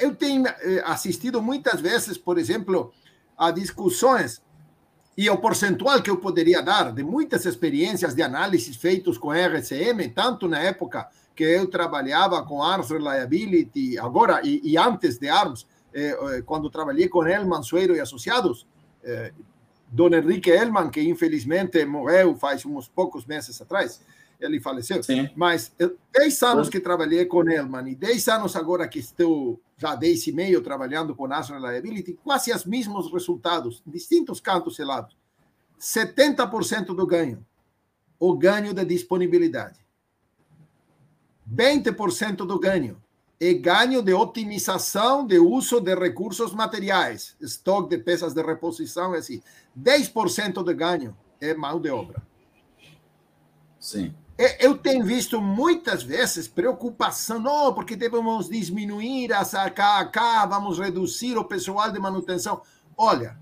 Eu 0.00 0.14
tenho 0.14 0.46
eh, 0.46 0.82
assistido 0.86 1.42
muitas 1.42 1.80
vezes, 1.80 2.16
por 2.16 2.38
exemplo, 2.38 2.92
a 3.36 3.50
discussões 3.50 4.40
e 5.16 5.28
o 5.28 5.36
percentual 5.36 6.02
que 6.02 6.10
eu 6.10 6.16
poderia 6.16 6.62
dar 6.62 6.92
de 6.92 7.02
muitas 7.02 7.44
experiências 7.44 8.14
de 8.14 8.22
análise 8.22 8.72
feitos 8.74 9.18
com 9.18 9.32
RCM, 9.32 10.08
tanto 10.08 10.48
na 10.48 10.58
época 10.60 11.08
que 11.34 11.44
eu 11.44 11.66
trabalhava 11.66 12.42
com 12.42 12.62
Arms 12.62 12.90
Reliability, 12.90 13.98
agora 13.98 14.40
e, 14.42 14.60
e 14.64 14.78
antes 14.78 15.18
de 15.18 15.28
Arms, 15.28 15.66
eh, 15.92 16.16
eh 16.20 16.42
quando 16.42 16.70
trabalhei 16.70 17.08
com 17.08 17.26
Elman 17.26 17.62
Sueiro 17.62 17.94
e 17.94 18.00
Associados, 18.00 18.66
eh, 19.04 19.32
Don 19.90 20.08
Henrique 20.08 20.50
Elman, 20.50 20.90
que 20.90 21.00
infelizmente 21.00 21.84
morreu 21.84 22.34
faz 22.34 22.64
uns 22.64 22.88
poucos 22.88 23.24
meses 23.26 23.60
atrás, 23.60 24.00
ele 24.40 24.60
faleceu. 24.60 25.02
Sim. 25.02 25.28
Mas 25.34 25.72
10 26.12 26.42
anos 26.42 26.68
que 26.68 26.80
trabalhei 26.80 27.24
com 27.26 27.48
Elman 27.48 27.88
e 27.88 27.94
10 27.94 28.28
anos 28.28 28.56
agora 28.56 28.88
que 28.88 28.98
estou, 28.98 29.60
já 29.76 29.94
10 29.94 30.26
e 30.28 30.32
meio, 30.32 30.62
trabalhando 30.62 31.14
com 31.14 31.26
National 31.26 31.70
Liability, 31.70 32.18
quase 32.22 32.52
os 32.52 32.64
mesmos 32.64 33.12
resultados, 33.12 33.82
distintos 33.86 34.40
cantos 34.40 34.76
selados. 34.76 35.16
70% 35.80 36.94
do 36.94 37.06
ganho, 37.06 37.44
o 38.18 38.36
ganho 38.36 38.72
de 38.72 38.84
disponibilidade. 38.84 39.78
20% 41.52 42.36
do 42.38 42.58
ganho 42.58 43.02
é 43.38 43.52
ganho 43.52 44.02
de 44.02 44.14
otimização 44.14 45.26
de 45.26 45.38
uso 45.38 45.80
de 45.80 45.94
recursos 45.94 46.54
materiais, 46.54 47.36
estoque 47.40 47.90
de 47.90 48.02
peças 48.02 48.32
de 48.32 48.42
reposição, 48.42 49.12
assim. 49.12 49.42
10% 49.78 50.64
de 50.64 50.74
ganho 50.74 51.16
é 51.40 51.54
mão 51.54 51.78
de 51.78 51.90
obra. 51.90 52.22
Sim. 53.78 54.14
É, 54.38 54.66
eu 54.66 54.76
tenho 54.76 55.04
visto 55.04 55.40
muitas 55.40 56.02
vezes 56.02 56.46
preocupação, 56.46 57.38
não, 57.38 57.72
porque 57.72 57.96
devemos 57.96 58.48
diminuir 58.48 59.32
a 59.32 59.44
KK, 59.44 60.46
vamos 60.48 60.78
reduzir 60.78 61.38
o 61.38 61.44
pessoal 61.44 61.90
de 61.90 61.98
manutenção. 61.98 62.60
Olha, 62.96 63.38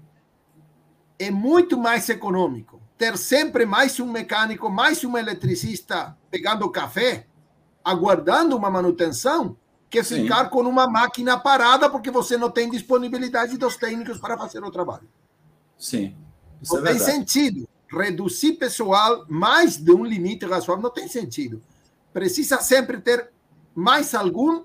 é 1.18 1.30
muito 1.30 1.76
mais 1.76 2.08
econômico 2.08 2.80
ter 2.96 3.18
sempre 3.18 3.66
mais 3.66 3.98
um 3.98 4.10
mecânico, 4.10 4.70
mais 4.70 5.02
um 5.04 5.18
eletricista 5.18 6.16
pegando 6.30 6.70
café, 6.70 7.26
aguardando 7.84 8.56
uma 8.56 8.70
manutenção, 8.70 9.56
que 9.90 10.02
ficar 10.02 10.44
Sim. 10.44 10.50
com 10.50 10.60
uma 10.62 10.88
máquina 10.88 11.38
parada 11.38 11.90
porque 11.90 12.10
você 12.10 12.36
não 12.36 12.50
tem 12.50 12.70
disponibilidade 12.70 13.58
dos 13.58 13.76
técnicos 13.76 14.18
para 14.18 14.38
fazer 14.38 14.62
o 14.62 14.70
trabalho. 14.70 15.08
Sim. 15.76 16.16
Isso 16.62 16.74
não 16.76 16.86
é 16.86 16.90
tem 16.90 16.98
sentido 16.98 17.68
reduzir 17.96 18.54
pessoal 18.54 19.24
mais 19.28 19.76
de 19.76 19.92
um 19.92 20.04
limite 20.04 20.44
razoável 20.44 20.82
não 20.82 20.90
tem 20.90 21.08
sentido. 21.08 21.62
Precisa 22.12 22.58
sempre 22.60 23.00
ter 23.00 23.30
mais 23.74 24.14
algum 24.14 24.64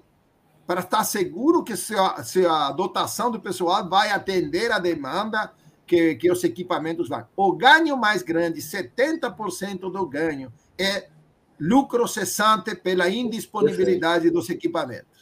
para 0.68 0.82
estar 0.82 1.04
seguro 1.04 1.64
que 1.64 1.76
se 1.76 1.96
a, 1.96 2.24
se 2.24 2.46
a 2.46 2.72
dotação 2.72 3.32
do 3.32 3.40
pessoal 3.40 3.90
vai 3.90 4.12
atender 4.12 4.72
a 4.72 4.78
demanda 4.78 5.52
que, 5.88 6.16
que 6.16 6.32
os 6.32 6.44
equipamentos 6.44 7.10
vão. 7.10 7.26
O 7.36 7.54
ganho 7.54 7.98
mais 7.98 8.22
grande, 8.22 8.62
70% 8.62 9.92
do 9.92 10.06
ganho, 10.06 10.54
é 10.78 11.10
lucro 11.60 12.08
cessante 12.08 12.76
pela 12.76 13.10
indisponibilidade 13.10 14.30
dos 14.30 14.50
equipamentos. 14.50 15.18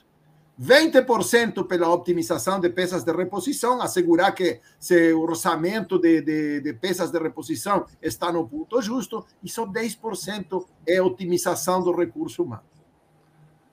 20% 0.60 1.68
pela 1.68 1.94
optimização 1.94 2.60
de 2.60 2.68
peças 2.70 3.04
de 3.04 3.12
reposição, 3.12 3.80
assegurar 3.80 4.34
que 4.34 4.60
seu 4.80 5.22
orçamento 5.22 6.00
de, 6.00 6.20
de, 6.22 6.62
de, 6.62 6.74
peças 6.74 7.12
de 7.12 7.20
reposição 7.20 7.86
está 8.02 8.32
no 8.32 8.48
ponto 8.48 8.82
justo, 8.82 9.24
e 9.44 9.50
só 9.50 9.68
10% 9.68 10.66
é 10.88 11.00
otimização 11.00 11.84
do 11.84 11.96
recurso 11.96 12.44
humano. 12.44 12.64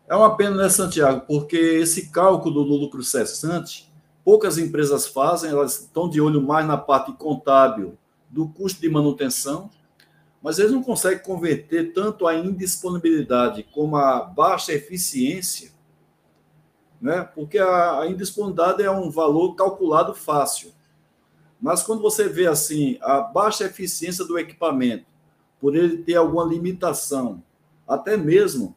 É 0.07 0.15
uma 0.15 0.37
pena, 0.37 0.57
né, 0.57 0.69
Santiago? 0.69 1.23
Porque 1.27 1.57
esse 1.57 2.11
cálculo 2.11 2.63
do 2.65 2.75
lucro 2.75 3.03
cessante, 3.03 3.91
poucas 4.23 4.59
empresas 4.59 5.07
fazem, 5.07 5.51
elas 5.51 5.81
estão 5.81 6.07
de 6.07 6.21
olho 6.21 6.43
mais 6.43 6.67
na 6.67 6.77
parte 6.77 7.13
contábil 7.15 7.97
do 8.29 8.47
custo 8.47 8.83
de 8.83 8.91
manutenção, 8.91 9.71
mas 10.43 10.59
eles 10.59 10.73
não 10.73 10.83
conseguem 10.83 11.23
converter 11.23 11.95
tanto 11.95 12.27
a 12.27 12.35
indisponibilidade 12.35 13.63
como 13.73 13.97
a 13.97 14.21
baixa 14.21 14.75
eficiência 14.75 15.74
né? 17.05 17.29
porque 17.35 17.59
a, 17.59 18.07
indisponibilidade 18.07 18.83
é 18.83 18.91
um 18.91 19.11
valor 19.11 19.55
calculado 19.55 20.15
fácil. 20.15 20.73
Mas 21.61 21.83
quando 21.83 22.01
você 22.01 22.31
vê 22.31 22.47
assim 22.47 22.97
a 23.03 23.21
baixa 23.21 23.67
eficiência 23.67 24.25
do 24.25 24.39
equipamento, 24.39 25.05
por 25.61 25.77
ele 25.77 25.99
ter 25.99 26.15
alguma 26.15 26.45
limitação, 26.45 27.43
até 27.87 28.17
mesmo 28.17 28.75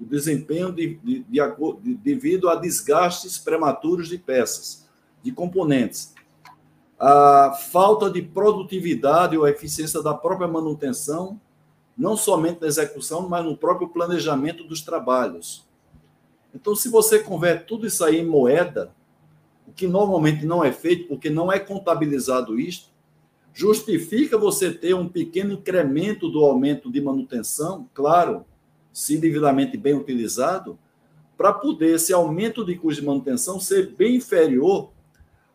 o 0.00 0.04
desempenho 0.04 0.72
de, 0.72 0.96
de, 0.96 1.24
de, 1.28 1.94
devido 1.94 2.48
a 2.48 2.56
desgastes 2.56 3.38
prematuros 3.38 4.08
de 4.08 4.18
peças, 4.18 4.88
de 5.22 5.30
componentes, 5.30 6.12
a 6.98 7.52
falta 7.70 8.10
de 8.10 8.20
produtividade 8.20 9.38
ou 9.38 9.46
eficiência 9.46 10.02
da 10.02 10.12
própria 10.12 10.48
manutenção, 10.48 11.40
não 11.96 12.16
somente 12.16 12.60
na 12.62 12.66
execução, 12.66 13.28
mas 13.28 13.44
no 13.44 13.56
próprio 13.56 13.88
planejamento 13.88 14.64
dos 14.64 14.82
trabalhos. 14.82 15.69
Então, 16.54 16.74
se 16.74 16.88
você 16.88 17.20
converte 17.20 17.66
tudo 17.66 17.86
isso 17.86 18.04
aí 18.04 18.18
em 18.18 18.26
moeda, 18.26 18.92
o 19.66 19.72
que 19.72 19.86
normalmente 19.86 20.44
não 20.44 20.64
é 20.64 20.72
feito, 20.72 21.06
porque 21.06 21.30
não 21.30 21.50
é 21.50 21.58
contabilizado 21.58 22.58
isto, 22.58 22.90
justifica 23.52 24.36
você 24.36 24.72
ter 24.72 24.94
um 24.94 25.08
pequeno 25.08 25.54
incremento 25.54 26.28
do 26.28 26.44
aumento 26.44 26.90
de 26.90 27.00
manutenção, 27.00 27.88
claro, 27.94 28.44
se 28.92 29.16
devidamente 29.16 29.76
bem 29.76 29.94
utilizado, 29.94 30.78
para 31.36 31.52
poder 31.52 31.94
esse 31.94 32.12
aumento 32.12 32.64
de 32.64 32.76
custo 32.76 33.00
de 33.00 33.06
manutenção 33.06 33.58
ser 33.58 33.94
bem 33.96 34.16
inferior 34.16 34.90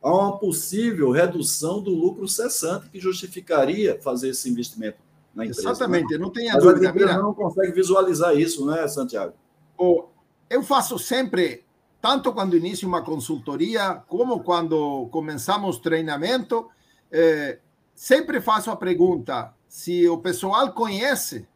a 0.02 0.14
uma 0.14 0.38
possível 0.38 1.12
redução 1.12 1.82
do 1.82 1.92
lucro 1.92 2.28
cessante 2.28 2.90
que 2.90 3.00
justificaria 3.00 4.00
fazer 4.02 4.30
esse 4.30 4.50
investimento 4.50 4.98
na 5.34 5.46
empresa. 5.46 5.62
Exatamente, 5.62 6.18
não 6.18 6.32
tenha 6.32 6.54
Mas 6.54 6.64
dúvida. 6.64 6.94
Mas 6.94 7.10
a 7.10 7.18
não 7.18 7.34
consegue 7.34 7.72
visualizar 7.74 8.36
isso, 8.36 8.66
né, 8.66 8.88
Santiago? 8.88 9.34
O, 9.78 10.06
eu 10.50 10.64
faço 10.64 10.98
sempre, 11.00 11.66
tanto 12.02 12.34
quando 12.34 12.58
inicio 12.58 12.88
uma 12.88 13.02
consultoria, 13.02 14.04
como 14.08 14.44
quando 14.44 15.08
começamos 15.12 15.80
treinamento, 15.80 16.70
eh, 17.12 17.60
sempre 17.94 18.42
faço 18.42 18.70
a 18.70 18.76
pergunta 18.76 19.54
se 19.68 20.08
o 20.08 20.18
pessoal 20.18 20.72
conhece 20.74 21.48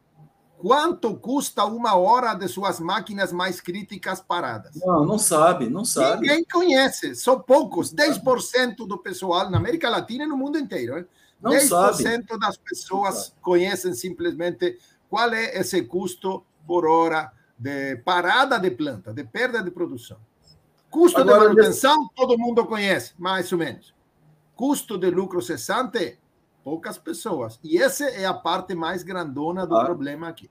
quanto 0.57 1.15
custa 1.15 1.63
uma 1.63 1.95
hora 1.95 2.33
de 2.33 2.47
suas 2.47 2.79
máquinas 2.79 3.31
mais 3.31 3.61
críticas 3.61 4.19
paradas. 4.19 4.75
Não, 4.75 5.05
não 5.05 5.17
sabe, 5.17 5.69
não 5.69 5.85
sabe. 5.85 6.27
Ninguém 6.27 6.43
conhece, 6.43 7.15
são 7.15 7.39
poucos, 7.39 7.93
10% 7.93 8.85
do 8.85 8.97
pessoal 8.97 9.49
na 9.49 9.57
América 9.57 9.89
Latina 9.89 10.25
e 10.25 10.27
no 10.27 10.35
mundo 10.35 10.57
inteiro. 10.57 10.97
Hein? 10.97 11.05
Não 11.41 11.51
10% 11.51 11.67
sabe. 11.69 12.39
das 12.39 12.57
pessoas 12.57 13.33
conhecem 13.41 13.93
simplesmente 13.93 14.77
qual 15.09 15.33
é 15.33 15.57
esse 15.57 15.81
custo 15.83 16.43
por 16.67 16.85
hora 16.85 17.31
de 17.59 17.97
parada 17.97 18.57
de 18.57 18.71
planta, 18.71 19.13
de 19.13 19.25
perda 19.25 19.61
de 19.61 19.69
produção. 19.69 20.17
Custo 20.89 21.19
Agora, 21.19 21.41
de 21.41 21.55
manutenção, 21.55 22.09
todo 22.15 22.37
mundo 22.37 22.65
conhece, 22.65 23.13
mais 23.19 23.51
ou 23.51 23.57
menos. 23.57 23.93
Custo 24.55 24.97
de 24.97 25.11
lucro 25.11 25.41
cessante, 25.41 26.17
poucas 26.63 26.97
pessoas. 26.97 27.59
E 27.63 27.77
essa 27.77 28.05
é 28.05 28.25
a 28.25 28.33
parte 28.33 28.73
mais 28.73 29.03
grandona 29.03 29.67
do 29.67 29.75
ah. 29.75 29.85
problema 29.85 30.29
aqui. 30.29 30.49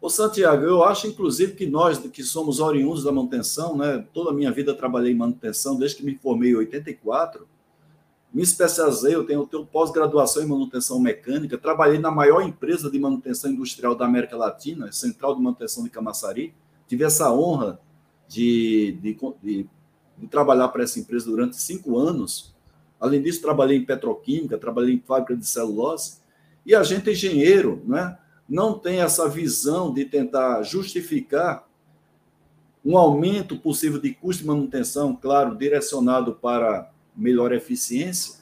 Ô 0.00 0.10
Santiago, 0.10 0.64
eu 0.64 0.84
acho 0.84 1.06
inclusive 1.06 1.54
que 1.54 1.66
nós 1.66 1.98
que 1.98 2.24
somos 2.24 2.60
oriundos 2.60 3.04
da 3.04 3.12
manutenção, 3.12 3.76
né, 3.76 4.04
toda 4.12 4.30
a 4.30 4.34
minha 4.34 4.50
vida 4.50 4.74
trabalhei 4.74 5.12
em 5.12 5.16
manutenção, 5.16 5.76
desde 5.76 5.98
que 5.98 6.04
me 6.04 6.16
formei 6.16 6.50
em 6.50 6.56
84, 6.56 7.46
me 8.32 8.42
especializei, 8.42 9.14
eu 9.14 9.24
tenho, 9.24 9.46
tenho 9.46 9.66
pós-graduação 9.66 10.42
em 10.42 10.46
manutenção 10.46 10.98
mecânica, 10.98 11.58
trabalhei 11.58 11.98
na 11.98 12.10
maior 12.10 12.40
empresa 12.42 12.90
de 12.90 12.98
manutenção 12.98 13.50
industrial 13.50 13.94
da 13.94 14.06
América 14.06 14.36
Latina, 14.36 14.90
Central 14.90 15.34
de 15.34 15.42
Manutenção 15.42 15.84
de 15.84 15.90
Camaçari, 15.90 16.54
tive 16.88 17.04
essa 17.04 17.32
honra 17.32 17.78
de, 18.26 18.98
de, 19.02 19.18
de, 19.42 19.66
de 20.18 20.26
trabalhar 20.28 20.68
para 20.68 20.82
essa 20.82 20.98
empresa 20.98 21.26
durante 21.26 21.56
cinco 21.56 21.98
anos, 21.98 22.52
Além 23.02 23.20
disso, 23.20 23.42
trabalhei 23.42 23.78
em 23.78 23.84
petroquímica, 23.84 24.56
trabalhei 24.56 24.94
em 24.94 25.00
fábrica 25.00 25.36
de 25.36 25.44
celulose. 25.44 26.18
E 26.64 26.72
a 26.72 26.84
gente, 26.84 27.10
engenheiro, 27.10 27.82
né, 27.84 28.16
não 28.48 28.78
tem 28.78 29.00
essa 29.00 29.28
visão 29.28 29.92
de 29.92 30.04
tentar 30.04 30.62
justificar 30.62 31.66
um 32.84 32.96
aumento 32.96 33.58
possível 33.58 34.00
de 34.00 34.14
custo 34.14 34.42
de 34.42 34.48
manutenção, 34.48 35.16
claro, 35.16 35.56
direcionado 35.56 36.34
para 36.34 36.91
melhor 37.14 37.52
eficiência, 37.52 38.40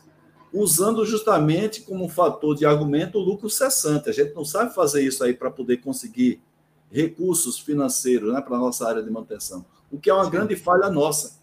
usando 0.52 1.04
justamente 1.04 1.82
como 1.82 2.08
fator 2.08 2.56
de 2.56 2.66
argumento 2.66 3.18
o 3.18 3.22
lucro 3.22 3.48
cessante. 3.48 4.08
A 4.08 4.12
gente 4.12 4.34
não 4.34 4.44
sabe 4.44 4.74
fazer 4.74 5.02
isso 5.02 5.22
aí 5.22 5.34
para 5.34 5.50
poder 5.50 5.78
conseguir 5.78 6.40
recursos 6.90 7.58
financeiros 7.58 8.32
né, 8.32 8.40
para 8.40 8.56
a 8.56 8.60
nossa 8.60 8.88
área 8.88 9.02
de 9.02 9.10
manutenção, 9.10 9.64
o 9.90 9.98
que 9.98 10.10
é 10.10 10.14
uma 10.14 10.24
Sim. 10.24 10.30
grande 10.30 10.56
falha 10.56 10.90
nossa. 10.90 11.38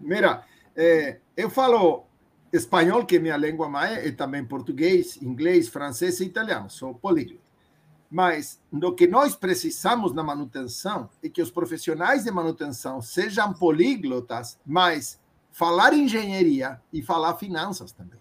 Mira, 0.00 0.44
é, 0.76 1.18
eu 1.36 1.50
falo 1.50 2.04
espanhol, 2.52 3.04
que 3.04 3.16
é 3.16 3.18
minha 3.18 3.36
língua 3.36 3.68
mãe, 3.68 4.06
e 4.06 4.12
também 4.12 4.44
português, 4.44 5.20
inglês, 5.20 5.68
francês 5.68 6.20
e 6.20 6.24
italiano, 6.24 6.70
sou 6.70 6.94
políglota. 6.94 7.42
Mas 8.08 8.60
o 8.70 8.92
que 8.92 9.08
nós 9.08 9.34
precisamos 9.34 10.12
na 10.12 10.22
manutenção 10.22 11.10
é 11.20 11.28
que 11.28 11.42
os 11.42 11.50
profissionais 11.50 12.22
de 12.22 12.30
manutenção 12.30 13.02
sejam 13.02 13.52
políglotas, 13.52 14.56
mas 14.64 15.18
falar 15.54 15.94
engenharia 15.94 16.80
e 16.92 17.00
falar 17.00 17.36
finanças 17.36 17.92
também. 17.92 18.18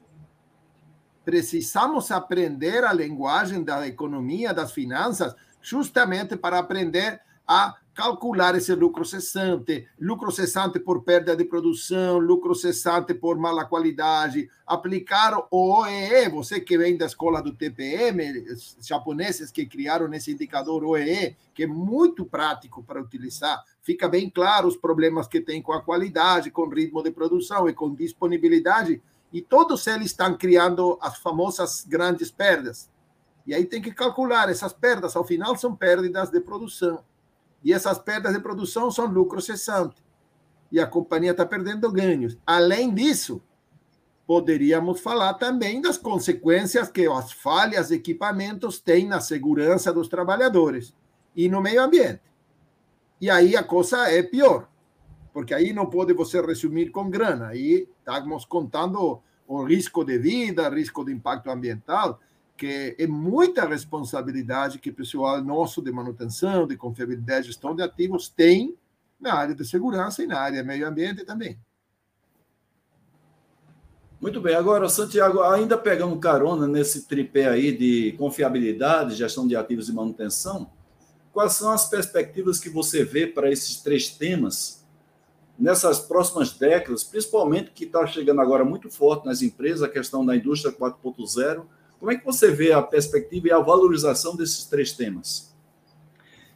Precisamos 1.26 2.12
aprender 2.12 2.84
a 2.84 2.94
linguagem 2.94 3.64
da 3.64 3.88
economia, 3.88 4.54
das 4.54 4.72
finanças, 4.72 5.36
justamente 5.60 6.38
para 6.38 6.60
aprender 6.60 7.20
a 7.48 7.76
calcular 7.94 8.56
esse 8.56 8.74
lucro 8.74 9.06
cessante, 9.06 9.88
lucro 10.00 10.32
cessante 10.32 10.80
por 10.80 11.04
perda 11.04 11.36
de 11.36 11.46
produção, 11.46 12.18
lucro 12.18 12.56
cessante 12.56 13.14
por 13.14 13.38
mala 13.38 13.66
qualidade, 13.66 14.50
aplicar 14.66 15.38
o 15.52 15.82
OEE, 15.82 16.28
você 16.30 16.60
que 16.60 16.78
vem 16.78 16.98
da 16.98 17.06
escola 17.06 17.42
do 17.42 17.54
TPM, 17.54 18.44
japoneses 18.82 19.52
que 19.52 19.66
criaram 19.66 20.12
esse 20.14 20.32
indicador 20.32 20.84
OEE, 20.84 21.38
que 21.54 21.64
é 21.64 21.68
muito 21.68 22.26
prático 22.26 22.84
para 22.84 23.02
utilizar, 23.02 23.64
fica 23.82 24.08
bem 24.08 24.28
claro 24.30 24.68
os 24.68 24.76
problemas 24.76 25.28
que 25.28 25.40
tem 25.40 25.62
com 25.62 25.74
a 25.74 25.82
qualidade, 25.82 26.50
com 26.50 26.68
ritmo 26.68 27.04
de 27.04 27.12
produção 27.12 27.70
e 27.70 27.74
com 27.74 27.94
disponibilidade, 27.94 29.02
e 29.32 29.42
todos 29.42 29.86
eles 29.86 30.08
estão 30.08 30.36
criando 30.36 30.98
as 31.00 31.18
famosas 31.18 31.86
grandes 31.88 32.32
perdas. 32.32 32.90
E 33.46 33.54
aí 33.54 33.66
tem 33.66 33.82
que 33.82 33.92
calcular 33.92 34.50
essas 34.50 34.74
perdas, 34.74 35.16
ao 35.16 35.24
final 35.24 35.56
são 35.58 35.76
perdas 35.76 36.32
de 36.32 36.40
produção. 36.40 37.04
E 37.64 37.72
essas 37.72 37.98
perdas 37.98 38.34
de 38.34 38.40
produção 38.40 38.92
são 38.92 39.06
lucro 39.06 39.42
cessante. 39.42 39.96
E 40.72 40.80
a 40.80 40.88
companhia 40.88 41.32
está 41.32 41.46
perdendo 41.46 41.92
ganhos. 41.92 42.38
Além 42.46 42.94
disso, 42.94 43.42
poderíamos 44.26 45.00
falar 45.00 45.36
também 45.36 45.82
das 45.82 45.98
consequências 45.98 46.90
que 46.90 47.08
as 47.08 47.32
falhas 47.32 47.90
de 47.90 47.96
equipamentos 47.96 48.80
têm 48.80 49.08
na 49.08 49.22
segurança 49.22 49.94
dos 49.94 50.08
trabalhadores 50.08 50.94
e 51.36 51.48
no 51.48 51.62
meio 51.62 51.82
ambiente. 51.82 52.22
E 53.22 53.30
aí 53.30 53.56
a 53.56 53.64
coisa 53.64 54.10
é 54.10 54.22
pior, 54.24 54.68
porque 55.32 55.54
aí 55.54 55.72
não 55.72 55.86
pode 55.86 56.14
você 56.14 56.42
resumir 56.42 56.90
com 56.90 57.10
grana. 57.10 57.48
Aí 57.48 57.88
estamos 58.00 58.44
contando 58.44 59.22
o 59.48 59.64
risco 59.64 60.04
de 60.04 60.18
vida, 60.18 60.70
risco 60.70 61.06
de 61.06 61.14
impacto 61.14 61.50
ambiental 61.50 62.20
que 62.56 62.96
é 62.98 63.08
muita 63.08 63.68
responsabilidade 63.68 64.80
que 64.80 64.90
o 64.90 64.94
pessoal 64.94 65.44
nosso 65.44 65.82
de 65.82 65.92
manutenção, 65.92 66.68
de 66.68 66.78
confiabilidade, 66.78 67.48
gestão 67.48 67.76
de 67.76 67.82
ativos 67.82 68.30
tem 68.30 68.78
na 69.20 69.34
área 69.34 69.56
de 69.56 69.66
segurança 69.66 70.24
e 70.24 70.28
na 70.28 70.40
área 70.40 70.62
de 70.62 70.68
meio 70.68 70.88
ambiente 70.88 71.26
também. 71.26 71.60
Muito 74.22 74.40
bem, 74.40 74.56
agora, 74.56 74.88
Santiago, 74.88 75.42
ainda 75.42 75.78
pegando 75.78 76.18
carona 76.18 76.66
nesse 76.66 77.08
tripé 77.08 77.50
aí 77.50 77.76
de 77.76 78.14
confiabilidade, 78.14 79.16
gestão 79.16 79.46
de 79.46 79.56
ativos 79.56 79.90
e 79.90 79.94
manutenção, 79.94 80.72
quais 81.34 81.54
são 81.54 81.72
as 81.72 81.90
perspectivas 81.90 82.60
que 82.60 82.70
você 82.70 83.04
vê 83.04 83.28
para 83.28 83.52
esses 83.52 83.82
três 83.82 84.10
temas 84.10 84.86
nessas 85.60 86.00
próximas 86.00 86.54
décadas, 86.54 87.04
principalmente 87.04 87.72
que 87.72 87.84
está 87.84 88.08
chegando 88.08 88.42
agora 88.42 88.64
muito 88.64 88.90
forte 88.90 89.26
nas 89.26 89.42
empresas, 89.42 89.84
a 89.84 89.90
questão 89.90 90.26
da 90.26 90.36
indústria 90.36 90.74
4.0 90.74 91.66
como 92.04 92.12
é 92.12 92.18
que 92.18 92.26
você 92.26 92.52
vê 92.52 92.74
a 92.74 92.82
perspectiva 92.82 93.48
e 93.48 93.52
a 93.54 93.60
valorização 93.60 94.36
desses 94.36 94.66
três 94.66 94.92
temas? 94.92 95.56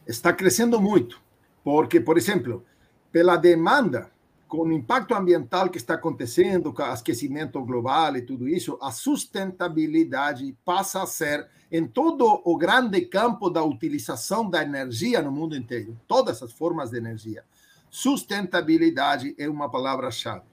Está 0.06 0.30
crescendo 0.30 0.78
muito, 0.78 1.22
porque, 1.64 1.98
por 1.98 2.18
exemplo, 2.18 2.66
pela 3.10 3.34
demanda, 3.34 4.10
com 4.46 4.58
o 4.58 4.72
impacto 4.72 5.14
ambiental 5.14 5.70
que 5.70 5.78
está 5.78 5.94
acontecendo, 5.94 6.70
com 6.70 6.82
o 6.82 6.84
aquecimento 6.84 7.64
global 7.64 8.14
e 8.18 8.20
tudo 8.20 8.46
isso, 8.46 8.78
a 8.82 8.90
sustentabilidade 8.90 10.54
passa 10.66 11.02
a 11.02 11.06
ser, 11.06 11.48
em 11.72 11.86
todo 11.86 12.42
o 12.44 12.54
grande 12.58 13.00
campo 13.06 13.48
da 13.48 13.64
utilização 13.64 14.50
da 14.50 14.62
energia 14.62 15.22
no 15.22 15.32
mundo 15.32 15.56
inteiro, 15.56 15.98
todas 16.06 16.42
as 16.42 16.52
formas 16.52 16.90
de 16.90 16.98
energia, 16.98 17.42
sustentabilidade 17.88 19.34
é 19.38 19.48
uma 19.48 19.70
palavra-chave. 19.70 20.44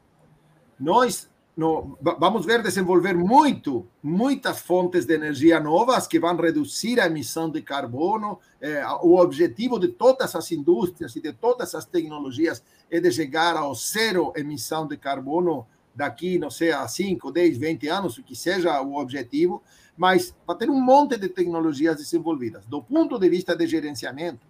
Nós 0.79 1.29
no, 1.55 1.97
vamos 2.19 2.45
ver 2.45 2.61
desenvolver 2.61 3.15
muito, 3.15 3.87
muitas 4.03 4.59
fontes 4.59 5.05
de 5.05 5.13
energia 5.13 5.59
novas 5.59 6.05
que 6.05 6.19
vão 6.19 6.35
reduzir 6.35 6.99
a 6.99 7.05
emissão 7.05 7.49
de 7.49 7.61
carbono. 7.61 8.39
É, 8.59 8.85
o 9.01 9.15
objetivo 9.17 9.79
de 9.79 9.87
todas 9.87 10.35
as 10.35 10.51
indústrias 10.51 11.15
e 11.15 11.21
de 11.21 11.31
todas 11.31 11.73
as 11.73 11.85
tecnologias 11.85 12.61
é 12.91 12.99
de 12.99 13.11
chegar 13.11 13.55
ao 13.55 13.73
zero 13.73 14.33
emissão 14.35 14.85
de 14.85 14.97
carbono 14.97 15.65
daqui, 15.95 16.37
não 16.37 16.49
sei, 16.49 16.73
a 16.73 16.85
5, 16.85 17.31
10, 17.31 17.57
20 17.57 17.87
anos, 17.87 18.17
o 18.17 18.23
que 18.23 18.35
seja 18.35 18.81
o 18.81 18.99
objetivo, 18.99 19.63
mas 19.95 20.35
vai 20.45 20.57
ter 20.57 20.69
um 20.69 20.81
monte 20.81 21.17
de 21.17 21.29
tecnologias 21.29 21.95
desenvolvidas. 21.95 22.65
Do 22.65 22.83
ponto 22.83 23.17
de 23.17 23.29
vista 23.29 23.55
de 23.55 23.65
gerenciamento, 23.65 24.45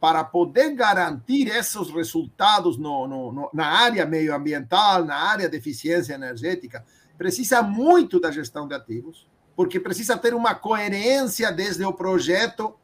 para 0.00 0.22
poder 0.22 0.74
garantir 0.74 1.48
esses 1.48 1.90
resultados 1.90 2.76
no, 2.76 3.08
no, 3.08 3.32
no, 3.32 3.50
na 3.52 3.66
área 3.66 4.04
meioambiental, 4.04 5.04
na 5.04 5.16
área 5.16 5.48
de 5.48 5.56
eficiência 5.56 6.14
energética, 6.14 6.84
precisa 7.16 7.62
muito 7.62 8.20
da 8.20 8.30
gestão 8.30 8.68
de 8.68 8.74
ativos, 8.74 9.26
porque 9.54 9.80
precisa 9.80 10.18
ter 10.18 10.34
uma 10.34 10.54
coerência 10.54 11.50
desde 11.50 11.84
o 11.84 11.92
projeto 11.92 12.74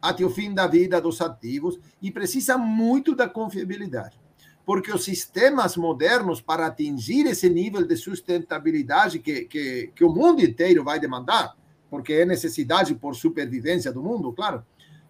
até 0.00 0.24
o 0.24 0.30
fim 0.30 0.54
da 0.54 0.66
vida 0.66 1.00
dos 1.00 1.20
ativos 1.20 1.78
e 2.00 2.10
precisa 2.10 2.56
muito 2.56 3.14
da 3.14 3.28
confiabilidade. 3.28 4.20
Porque 4.64 4.92
os 4.92 5.04
sistemas 5.04 5.76
modernos, 5.76 6.40
para 6.40 6.66
atingir 6.66 7.26
esse 7.26 7.48
nível 7.48 7.84
de 7.84 7.96
sustentabilidade 7.96 9.18
que, 9.18 9.44
que, 9.46 9.92
que 9.94 10.04
o 10.04 10.12
mundo 10.12 10.42
inteiro 10.42 10.84
vai 10.84 11.00
demandar, 11.00 11.56
porque 11.90 12.12
é 12.12 12.24
necessidade 12.24 12.94
por 12.94 13.16
supervivência 13.16 13.92
do 13.92 14.02
mundo, 14.02 14.32
claro, 14.32 14.64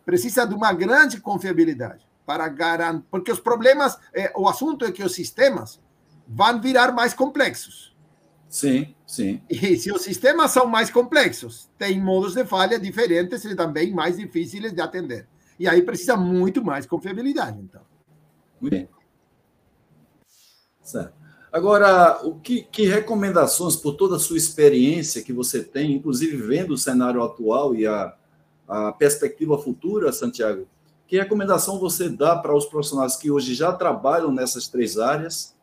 precisa 0.05 0.47
de 0.47 0.55
uma 0.55 0.73
grande 0.73 1.21
confiabilidade 1.21 2.07
para 2.25 2.49
garantir, 2.49 3.05
porque 3.11 3.33
os 3.33 3.41
problemas, 3.41 3.99
é, 4.15 4.33
o 4.37 4.49
assunto 4.49 4.85
é 4.85 4.93
que 4.93 5.03
os 5.03 5.15
sistemas 5.15 5.81
vão 6.27 6.61
virar 6.61 6.93
mais 6.93 7.13
complexos. 7.13 7.93
Sim, 8.49 8.95
sim. 9.07 9.41
E 9.49 9.77
se 9.77 9.91
os 9.91 10.03
sistemas 10.03 10.51
são 10.51 10.67
mais 10.67 10.91
complexos, 10.91 11.71
tem 11.79 11.99
modos 12.01 12.35
de 12.35 12.45
falha 12.45 12.79
diferentes 12.79 13.45
e 13.45 13.57
também 13.57 13.93
mais 13.93 14.19
difíceis 14.19 14.73
de 14.73 14.81
atender. 14.81 15.27
E 15.59 15.67
aí 15.67 15.83
precisa 15.83 16.17
muito 16.17 16.63
mais 16.63 16.85
confiabilidade, 16.85 17.59
então. 17.59 17.83
Muito 18.61 18.75
bem. 18.75 18.89
Certo. 20.83 21.15
Agora, 21.53 22.21
o 22.27 22.41
que, 22.41 22.63
que, 22.63 22.87
recomendações, 22.87 23.77
por 23.77 23.95
toda 23.95 24.17
a 24.17 24.19
sua 24.19 24.39
experiência 24.39 25.23
que 25.23 25.33
você 25.33 25.63
tem, 25.63 25.93
inclusive 25.93 26.37
vendo 26.37 26.73
o 26.73 26.79
cenário 26.79 27.23
atual 27.23 27.75
e 27.75 27.87
a, 27.87 28.15
a 28.73 28.91
perspectiva 28.91 29.59
futura, 29.59 30.11
Santiago, 30.13 30.67
que 31.07 31.19
recomendação 31.19 31.79
você 31.79 32.09
dá 32.09 32.37
para 32.37 32.57
os 32.57 32.65
profissionais 32.65 33.17
que 33.17 33.31
hoje 33.31 33.55
já 33.55 33.71
trabalham 33.71 34.33
nessas 34.33 34.67
três 34.67 34.99
áreas, 34.99 35.55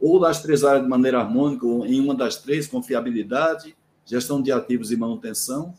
ou 0.00 0.18
nas 0.18 0.42
três 0.42 0.64
áreas 0.64 0.82
de 0.82 0.88
maneira 0.88 1.20
harmônica, 1.20 1.64
ou 1.64 1.86
em 1.86 2.00
uma 2.00 2.16
das 2.16 2.36
três, 2.36 2.66
confiabilidade, 2.66 3.76
gestão 4.04 4.42
de 4.42 4.50
ativos 4.50 4.90
e 4.90 4.96
manutenção, 4.96 5.72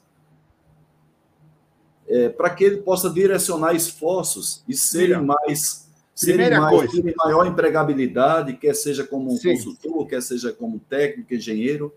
é, 2.08 2.30
para 2.30 2.50
que 2.52 2.64
ele 2.64 2.78
possa 2.78 3.10
direcionar 3.10 3.76
esforços 3.76 4.64
e 4.66 4.74
serem 4.74 5.22
mais 5.22 5.90
serem 6.16 6.50
mais, 6.60 6.92
terem 6.92 7.14
maior 7.18 7.46
empregabilidade, 7.48 8.54
quer 8.54 8.76
seja 8.76 9.06
como 9.06 9.32
Sim. 9.32 9.56
consultor, 9.56 10.08
quer 10.08 10.22
seja 10.22 10.52
como 10.54 10.80
técnico, 10.80 11.34
engenheiro? 11.34 11.94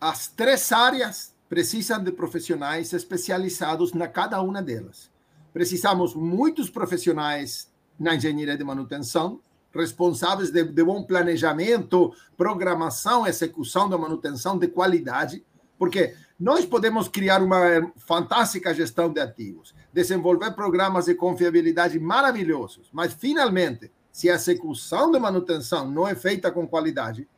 As 0.00 0.28
três 0.28 0.70
áreas 0.70 1.33
precisam 1.54 2.02
de 2.02 2.10
profissionais 2.10 2.92
especializados 2.92 3.92
na 3.92 4.08
cada 4.08 4.42
uma 4.42 4.60
delas. 4.60 5.08
Precisamos 5.52 6.12
muitos 6.12 6.68
profissionais 6.68 7.72
na 7.96 8.16
engenharia 8.16 8.58
de 8.58 8.64
manutenção, 8.64 9.38
responsáveis 9.72 10.50
de, 10.50 10.64
de 10.64 10.82
bom 10.82 11.04
planejamento, 11.04 12.12
programação, 12.36 13.24
execução 13.24 13.88
da 13.88 13.96
manutenção 13.96 14.58
de 14.58 14.66
qualidade, 14.66 15.44
porque 15.78 16.16
nós 16.40 16.66
podemos 16.66 17.06
criar 17.06 17.40
uma 17.40 17.88
fantástica 17.98 18.74
gestão 18.74 19.12
de 19.12 19.20
ativos, 19.20 19.72
desenvolver 19.92 20.56
programas 20.56 21.04
de 21.04 21.14
confiabilidade 21.14 22.00
maravilhosos, 22.00 22.90
mas 22.92 23.14
finalmente, 23.14 23.92
se 24.10 24.28
a 24.28 24.34
execução 24.34 25.12
de 25.12 25.20
manutenção 25.20 25.88
não 25.88 26.08
é 26.08 26.16
feita 26.16 26.50
com 26.50 26.66
qualidade, 26.66 27.28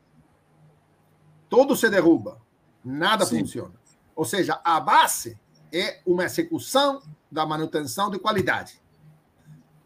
tudo 1.51 1.77
se 1.77 1.91
derruba, 1.91 2.41
nada 2.83 3.27
Sim. 3.27 3.41
funciona. 3.41 3.86
Ou 4.17 4.25
seja, 4.25 4.59
a 4.65 4.81
base 4.81 5.39
é 5.71 6.01
uma 6.07 6.25
execução 6.25 7.03
da 7.31 7.45
manutenção 7.45 8.11
de 8.11 8.19
qualidade. 8.19 8.81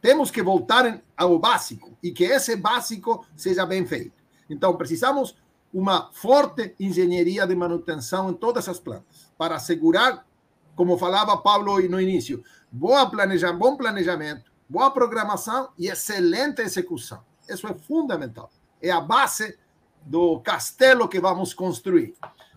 Temos 0.00 0.30
que 0.30 0.42
voltar 0.42 1.02
ao 1.16 1.38
básico 1.38 1.98
e 2.02 2.12
que 2.12 2.24
esse 2.24 2.56
básico 2.56 3.26
seja 3.36 3.66
bem 3.66 3.84
feito. 3.84 4.22
Então, 4.48 4.76
precisamos 4.76 5.36
uma 5.72 6.10
forte 6.12 6.74
engenharia 6.80 7.46
de 7.46 7.54
manutenção 7.54 8.30
em 8.30 8.34
todas 8.34 8.68
as 8.68 8.78
plantas, 8.78 9.30
para 9.36 9.56
assegurar, 9.56 10.26
como 10.74 10.98
falava 10.98 11.36
Paulo 11.36 11.80
no 11.88 12.00
início, 12.00 12.42
boa 12.70 13.08
planeja, 13.08 13.52
bom 13.52 13.76
planejamento, 13.76 14.50
boa 14.68 14.90
programação 14.90 15.70
e 15.78 15.88
excelente 15.88 16.62
execução. 16.62 17.22
Isso 17.48 17.66
é 17.66 17.74
fundamental. 17.74 18.50
É 18.80 18.90
a 18.90 19.00
base 19.00 19.58
do 20.02 20.40
castelo 20.40 21.08
que 21.08 21.20
vamos 21.20 21.52
construir. 21.52 22.14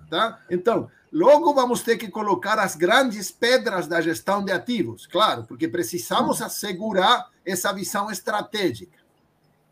Tá? 0.10 0.40
Então, 0.50 0.90
logo 1.14 1.54
vamos 1.54 1.84
ter 1.84 1.98
que 1.98 2.10
colocar 2.10 2.58
as 2.58 2.76
grandes 2.76 3.30
pedras 3.30 3.88
da 3.88 4.02
gestão 4.02 4.44
de 4.44 4.52
ativos, 4.52 5.06
claro, 5.06 5.44
porque 5.44 5.68
precisamos 5.68 6.42
assegurar 6.42 7.30
essa 7.46 7.72
visão 7.72 8.10
estratégica 8.10 9.04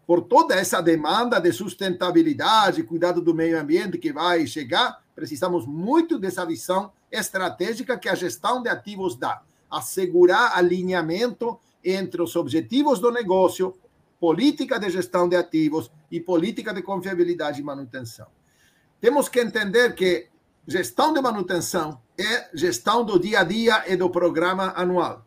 por 0.05 0.21
toda 0.21 0.55
essa 0.55 0.81
demanda 0.81 1.39
de 1.39 1.53
sustentabilidade, 1.53 2.83
cuidado 2.83 3.21
do 3.21 3.33
meio 3.33 3.59
ambiente 3.59 3.97
que 3.97 4.11
vai 4.11 4.45
chegar, 4.45 5.01
precisamos 5.15 5.65
muito 5.65 6.19
dessa 6.19 6.45
visão 6.45 6.91
estratégica 7.11 7.97
que 7.97 8.09
a 8.09 8.15
gestão 8.15 8.61
de 8.61 8.69
ativos 8.69 9.15
dá. 9.15 9.41
Assegurar 9.69 10.57
alinhamento 10.57 11.57
entre 11.83 12.21
os 12.21 12.35
objetivos 12.35 12.99
do 12.99 13.09
negócio, 13.09 13.77
política 14.19 14.77
de 14.77 14.89
gestão 14.89 15.29
de 15.29 15.35
ativos 15.35 15.89
e 16.11 16.19
política 16.19 16.73
de 16.73 16.81
confiabilidade 16.81 17.61
e 17.61 17.63
manutenção. 17.63 18.27
Temos 18.99 19.29
que 19.29 19.39
entender 19.39 19.95
que 19.95 20.27
gestão 20.67 21.13
de 21.13 21.21
manutenção 21.21 22.01
é 22.17 22.49
gestão 22.53 23.03
do 23.03 23.19
dia 23.19 23.41
a 23.41 23.43
dia 23.43 23.83
e 23.91 23.95
do 23.95 24.09
programa 24.09 24.73
anual. 24.75 25.25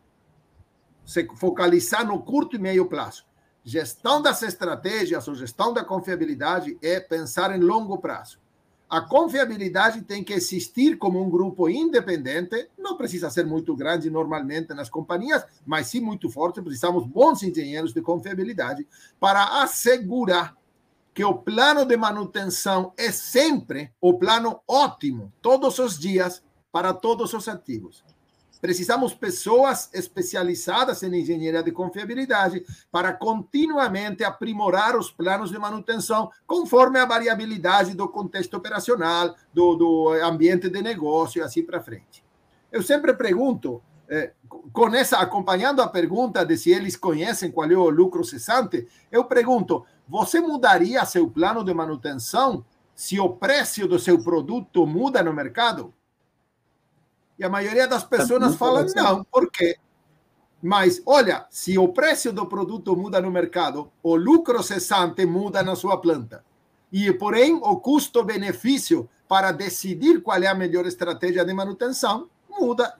Se 1.05 1.27
focalizar 1.35 2.05
no 2.05 2.21
curto 2.23 2.55
e 2.55 2.59
meio 2.59 2.87
prazo. 2.87 3.25
Gestão 3.63 4.21
das 4.21 4.41
estratégias 4.43 5.27
ou 5.27 5.35
gestão 5.35 5.73
da 5.73 5.83
confiabilidade 5.83 6.77
é 6.81 6.99
pensar 6.99 7.55
em 7.55 7.59
longo 7.59 7.97
prazo. 7.97 8.39
A 8.87 9.01
confiabilidade 9.01 10.03
tem 10.03 10.23
que 10.23 10.33
existir 10.33 10.97
como 10.97 11.21
um 11.21 11.29
grupo 11.29 11.67
independente, 11.67 12.69
não 12.77 12.95
precisa 12.95 13.31
ser 13.31 13.45
muito 13.45 13.75
grande 13.75 14.11
normalmente 14.11 14.73
nas 14.75 14.89
companhias, 14.89 15.43
mas 15.65 15.87
sim 15.87 15.99
muito 15.99 16.29
forte. 16.29 16.61
Precisamos 16.61 17.05
bons 17.07 17.41
engenheiros 17.41 17.93
de 17.93 18.01
confiabilidade 18.01 18.87
para 19.19 19.63
assegurar 19.63 20.55
que 21.15 21.23
o 21.23 21.33
plano 21.33 21.85
de 21.85 21.95
manutenção 21.95 22.93
é 22.97 23.09
sempre 23.09 23.89
o 24.01 24.19
plano 24.19 24.59
ótimo, 24.67 25.31
todos 25.41 25.79
os 25.79 25.97
dias, 25.97 26.43
para 26.73 26.93
todos 26.93 27.33
os 27.33 27.47
ativos. 27.47 28.03
Precisamos 28.59 29.13
pessoas 29.13 29.89
especializadas 29.93 31.03
em 31.03 31.15
engenharia 31.15 31.63
de 31.63 31.71
confiabilidade 31.71 32.65
para 32.91 33.13
continuamente 33.13 34.25
aprimorar 34.25 34.97
os 34.97 35.09
planos 35.09 35.51
de 35.51 35.57
manutenção 35.57 36.29
conforme 36.45 36.99
a 36.99 37.05
variabilidade 37.05 37.95
do 37.95 38.09
contexto 38.09 38.57
operacional, 38.57 39.35
do, 39.53 39.75
do 39.75 40.09
ambiente 40.21 40.69
de 40.69 40.81
negócio 40.81 41.39
e 41.39 41.41
assim 41.41 41.63
para 41.63 41.81
frente. 41.81 42.25
Eu 42.69 42.83
sempre 42.83 43.13
pergunto, 43.13 43.81
eh, 44.09 44.33
com 44.71 44.93
essa, 44.95 45.17
acompanhando 45.17 45.81
a 45.81 45.87
pergunta 45.87 46.45
de 46.45 46.57
se 46.57 46.71
eles 46.71 46.95
conhecem 46.95 47.51
qual 47.51 47.69
é 47.69 47.75
o 47.75 47.89
lucro 47.89 48.23
cessante, 48.23 48.87
eu 49.11 49.25
pergunto: 49.25 49.85
você 50.07 50.39
mudaria 50.39 51.05
seu 51.05 51.29
plano 51.29 51.63
de 51.63 51.73
manutenção 51.73 52.65
se 52.95 53.19
o 53.19 53.29
preço 53.29 53.87
do 53.87 53.99
seu 53.99 54.21
produto 54.23 54.85
muda 54.85 55.23
no 55.23 55.33
mercado? 55.33 55.93
E 57.37 57.43
a 57.43 57.49
maioria 57.49 57.87
das 57.87 58.03
pessoas 58.03 58.55
fala 58.55 58.85
não, 58.95 59.23
por 59.25 59.51
quê? 59.51 59.77
Mas, 60.61 61.01
olha, 61.05 61.45
se 61.49 61.77
o 61.77 61.89
preço 61.89 62.31
do 62.31 62.45
produto 62.45 62.95
muda 62.95 63.21
no 63.21 63.29
mercado, 63.29 63.91
o 64.01 64.15
lucro 64.15 64.63
cessante 64.63 65.25
muda 65.25 65.61
na 65.61 65.75
sua 65.75 65.99
planta. 65.99 66.43
E, 66.91 67.11
porém, 67.13 67.53
o 67.53 67.75
custo-benefício 67.77 69.09
para 69.27 69.51
decidir 69.51 70.21
qual 70.21 70.41
é 70.41 70.47
a 70.47 70.55
melhor 70.55 70.85
estratégia 70.85 71.43
de 71.43 71.53
manutenção 71.53 72.29
muda. 72.49 72.97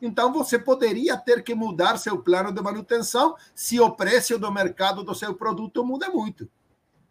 Então, 0.00 0.32
você 0.32 0.58
poderia 0.58 1.16
ter 1.16 1.42
que 1.42 1.54
mudar 1.54 1.98
seu 1.98 2.18
plano 2.18 2.52
de 2.52 2.62
manutenção 2.62 3.34
se 3.54 3.80
o 3.80 3.90
preço 3.90 4.38
do 4.38 4.50
mercado 4.52 5.02
do 5.02 5.14
seu 5.14 5.34
produto 5.34 5.84
muda 5.84 6.08
muito. 6.08 6.48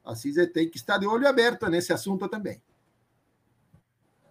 Assim, 0.06 0.32
você 0.32 0.48
tem 0.48 0.70
que 0.70 0.78
estar 0.78 0.98
de 0.98 1.06
olho 1.06 1.28
aberto 1.28 1.68
nesse 1.68 1.92
assunto 1.92 2.30
também. 2.30 2.62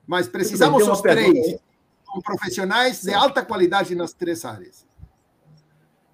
Mas 0.07 0.27
precisamos 0.27 0.87
os 0.89 1.01
três 1.03 1.59
com 2.07 2.21
profissionais 2.21 3.03
de 3.03 3.13
alta 3.13 3.45
qualidade 3.45 3.95
nas 3.95 4.13
três 4.13 4.45
áreas. 4.45 4.87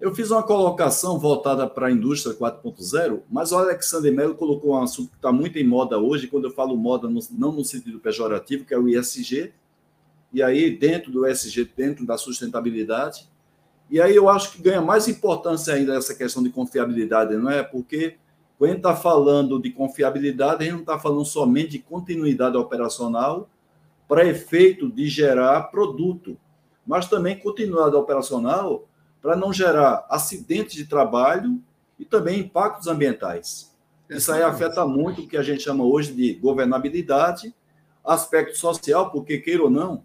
Eu 0.01 0.13
fiz 0.13 0.31
uma 0.31 0.43
colocação 0.43 1.17
voltada 1.17 1.65
para 1.65 1.87
a 1.87 1.91
indústria 1.91 2.35
4.0, 2.35 3.21
mas 3.29 3.53
o 3.53 3.57
Alexander 3.57 4.11
Mello 4.11 4.35
colocou 4.35 4.71
um 4.71 4.83
assunto 4.83 5.11
que 5.11 5.15
está 5.15 5.31
muito 5.31 5.57
em 5.57 5.65
moda 5.65 5.97
hoje, 5.97 6.27
quando 6.27 6.45
eu 6.45 6.51
falo 6.51 6.75
moda, 6.75 7.07
não 7.31 7.53
no 7.53 7.63
sentido 7.63 8.01
pejorativo, 8.01 8.65
que 8.65 8.73
é 8.73 8.77
o 8.77 8.89
ISG, 8.89 9.53
e 10.33 10.41
aí 10.41 10.75
dentro 10.75 11.11
do 11.11 11.27
ESG, 11.27 11.71
dentro 11.77 12.05
da 12.05 12.17
sustentabilidade, 12.17 13.29
e 13.89 14.01
aí 14.01 14.15
eu 14.15 14.27
acho 14.27 14.53
que 14.53 14.61
ganha 14.61 14.81
mais 14.81 15.07
importância 15.07 15.73
ainda 15.73 15.95
essa 15.95 16.15
questão 16.15 16.41
de 16.41 16.49
confiabilidade, 16.49 17.35
não 17.37 17.51
é? 17.51 17.61
Porque 17.61 18.15
quando 18.57 18.69
a 18.69 18.73
gente 18.73 18.79
está 18.79 18.95
falando 18.95 19.61
de 19.61 19.69
confiabilidade, 19.71 20.61
a 20.61 20.63
gente 20.63 20.73
não 20.73 20.79
está 20.79 20.97
falando 20.97 21.25
somente 21.25 21.71
de 21.71 21.79
continuidade 21.79 22.57
operacional, 22.57 23.49
para 24.07 24.25
efeito 24.25 24.91
de 24.91 25.07
gerar 25.07 25.63
produto, 25.63 26.37
mas 26.85 27.07
também 27.07 27.39
continuidade 27.39 27.95
operacional 27.95 28.87
para 29.21 29.35
não 29.35 29.53
gerar 29.53 30.05
acidentes 30.09 30.75
de 30.75 30.85
trabalho 30.85 31.61
e 31.97 32.05
também 32.05 32.39
impactos 32.39 32.87
ambientais. 32.87 33.73
Isso 34.09 34.31
aí 34.31 34.43
afeta 34.43 34.85
muito 34.85 35.21
o 35.21 35.27
que 35.27 35.37
a 35.37 35.41
gente 35.41 35.63
chama 35.63 35.83
hoje 35.83 36.13
de 36.13 36.33
governabilidade, 36.33 37.53
aspecto 38.03 38.57
social, 38.57 39.09
porque, 39.11 39.37
queira 39.37 39.63
ou 39.63 39.69
não, 39.69 40.03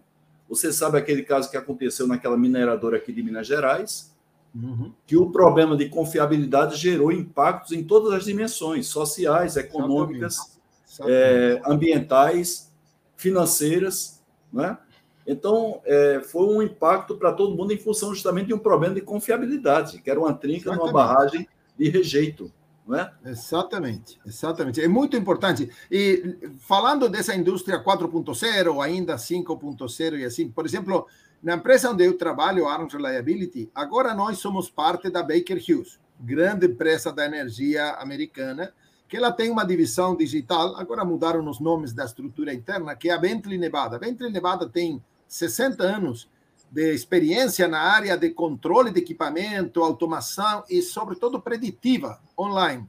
você 0.49 0.73
sabe 0.73 0.97
aquele 0.97 1.21
caso 1.21 1.49
que 1.49 1.55
aconteceu 1.55 2.07
naquela 2.07 2.35
mineradora 2.35 2.97
aqui 2.97 3.13
de 3.13 3.21
Minas 3.21 3.45
Gerais, 3.45 4.13
uhum. 4.55 4.91
que 5.05 5.15
o 5.15 5.29
problema 5.31 5.77
de 5.77 5.87
confiabilidade 5.87 6.75
gerou 6.75 7.11
impactos 7.11 7.71
em 7.71 7.83
todas 7.83 8.11
as 8.11 8.25
dimensões, 8.25 8.87
sociais, 8.87 9.55
econômicas, 9.55 10.57
É, 11.01 11.61
ambientais 11.65 12.69
financeiras, 13.15 14.21
né? 14.51 14.77
Então, 15.25 15.79
é, 15.85 16.19
foi 16.19 16.45
um 16.47 16.61
impacto 16.61 17.15
para 17.15 17.31
todo 17.31 17.55
mundo 17.55 17.71
em 17.71 17.77
função 17.77 18.13
justamente 18.13 18.47
de 18.47 18.53
um 18.53 18.59
problema 18.59 18.95
de 18.95 19.01
confiabilidade, 19.01 20.01
que 20.01 20.09
era 20.09 20.19
uma 20.19 20.33
trinca 20.33 20.71
Exatamente. 20.71 20.81
numa 20.81 20.91
barragem 20.91 21.47
de 21.77 21.89
rejeito. 21.89 22.51
É? 22.95 23.29
Exatamente, 23.29 24.19
exatamente. 24.25 24.81
É 24.81 24.87
muito 24.87 25.15
importante. 25.15 25.69
E 25.91 26.37
falando 26.59 27.07
dessa 27.07 27.35
indústria 27.35 27.83
4.0, 27.83 28.83
ainda 28.83 29.15
5.0 29.15 30.19
e 30.19 30.25
assim, 30.25 30.49
por 30.49 30.65
exemplo, 30.65 31.07
na 31.41 31.55
empresa 31.55 31.91
onde 31.91 32.03
eu 32.03 32.17
trabalho, 32.17 32.67
Arms 32.67 32.93
Reliability, 32.93 33.69
agora 33.73 34.13
nós 34.13 34.39
somos 34.39 34.69
parte 34.69 35.09
da 35.09 35.21
Baker 35.21 35.57
Hughes, 35.57 35.99
grande 36.19 36.65
empresa 36.65 37.13
da 37.13 37.25
energia 37.25 37.91
americana, 37.93 38.73
que 39.07 39.17
ela 39.17 39.31
tem 39.31 39.49
uma 39.49 39.65
divisão 39.65 40.15
digital, 40.15 40.75
agora 40.75 41.03
mudaram 41.03 41.47
os 41.47 41.59
nomes 41.59 41.93
da 41.93 42.05
estrutura 42.05 42.53
interna, 42.53 42.95
que 42.95 43.09
é 43.09 43.13
a 43.13 43.17
Bentley 43.17 43.57
Nevada. 43.57 43.95
A 43.95 43.99
Bentley 43.99 44.31
Nevada 44.31 44.67
tem 44.67 45.03
60 45.27 45.83
anos 45.83 46.29
de 46.71 46.93
experiência 46.93 47.67
na 47.67 47.79
área 47.79 48.17
de 48.17 48.29
controle 48.29 48.91
de 48.91 48.99
equipamento, 48.99 49.83
automação 49.83 50.63
e, 50.69 50.81
sobretudo, 50.81 51.41
preditiva 51.41 52.19
online. 52.37 52.87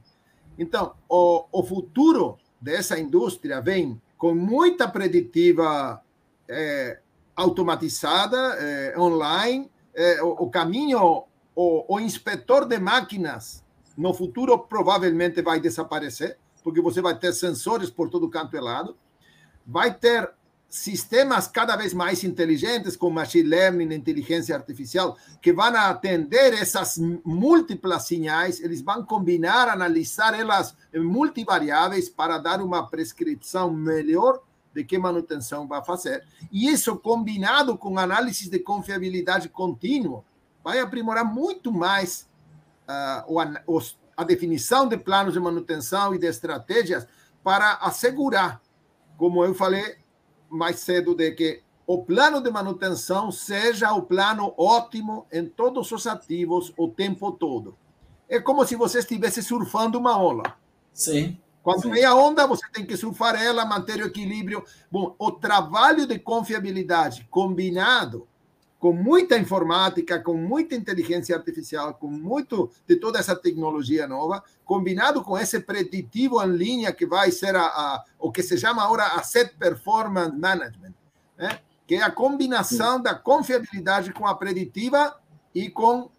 Então, 0.57 0.93
o, 1.09 1.45
o 1.51 1.63
futuro 1.63 2.37
dessa 2.59 2.99
indústria 2.99 3.59
vem 3.59 3.99
com 4.17 4.35
muita 4.35 4.87
preditiva 4.87 5.99
é, 6.47 6.99
automatizada, 7.35 8.37
é, 8.59 8.99
online. 8.99 9.71
É, 9.95 10.21
o, 10.21 10.29
o, 10.43 10.49
caminho, 10.49 11.23
o, 11.55 11.95
o 11.95 11.99
inspetor 11.99 12.65
de 12.65 12.77
máquinas 12.77 13.63
no 13.97 14.13
futuro 14.13 14.57
provavelmente 14.59 15.41
vai 15.41 15.59
desaparecer, 15.59 16.37
porque 16.63 16.81
você 16.81 17.01
vai 17.01 17.17
ter 17.17 17.33
sensores 17.33 17.89
por 17.89 18.09
todo 18.09 18.29
canto 18.29 18.55
e 18.55 18.59
lado. 18.59 18.95
Vai 19.65 19.93
ter 19.93 20.31
sistemas 20.71 21.47
cada 21.47 21.75
vez 21.75 21.93
mais 21.93 22.23
inteligentes, 22.23 22.95
com 22.95 23.09
machine 23.09 23.43
learning, 23.43 23.93
inteligência 23.93 24.55
artificial, 24.55 25.17
que 25.41 25.51
vão 25.51 25.75
atender 25.75 26.53
essas 26.53 26.97
múltiplas 27.25 28.03
sinais, 28.03 28.61
eles 28.61 28.81
vão 28.81 29.03
combinar, 29.03 29.67
analisar 29.67 30.33
elas 30.33 30.73
multivariáveis 30.95 32.07
para 32.07 32.37
dar 32.37 32.61
uma 32.61 32.87
prescrição 32.87 33.69
melhor 33.69 34.41
de 34.73 34.85
que 34.85 34.97
manutenção 34.97 35.67
vai 35.67 35.83
fazer. 35.83 36.23
E 36.49 36.69
isso, 36.69 36.95
combinado 36.95 37.77
com 37.77 37.99
análise 37.99 38.49
de 38.49 38.57
confiabilidade 38.57 39.49
contínua, 39.49 40.23
vai 40.63 40.79
aprimorar 40.79 41.25
muito 41.25 41.69
mais 41.69 42.29
uh, 43.27 43.81
a 44.15 44.23
definição 44.23 44.87
de 44.87 44.95
planos 44.95 45.33
de 45.33 45.39
manutenção 45.41 46.15
e 46.15 46.17
de 46.17 46.27
estratégias 46.27 47.05
para 47.43 47.73
assegurar, 47.73 48.61
como 49.17 49.43
eu 49.43 49.53
falei 49.53 50.00
mais 50.51 50.79
cedo, 50.79 51.15
de 51.15 51.31
que 51.31 51.63
o 51.87 52.03
plano 52.03 52.41
de 52.41 52.49
manutenção 52.51 53.31
seja 53.31 53.91
o 53.93 54.03
plano 54.03 54.53
ótimo 54.57 55.25
em 55.31 55.45
todos 55.45 55.91
os 55.91 56.05
ativos 56.07 56.73
o 56.77 56.87
tempo 56.87 57.31
todo. 57.31 57.75
É 58.29 58.39
como 58.39 58.65
se 58.65 58.75
você 58.75 58.99
estivesse 58.99 59.41
surfando 59.41 59.97
uma 59.97 60.17
onda. 60.17 60.55
Sim. 60.93 61.37
Quando 61.63 61.83
sim. 61.83 61.91
vem 61.91 62.05
a 62.05 62.15
onda, 62.15 62.47
você 62.47 62.65
tem 62.71 62.85
que 62.85 62.97
surfar 62.97 63.35
ela, 63.35 63.65
manter 63.65 64.01
o 64.01 64.07
equilíbrio. 64.07 64.63
Bom, 64.89 65.15
o 65.19 65.31
trabalho 65.31 66.07
de 66.07 66.17
confiabilidade 66.17 67.27
combinado 67.29 68.27
com 68.81 68.91
muita 68.91 69.37
informática, 69.37 70.19
com 70.19 70.33
muita 70.33 70.73
inteligência 70.73 71.35
artificial, 71.35 71.93
com 71.93 72.07
muito 72.07 72.71
de 72.87 72.95
toda 72.95 73.19
essa 73.19 73.35
tecnologia 73.35 74.07
nova, 74.07 74.43
combinado 74.65 75.21
com 75.21 75.37
esse 75.37 75.59
preditivo 75.59 76.41
em 76.41 76.49
linha 76.49 76.91
que 76.91 77.05
vai 77.05 77.29
ser 77.29 77.55
a, 77.55 77.61
a 77.61 78.03
o 78.17 78.31
que 78.31 78.41
se 78.41 78.57
chama 78.57 78.83
agora 78.83 79.05
Asset 79.05 79.55
Performance 79.55 80.35
Management, 80.35 80.95
né? 81.37 81.59
que 81.85 81.93
é 81.93 82.01
a 82.01 82.09
combinação 82.09 82.99
da 82.99 83.13
confiabilidade 83.13 84.11
com 84.13 84.25
a 84.25 84.33
preditiva 84.33 85.15
e 85.53 85.69
com 85.69 86.09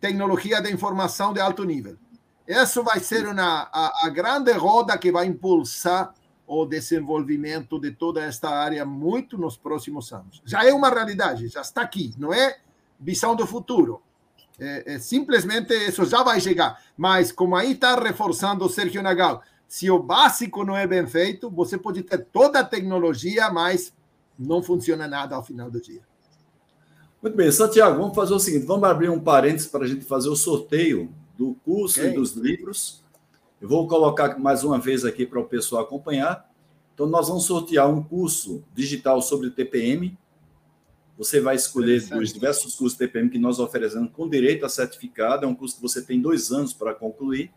tecnologia 0.00 0.60
de 0.60 0.72
informação 0.72 1.32
de 1.32 1.38
alto 1.40 1.62
nível. 1.62 1.96
Isso 2.48 2.82
vai 2.82 2.98
ser 2.98 3.28
uma, 3.28 3.68
a, 3.72 4.06
a 4.06 4.08
grande 4.08 4.50
roda 4.50 4.98
que 4.98 5.12
vai 5.12 5.26
impulsar 5.26 6.12
o 6.48 6.64
desenvolvimento 6.64 7.78
de 7.78 7.90
toda 7.90 8.22
esta 8.22 8.48
área 8.48 8.84
muito 8.84 9.36
nos 9.36 9.56
próximos 9.56 10.10
anos. 10.12 10.42
Já 10.44 10.64
é 10.64 10.72
uma 10.72 10.88
realidade, 10.88 11.48
já 11.48 11.60
está 11.60 11.82
aqui, 11.82 12.14
não 12.16 12.32
é 12.32 12.58
visão 12.98 13.36
do 13.36 13.46
futuro. 13.46 14.02
É, 14.58 14.94
é, 14.94 14.98
simplesmente 14.98 15.72
isso 15.74 16.04
já 16.06 16.22
vai 16.22 16.40
chegar. 16.40 16.82
Mas, 16.96 17.30
como 17.30 17.54
aí 17.54 17.72
está 17.72 17.94
reforçando 17.94 18.64
o 18.64 18.68
Sérgio 18.68 19.02
Nagal, 19.02 19.42
se 19.68 19.90
o 19.90 20.02
básico 20.02 20.64
não 20.64 20.76
é 20.76 20.86
bem 20.86 21.06
feito, 21.06 21.50
você 21.50 21.76
pode 21.76 22.02
ter 22.02 22.24
toda 22.32 22.60
a 22.60 22.64
tecnologia, 22.64 23.50
mas 23.50 23.92
não 24.38 24.62
funciona 24.62 25.06
nada 25.06 25.36
ao 25.36 25.44
final 25.44 25.70
do 25.70 25.80
dia. 25.80 26.00
Muito 27.20 27.36
bem, 27.36 27.52
Santiago, 27.52 27.98
vamos 27.98 28.14
fazer 28.14 28.32
o 28.32 28.38
seguinte: 28.38 28.64
vamos 28.64 28.88
abrir 28.88 29.10
um 29.10 29.20
parênteses 29.20 29.68
para 29.68 29.84
a 29.84 29.86
gente 29.86 30.04
fazer 30.04 30.28
o 30.28 30.36
sorteio 30.36 31.12
do 31.36 31.54
curso 31.64 32.00
okay. 32.00 32.12
e 32.12 32.14
dos 32.14 32.32
livros. 32.32 33.04
Eu 33.60 33.68
vou 33.68 33.88
colocar 33.88 34.38
mais 34.38 34.62
uma 34.62 34.78
vez 34.78 35.04
aqui 35.04 35.26
para 35.26 35.40
o 35.40 35.44
pessoal 35.44 35.82
acompanhar. 35.82 36.48
Então, 36.94 37.06
nós 37.06 37.28
vamos 37.28 37.44
sortear 37.44 37.88
um 37.88 38.02
curso 38.02 38.64
digital 38.72 39.20
sobre 39.20 39.50
TPM. 39.50 40.16
Você 41.16 41.40
vai 41.40 41.56
escolher 41.56 42.00
dos 42.08 42.32
diversos 42.32 42.76
cursos 42.76 42.96
TPM 42.96 43.28
que 43.28 43.38
nós 43.38 43.58
oferecemos 43.58 44.12
com 44.12 44.28
direito 44.28 44.64
a 44.64 44.68
certificado. 44.68 45.44
É 45.44 45.48
um 45.48 45.54
curso 45.54 45.76
que 45.76 45.82
você 45.82 46.00
tem 46.00 46.20
dois 46.20 46.52
anos 46.52 46.72
para 46.72 46.94
concluir. 46.94 47.50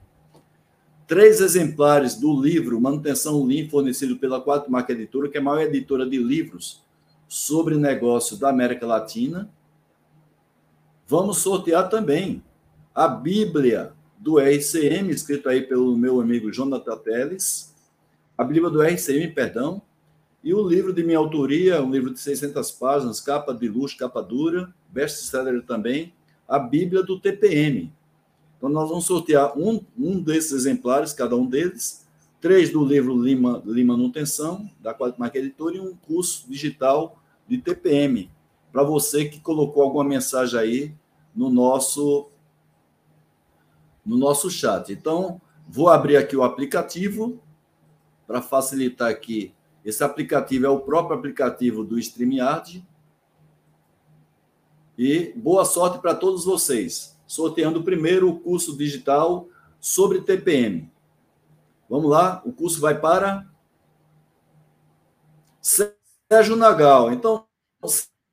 Três 1.06 1.40
exemplares 1.40 2.16
do 2.16 2.40
livro 2.42 2.82
Manutenção 2.82 3.44
Lean, 3.46 3.70
fornecido 3.70 4.18
pela 4.18 4.42
Quatro 4.42 4.72
Marca 4.72 4.94
Editora, 4.94 5.30
que 5.30 5.38
é 5.38 5.42
a 5.42 5.44
maior 5.44 5.62
editora 5.62 6.10
de 6.10 6.18
livros 6.18 6.82
sobre 7.28 7.76
negócio 7.76 8.38
da 8.38 8.50
América 8.50 8.88
Latina. 8.88 9.52
Vamos 11.06 11.38
sortear 11.40 11.90
também 11.90 12.44
a 12.96 13.08
Bíblia 13.08 13.94
do 14.22 14.40
RCM, 14.40 15.10
escrito 15.10 15.50
aí 15.50 15.64
pelo 15.64 15.98
meu 15.98 16.22
amigo 16.22 16.52
Jonathan 16.52 16.96
Teles, 16.98 17.74
a 18.38 18.44
Bíblia 18.44 18.70
do 18.70 18.80
RCM, 18.80 19.34
perdão, 19.34 19.82
e 20.44 20.54
o 20.54 20.68
livro 20.68 20.94
de 20.94 21.04
minha 21.04 21.18
autoria, 21.18 21.82
um 21.82 21.90
livro 21.90 22.14
de 22.14 22.20
600 22.20 22.72
páginas, 22.72 23.20
capa 23.20 23.52
de 23.52 23.68
luxo, 23.68 23.98
capa 23.98 24.22
dura, 24.22 24.72
best-seller 24.90 25.64
também, 25.64 26.14
a 26.48 26.60
Bíblia 26.60 27.02
do 27.02 27.20
TPM. 27.20 27.92
Então, 28.58 28.70
nós 28.70 28.90
vamos 28.90 29.06
sortear 29.06 29.58
um, 29.58 29.82
um 29.98 30.22
desses 30.22 30.52
exemplares, 30.52 31.14
cada 31.14 31.36
um 31.36 31.48
deles, 31.48 32.06
três 32.40 32.70
do 32.70 32.86
livro 32.86 33.20
Lima, 33.20 33.62
Lima 33.66 33.98
Manutenção, 33.98 34.70
da 34.80 34.94
Qualimarca 34.94 35.40
Editora, 35.40 35.78
e 35.78 35.80
um 35.80 35.96
curso 35.96 36.46
digital 36.48 37.20
de 37.48 37.58
TPM, 37.58 38.30
para 38.72 38.84
você 38.84 39.26
que 39.26 39.40
colocou 39.40 39.82
alguma 39.82 40.04
mensagem 40.04 40.60
aí 40.60 40.94
no 41.36 41.50
nosso 41.50 42.30
no 44.06 44.18
nosso 44.18 44.50
chat. 44.50 44.92
Então, 44.92 45.42
vou 45.68 45.90
abrir 45.90 46.18
aqui 46.18 46.36
o 46.36 46.44
aplicativo 46.44 47.42
para 48.28 48.42
facilitar 48.42 49.10
aqui. 49.10 49.54
Esse 49.84 50.04
aplicativo 50.04 50.66
é 50.66 50.70
o 50.70 50.80
próprio 50.80 51.18
aplicativo 51.18 51.84
do 51.84 51.98
StreamYard. 51.98 52.86
E 54.98 55.34
boa 55.36 55.66
sorte 55.66 56.00
para 56.00 56.14
todos 56.14 56.46
vocês. 56.46 57.20
Sorteando 57.26 57.84
primeiro 57.84 58.30
o 58.30 58.40
curso 58.40 58.78
digital 58.78 59.48
sobre 59.80 60.22
TPM. 60.22 60.92
Vamos 61.90 62.10
lá, 62.10 62.42
o 62.46 62.54
curso 62.54 62.80
vai 62.80 63.00
para 63.00 63.50
Sérgio 65.62 66.56
Nagal. 66.56 67.12
Então, 67.12 67.46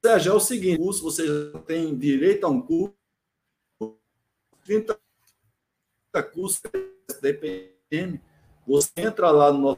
Sérgio, 0.05 0.33
é 0.33 0.35
o 0.35 0.41
seguinte: 0.41 0.81
o 0.81 0.85
curso 0.85 1.03
você 1.03 1.53
tem 1.67 1.97
direito 1.97 2.45
a 2.45 2.49
um 2.49 2.61
curso 2.61 2.95
30 4.65 4.99
curso 6.23 6.61
DPM, 7.21 8.21
você 8.67 8.91
entra 8.97 9.31
lá 9.31 9.53
no 9.53 9.77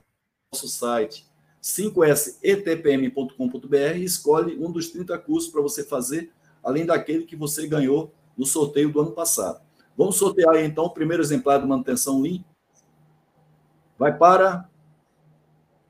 nosso 0.53 0.69
site 0.69 1.29
5setpm.com.br 1.63 3.97
e 3.97 4.05
escolhe 4.05 4.57
um 4.59 4.73
dos 4.73 4.89
30 4.89 5.19
cursos 5.19 5.51
para 5.51 5.61
você 5.61 5.85
fazer, 5.85 6.33
além 6.63 6.87
daquele 6.87 7.25
que 7.25 7.37
você 7.37 7.67
ganhou 7.67 8.15
no 8.37 8.47
sorteio 8.47 8.91
do 8.91 9.01
ano 9.01 9.13
passado. 9.13 9.61
Vamos 9.97 10.17
sortear 10.17 10.55
aí, 10.55 10.65
então 10.65 10.85
o 10.85 10.91
primeiro 10.91 11.23
exemplar 11.23 11.61
de 11.61 11.67
manutenção 11.67 12.23
Lean. 12.23 12.43
Vai 13.99 14.17
para 14.17 14.67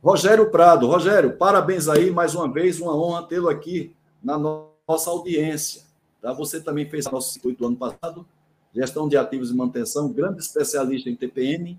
Rogério 0.02 0.50
Prado. 0.50 0.88
Rogério, 0.88 1.36
parabéns 1.36 1.88
aí 1.88 2.10
mais 2.10 2.34
uma 2.34 2.50
vez, 2.50 2.80
uma 2.80 2.96
honra 2.96 3.28
tê-lo 3.28 3.48
aqui 3.48 3.94
na 4.22 4.36
nossa 4.36 5.10
audiência. 5.10 5.82
Tá? 6.20 6.32
Você 6.32 6.60
também 6.60 6.90
fez 6.90 7.08
nosso 7.08 7.32
circuito 7.32 7.60
do 7.60 7.66
ano 7.66 7.76
passado 7.76 8.26
Gestão 8.72 9.08
de 9.08 9.16
Ativos 9.16 9.50
e 9.50 9.54
Manutenção, 9.54 10.12
grande 10.12 10.40
especialista 10.40 11.10
em 11.10 11.16
TPM. 11.16 11.76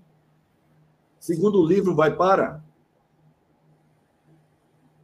Segundo 1.18 1.64
livro 1.64 1.94
vai 1.94 2.14
para 2.14 2.62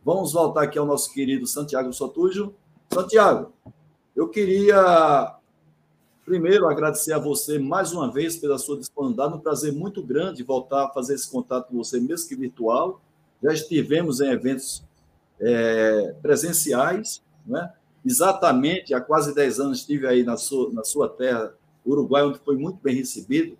Vamos 0.03 0.33
voltar 0.33 0.63
aqui 0.63 0.79
ao 0.79 0.87
nosso 0.87 1.13
querido 1.13 1.45
Santiago 1.45 1.93
Sotujo. 1.93 2.55
Santiago, 2.91 3.53
eu 4.15 4.27
queria 4.27 5.35
primeiro 6.25 6.67
agradecer 6.67 7.13
a 7.13 7.19
você 7.19 7.59
mais 7.59 7.91
uma 7.93 8.11
vez 8.11 8.37
pela 8.37 8.57
sua 8.57 8.79
disponibilidade. 8.79 9.35
Um 9.35 9.39
prazer 9.39 9.71
muito 9.71 10.01
grande 10.01 10.41
voltar 10.41 10.85
a 10.85 10.89
fazer 10.89 11.13
esse 11.13 11.29
contato 11.29 11.67
com 11.67 11.77
você, 11.77 11.99
mesmo 11.99 12.27
que 12.27 12.35
virtual. 12.35 12.99
Já 13.43 13.53
estivemos 13.53 14.19
em 14.19 14.31
eventos 14.31 14.83
é, 15.39 16.15
presenciais, 16.23 17.21
né? 17.45 17.71
Exatamente 18.07 18.93
há 18.93 19.01
quase 19.01 19.35
10 19.35 19.59
anos 19.59 19.79
estive 19.79 20.07
aí 20.07 20.23
na 20.23 20.37
sua, 20.37 20.71
na 20.71 20.85
sua 20.85 21.09
terra, 21.09 21.53
Uruguai, 21.85 22.23
onde 22.23 22.39
foi 22.39 22.55
muito 22.55 22.79
bem 22.81 22.95
recebido. 22.95 23.57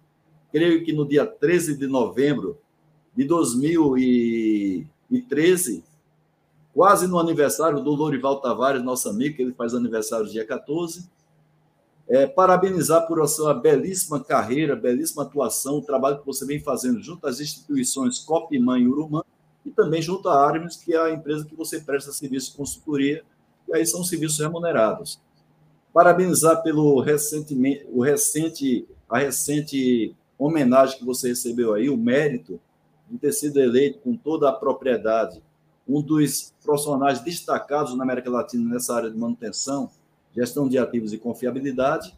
Creio 0.52 0.86
que 0.86 0.94
no 0.94 1.06
dia 1.06 1.26
13 1.26 1.78
de 1.78 1.86
novembro 1.86 2.58
de 3.14 3.26
2013, 3.26 5.84
quase 6.74 7.08
no 7.08 7.20
aniversário 7.20 7.82
do 7.82 7.92
Lorival 7.92 8.40
Tavares, 8.40 8.82
nosso 8.82 9.10
amigo, 9.10 9.36
que 9.36 9.42
ele 9.42 9.54
faz 9.54 9.74
aniversário 9.74 10.28
dia 10.28 10.46
14. 10.46 11.10
É, 12.08 12.26
parabenizar 12.26 13.06
por 13.06 13.22
a 13.22 13.28
sua 13.28 13.54
belíssima 13.54 14.24
carreira, 14.24 14.78
belíssima 14.78 15.24
atuação, 15.24 15.80
o 15.80 15.82
trabalho 15.82 16.20
que 16.20 16.26
você 16.26 16.46
vem 16.46 16.62
fazendo 16.62 17.02
junto 17.02 17.28
às 17.28 17.42
instituições 17.42 18.20
Copimã 18.20 18.80
e 18.80 18.88
Urumã, 18.88 19.24
e 19.66 19.72
também 19.72 20.02
junto 20.02 20.30
à 20.30 20.42
Armes, 20.42 20.78
que 20.78 20.94
é 20.94 20.98
a 20.98 21.12
empresa 21.12 21.44
que 21.44 21.54
você 21.54 21.82
presta 21.82 22.14
serviço 22.14 22.52
de 22.52 22.58
consultoria, 22.58 23.26
e 23.68 23.76
aí 23.76 23.86
são 23.86 24.04
serviços 24.04 24.40
remunerados 24.40 25.20
parabenizar 25.98 26.62
pelo 26.62 27.00
recentemente, 27.00 27.88
o 27.92 28.04
recente, 28.04 28.88
a 29.10 29.18
recente 29.18 30.16
homenagem 30.38 31.00
que 31.00 31.04
você 31.04 31.30
recebeu 31.30 31.74
aí, 31.74 31.90
o 31.90 31.98
mérito 31.98 32.60
de 33.10 33.18
ter 33.18 33.32
sido 33.32 33.60
eleito 33.60 33.98
com 34.04 34.16
toda 34.16 34.48
a 34.48 34.54
propriedade, 34.54 35.42
um 35.88 36.00
dos 36.00 36.54
profissionais 36.64 37.20
destacados 37.22 37.98
na 37.98 38.04
América 38.04 38.30
Latina 38.30 38.70
nessa 38.70 38.94
área 38.94 39.10
de 39.10 39.18
manutenção, 39.18 39.90
gestão 40.36 40.70
de 40.70 40.78
ativos 40.78 41.14
e 41.14 41.18
confiabilidade. 41.18 42.16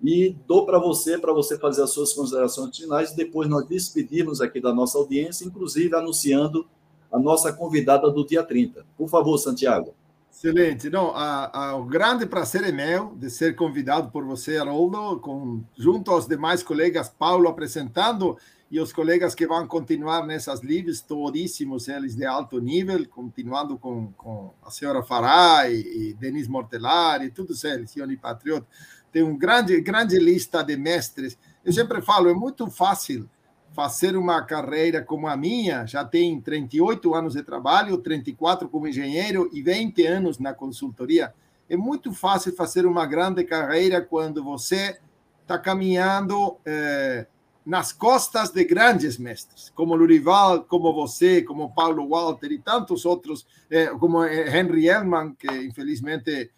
E 0.00 0.36
dou 0.46 0.64
para 0.64 0.78
você, 0.78 1.18
para 1.18 1.32
você 1.32 1.58
fazer 1.58 1.82
as 1.82 1.90
suas 1.90 2.12
considerações 2.12 2.76
finais, 2.76 3.10
e 3.10 3.16
depois 3.16 3.48
nós 3.48 3.66
despedirmos 3.66 4.40
aqui 4.40 4.60
da 4.60 4.72
nossa 4.72 4.98
audiência, 4.98 5.44
inclusive 5.44 5.96
anunciando 5.96 6.64
a 7.10 7.18
nossa 7.18 7.52
convidada 7.52 8.08
do 8.08 8.24
dia 8.24 8.44
30. 8.44 8.86
Por 8.96 9.08
favor, 9.08 9.36
Santiago. 9.36 9.94
Excelente. 10.34 10.90
Não, 10.90 11.14
a, 11.14 11.68
a, 11.68 11.76
o 11.76 11.84
grande 11.84 12.26
prazer 12.26 12.64
é 12.64 12.72
meu 12.72 13.14
de 13.14 13.30
ser 13.30 13.54
convidado 13.54 14.10
por 14.10 14.24
você, 14.24 14.56
Haroldo, 14.56 15.20
com, 15.20 15.62
junto 15.78 16.10
aos 16.10 16.26
demais 16.26 16.60
colegas, 16.60 17.08
Paulo 17.08 17.48
apresentando 17.48 18.36
e 18.68 18.80
os 18.80 18.92
colegas 18.92 19.32
que 19.32 19.46
vão 19.46 19.64
continuar 19.68 20.26
nessas 20.26 20.60
lives, 20.60 21.00
todíssimos 21.00 21.86
eles 21.86 22.16
de 22.16 22.26
alto 22.26 22.60
nível, 22.60 23.08
continuando 23.08 23.78
com, 23.78 24.12
com 24.14 24.52
a 24.64 24.72
senhora 24.72 25.04
Fará 25.04 25.70
e, 25.70 26.10
e 26.10 26.14
Denis 26.14 26.48
Mortelar 26.48 27.22
e 27.22 27.30
todos 27.30 27.62
eles, 27.62 27.92
Sione 27.92 28.16
Patriota. 28.16 28.66
Tem 29.12 29.22
uma 29.22 29.38
grande, 29.38 29.80
grande 29.80 30.18
lista 30.18 30.64
de 30.64 30.76
mestres. 30.76 31.38
Eu 31.64 31.72
sempre 31.72 32.02
falo, 32.02 32.28
é 32.28 32.34
muito 32.34 32.68
fácil 32.68 33.30
fazer 33.74 34.16
uma 34.16 34.40
carreira 34.40 35.02
como 35.02 35.26
a 35.26 35.36
minha, 35.36 35.84
já 35.84 36.04
tem 36.04 36.40
38 36.40 37.12
anos 37.12 37.34
de 37.34 37.42
trabalho, 37.42 37.98
34 37.98 38.68
como 38.68 38.86
engenheiro 38.86 39.50
e 39.52 39.60
20 39.60 40.06
anos 40.06 40.38
na 40.38 40.54
consultoria. 40.54 41.34
É 41.68 41.76
muito 41.76 42.12
fácil 42.12 42.54
fazer 42.54 42.86
uma 42.86 43.04
grande 43.04 43.42
carreira 43.42 44.00
quando 44.00 44.44
você 44.44 44.96
está 45.42 45.58
caminhando 45.58 46.56
eh, 46.64 47.26
nas 47.66 47.92
costas 47.92 48.50
de 48.50 48.62
grandes 48.62 49.18
mestres, 49.18 49.72
como 49.74 49.96
Lurival, 49.96 50.62
como 50.62 50.94
você, 50.94 51.42
como 51.42 51.74
Paulo 51.74 52.08
Walter 52.08 52.52
e 52.52 52.60
tantos 52.60 53.04
outros, 53.04 53.44
eh, 53.68 53.86
como 53.98 54.22
eh, 54.22 54.56
Henry 54.56 54.88
Elman, 54.88 55.34
que 55.34 55.48
infelizmente 55.48 56.50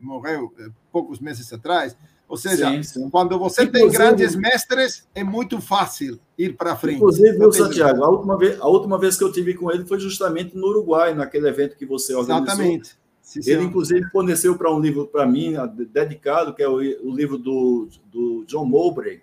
morreu 0.00 0.52
poucos 0.92 1.18
meses 1.18 1.50
atrás. 1.50 1.96
Ou 2.32 2.38
seja, 2.38 2.70
sim, 2.70 2.82
sim. 2.82 3.10
quando 3.10 3.38
você 3.38 3.64
Inclusive, 3.64 3.90
tem 3.90 3.90
grandes 3.90 4.34
mestres, 4.34 5.06
é 5.14 5.22
muito 5.22 5.60
fácil 5.60 6.18
ir 6.38 6.56
para 6.56 6.74
frente. 6.74 6.96
Inclusive, 6.96 7.36
viu, 7.36 7.52
Santiago, 7.52 8.02
a 8.02 8.08
última, 8.08 8.38
vez, 8.38 8.58
a 8.58 8.66
última 8.66 8.98
vez 8.98 9.18
que 9.18 9.24
eu 9.24 9.30
tive 9.30 9.52
com 9.52 9.70
ele 9.70 9.84
foi 9.84 10.00
justamente 10.00 10.56
no 10.56 10.66
Uruguai, 10.68 11.12
naquele 11.12 11.46
evento 11.46 11.76
que 11.76 11.84
você 11.84 12.14
organizou. 12.14 12.46
Exatamente. 12.46 12.96
Sim, 13.20 13.40
ele, 13.44 13.64
inclusive, 13.64 14.08
forneceu 14.08 14.56
para 14.56 14.74
um 14.74 14.80
livro 14.80 15.06
para 15.06 15.26
mim, 15.26 15.56
dedicado, 15.92 16.54
que 16.54 16.62
é 16.62 16.66
o, 16.66 16.76
o 16.76 17.14
livro 17.14 17.36
do, 17.36 17.90
do 18.10 18.46
John 18.46 18.64
Mowbray, 18.64 19.20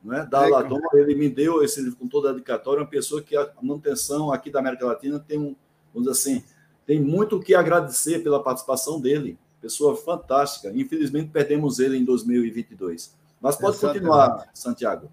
né, 0.00 0.24
da 0.30 0.46
é, 0.46 0.50
Ladon. 0.50 0.78
Ele 0.94 1.16
me 1.16 1.28
deu 1.28 1.64
esse 1.64 1.82
livro 1.82 1.98
com 1.98 2.06
toda 2.06 2.30
a 2.30 2.32
dedicatória, 2.32 2.80
uma 2.80 2.88
pessoa 2.88 3.20
que 3.20 3.36
a 3.36 3.50
manutenção 3.60 4.32
aqui 4.32 4.52
da 4.52 4.60
América 4.60 4.86
Latina 4.86 5.18
tem 5.18 5.36
um, 5.36 5.56
vamos 5.92 6.08
dizer 6.08 6.10
assim, 6.12 6.44
tem 6.86 7.00
muito 7.00 7.38
o 7.38 7.40
que 7.40 7.56
agradecer 7.56 8.20
pela 8.20 8.40
participação 8.40 9.00
dele 9.00 9.36
pessoa 9.60 9.96
fantástica. 9.96 10.72
Infelizmente, 10.74 11.30
perdemos 11.30 11.78
ele 11.78 11.96
em 11.96 12.04
2022. 12.04 13.14
Mas 13.40 13.56
pode 13.56 13.76
Exatamente. 13.76 14.02
continuar, 14.02 14.50
Santiago. 14.52 15.10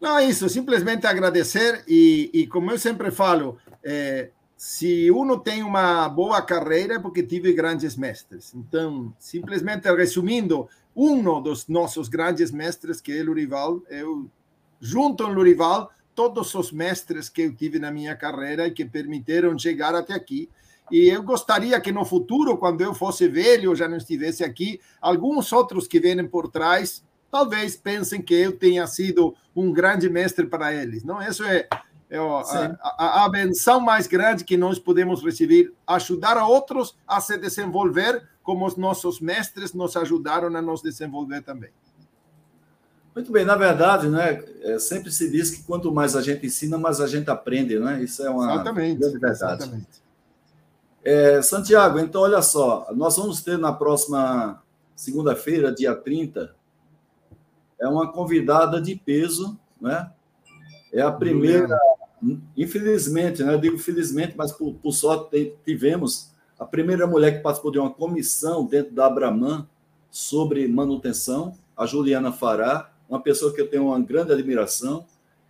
Não, 0.00 0.18
é 0.18 0.24
isso, 0.24 0.48
simplesmente 0.48 1.06
agradecer 1.06 1.84
e, 1.86 2.30
e 2.32 2.46
como 2.46 2.70
eu 2.70 2.78
sempre 2.78 3.10
falo, 3.10 3.58
é, 3.84 4.30
se 4.56 5.10
uno 5.10 5.38
tem 5.38 5.62
uma 5.62 6.08
boa 6.08 6.40
carreira 6.40 6.94
é 6.94 6.98
porque 6.98 7.22
tive 7.22 7.52
grandes 7.52 7.96
mestres. 7.96 8.54
Então, 8.54 9.12
simplesmente 9.18 9.90
resumindo, 9.90 10.68
um 10.94 11.42
dos 11.42 11.68
nossos 11.68 12.08
grandes 12.08 12.50
mestres, 12.50 13.00
que 13.00 13.12
é 13.12 13.22
Lurival, 13.22 13.80
eu, 13.88 14.28
junto 14.80 15.24
com 15.24 15.30
Lurival, 15.30 15.90
todos 16.14 16.54
os 16.54 16.72
mestres 16.72 17.28
que 17.28 17.42
eu 17.42 17.54
tive 17.54 17.78
na 17.78 17.90
minha 17.90 18.14
carreira 18.16 18.66
e 18.66 18.70
que 18.70 18.84
permitiram 18.84 19.58
chegar 19.58 19.94
até 19.94 20.12
aqui, 20.12 20.48
e 20.90 21.08
eu 21.08 21.22
gostaria 21.22 21.80
que 21.80 21.92
no 21.92 22.04
futuro, 22.04 22.56
quando 22.56 22.80
eu 22.80 22.92
fosse 22.94 23.28
velho, 23.28 23.74
já 23.74 23.88
não 23.88 23.96
estivesse 23.96 24.42
aqui, 24.42 24.80
alguns 25.00 25.52
outros 25.52 25.86
que 25.86 26.00
vêm 26.00 26.26
por 26.26 26.48
trás, 26.48 27.04
talvez 27.30 27.76
pensem 27.76 28.20
que 28.20 28.34
eu 28.34 28.56
tenha 28.56 28.86
sido 28.86 29.34
um 29.54 29.72
grande 29.72 30.08
mestre 30.08 30.46
para 30.46 30.74
eles. 30.74 31.04
Não, 31.04 31.22
isso 31.22 31.44
é, 31.44 31.68
é 32.08 32.18
a, 32.18 32.80
a, 32.82 33.24
a 33.24 33.28
benção 33.28 33.80
mais 33.80 34.06
grande 34.06 34.44
que 34.44 34.56
nós 34.56 34.78
podemos 34.78 35.22
receber, 35.22 35.72
ajudar 35.86 36.36
a 36.36 36.46
outros 36.46 36.96
a 37.06 37.20
se 37.20 37.38
desenvolver 37.38 38.28
como 38.42 38.66
os 38.66 38.76
nossos 38.76 39.20
mestres 39.20 39.72
nos 39.72 39.96
ajudaram 39.96 40.54
a 40.56 40.62
nos 40.62 40.82
desenvolver 40.82 41.42
também. 41.42 41.70
Muito 43.14 43.32
bem, 43.32 43.44
na 43.44 43.56
verdade, 43.56 44.08
né, 44.08 44.42
é, 44.62 44.78
sempre 44.78 45.10
se 45.10 45.28
diz 45.30 45.50
que 45.50 45.62
quanto 45.64 45.92
mais 45.92 46.14
a 46.14 46.22
gente 46.22 46.46
ensina, 46.46 46.78
mais 46.78 47.00
a 47.00 47.06
gente 47.06 47.28
aprende, 47.28 47.78
né? 47.78 48.02
Isso 48.02 48.22
é 48.22 48.30
uma 48.30 48.54
exatamente, 48.54 49.00
grande 49.00 49.18
verdade. 49.18 49.62
Exatamente. 49.62 50.09
É, 51.02 51.40
Santiago, 51.40 51.98
então 51.98 52.22
olha 52.22 52.42
só, 52.42 52.86
nós 52.94 53.16
vamos 53.16 53.42
ter 53.42 53.58
na 53.58 53.72
próxima 53.72 54.62
segunda-feira, 54.94 55.72
dia 55.72 55.94
30, 55.94 56.54
é 57.80 57.88
uma 57.88 58.12
convidada 58.12 58.80
de 58.80 58.94
peso, 58.94 59.58
né? 59.80 60.12
É 60.92 61.00
a 61.00 61.10
primeira, 61.10 61.78
infelizmente, 62.54 63.42
né? 63.42 63.54
Eu 63.54 63.58
digo 63.58 63.78
felizmente, 63.78 64.34
mas 64.36 64.52
por, 64.52 64.74
por 64.74 64.92
sorte 64.92 65.54
tivemos 65.64 66.30
a 66.58 66.66
primeira 66.66 67.06
mulher 67.06 67.36
que 67.36 67.42
participou 67.42 67.72
de 67.72 67.78
uma 67.78 67.90
comissão 67.90 68.66
dentro 68.66 68.92
da 68.92 69.06
Abraman 69.06 69.66
sobre 70.10 70.68
manutenção, 70.68 71.56
a 71.74 71.86
Juliana 71.86 72.30
Fará, 72.30 72.92
uma 73.08 73.20
pessoa 73.20 73.54
que 73.54 73.60
eu 73.60 73.70
tenho 73.70 73.86
uma 73.86 73.98
grande 73.98 74.32
admiração. 74.32 75.06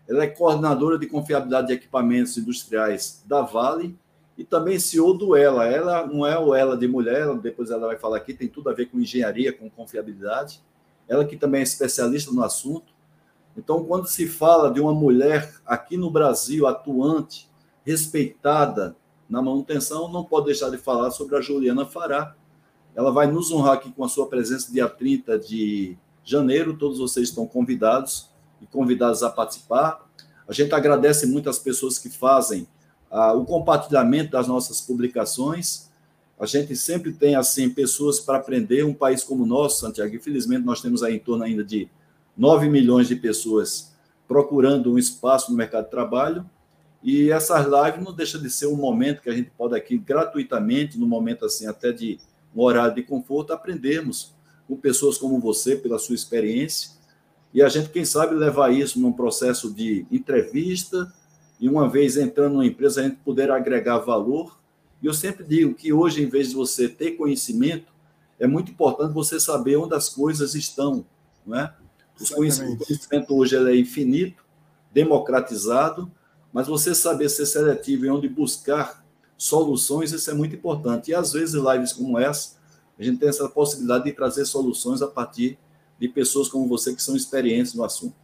Ela 0.08 0.24
é 0.24 0.28
coordenadora 0.28 0.96
de 0.96 1.08
confiabilidade 1.08 1.68
de 1.68 1.72
equipamentos 1.72 2.36
industriais 2.38 3.24
da 3.26 3.42
Vale 3.42 3.98
e 4.40 4.44
também 4.44 4.78
CEO 4.78 5.12
do 5.12 5.36
Ela. 5.36 5.66
Ela 5.66 6.06
não 6.06 6.26
é 6.26 6.38
o 6.38 6.54
Ela 6.54 6.74
de 6.74 6.88
mulher, 6.88 7.36
depois 7.36 7.70
ela 7.70 7.88
vai 7.88 7.98
falar 7.98 8.16
aqui, 8.16 8.32
tem 8.32 8.48
tudo 8.48 8.70
a 8.70 8.72
ver 8.72 8.86
com 8.86 8.98
engenharia, 8.98 9.52
com 9.52 9.68
confiabilidade. 9.68 10.62
Ela 11.06 11.26
que 11.26 11.36
também 11.36 11.60
é 11.60 11.62
especialista 11.62 12.32
no 12.32 12.42
assunto. 12.42 12.90
Então, 13.54 13.84
quando 13.84 14.06
se 14.06 14.26
fala 14.26 14.72
de 14.72 14.80
uma 14.80 14.94
mulher 14.94 15.52
aqui 15.66 15.98
no 15.98 16.10
Brasil 16.10 16.66
atuante, 16.66 17.50
respeitada 17.84 18.96
na 19.28 19.42
manutenção, 19.42 20.10
não 20.10 20.24
pode 20.24 20.46
deixar 20.46 20.70
de 20.70 20.78
falar 20.78 21.10
sobre 21.10 21.36
a 21.36 21.42
Juliana 21.42 21.84
Fará. 21.84 22.34
Ela 22.94 23.12
vai 23.12 23.26
nos 23.26 23.52
honrar 23.52 23.74
aqui 23.74 23.92
com 23.92 24.04
a 24.04 24.08
sua 24.08 24.26
presença 24.26 24.72
dia 24.72 24.88
30 24.88 25.38
de 25.38 25.98
janeiro. 26.24 26.78
Todos 26.78 26.98
vocês 26.98 27.28
estão 27.28 27.46
convidados 27.46 28.30
e 28.58 28.66
convidados 28.66 29.22
a 29.22 29.28
participar. 29.28 30.08
A 30.48 30.52
gente 30.54 30.74
agradece 30.74 31.26
muito 31.26 31.50
as 31.50 31.58
pessoas 31.58 31.98
que 31.98 32.08
fazem 32.08 32.66
ah, 33.10 33.32
o 33.32 33.44
compartilhamento 33.44 34.30
das 34.30 34.46
nossas 34.46 34.80
publicações. 34.80 35.90
A 36.38 36.46
gente 36.46 36.74
sempre 36.76 37.12
tem, 37.12 37.34
assim, 37.34 37.68
pessoas 37.68 38.20
para 38.20 38.38
aprender. 38.38 38.84
Um 38.84 38.94
país 38.94 39.24
como 39.24 39.42
o 39.42 39.46
nosso, 39.46 39.80
Santiago, 39.80 40.14
infelizmente 40.14 40.64
nós 40.64 40.80
temos 40.80 41.02
aí 41.02 41.16
em 41.16 41.18
torno 41.18 41.44
ainda 41.44 41.64
de 41.64 41.88
9 42.36 42.68
milhões 42.68 43.08
de 43.08 43.16
pessoas 43.16 43.92
procurando 44.26 44.92
um 44.92 44.98
espaço 44.98 45.50
no 45.50 45.56
mercado 45.56 45.84
de 45.84 45.90
trabalho. 45.90 46.48
E 47.02 47.30
essas 47.30 47.66
lives 47.66 48.04
não 48.04 48.14
deixa 48.14 48.38
de 48.38 48.48
ser 48.48 48.66
um 48.66 48.76
momento 48.76 49.22
que 49.22 49.28
a 49.28 49.34
gente 49.34 49.50
pode 49.50 49.74
aqui 49.74 49.98
gratuitamente, 49.98 50.98
no 50.98 51.06
momento 51.06 51.44
assim 51.44 51.66
até 51.66 51.92
de 51.92 52.18
um 52.54 52.62
horário 52.62 52.94
de 52.94 53.02
conforto, 53.02 53.52
aprendermos 53.52 54.34
com 54.68 54.76
pessoas 54.76 55.18
como 55.18 55.40
você, 55.40 55.74
pela 55.74 55.98
sua 55.98 56.14
experiência, 56.14 56.92
e 57.52 57.60
a 57.62 57.68
gente, 57.68 57.88
quem 57.88 58.04
sabe, 58.04 58.34
levar 58.34 58.72
isso 58.72 59.00
num 59.00 59.12
processo 59.12 59.72
de 59.72 60.06
entrevista, 60.10 61.12
e 61.60 61.68
uma 61.68 61.88
vez 61.88 62.16
entrando 62.16 62.54
numa 62.54 62.66
empresa, 62.66 63.00
a 63.00 63.04
gente 63.04 63.16
poder 63.16 63.50
agregar 63.50 63.98
valor. 63.98 64.58
E 65.02 65.06
eu 65.06 65.12
sempre 65.12 65.44
digo 65.44 65.74
que 65.74 65.92
hoje, 65.92 66.22
em 66.22 66.26
vez 66.26 66.48
de 66.48 66.54
você 66.54 66.88
ter 66.88 67.12
conhecimento, 67.12 67.92
é 68.38 68.46
muito 68.46 68.72
importante 68.72 69.12
você 69.12 69.38
saber 69.38 69.76
onde 69.76 69.94
as 69.94 70.08
coisas 70.08 70.54
estão, 70.54 71.04
não 71.46 71.58
é? 71.58 71.74
O 72.18 72.34
conhecimento 72.34 73.36
hoje 73.36 73.56
é 73.56 73.76
infinito, 73.76 74.42
democratizado, 74.92 76.10
mas 76.52 76.66
você 76.66 76.94
saber 76.94 77.28
ser 77.28 77.46
seletivo 77.46 78.06
e 78.06 78.10
onde 78.10 78.28
buscar 78.28 79.04
soluções, 79.36 80.12
isso 80.12 80.30
é 80.30 80.34
muito 80.34 80.54
importante. 80.54 81.10
E 81.10 81.14
às 81.14 81.32
vezes, 81.32 81.54
lives 81.54 81.92
como 81.92 82.18
essa, 82.18 82.56
a 82.98 83.02
gente 83.02 83.18
tem 83.18 83.28
essa 83.28 83.48
possibilidade 83.48 84.04
de 84.04 84.12
trazer 84.12 84.44
soluções 84.46 85.00
a 85.02 85.06
partir 85.06 85.58
de 85.98 86.08
pessoas 86.08 86.48
como 86.48 86.66
você 86.66 86.94
que 86.94 87.02
são 87.02 87.14
experientes 87.14 87.74
no 87.74 87.84
assunto. 87.84 88.14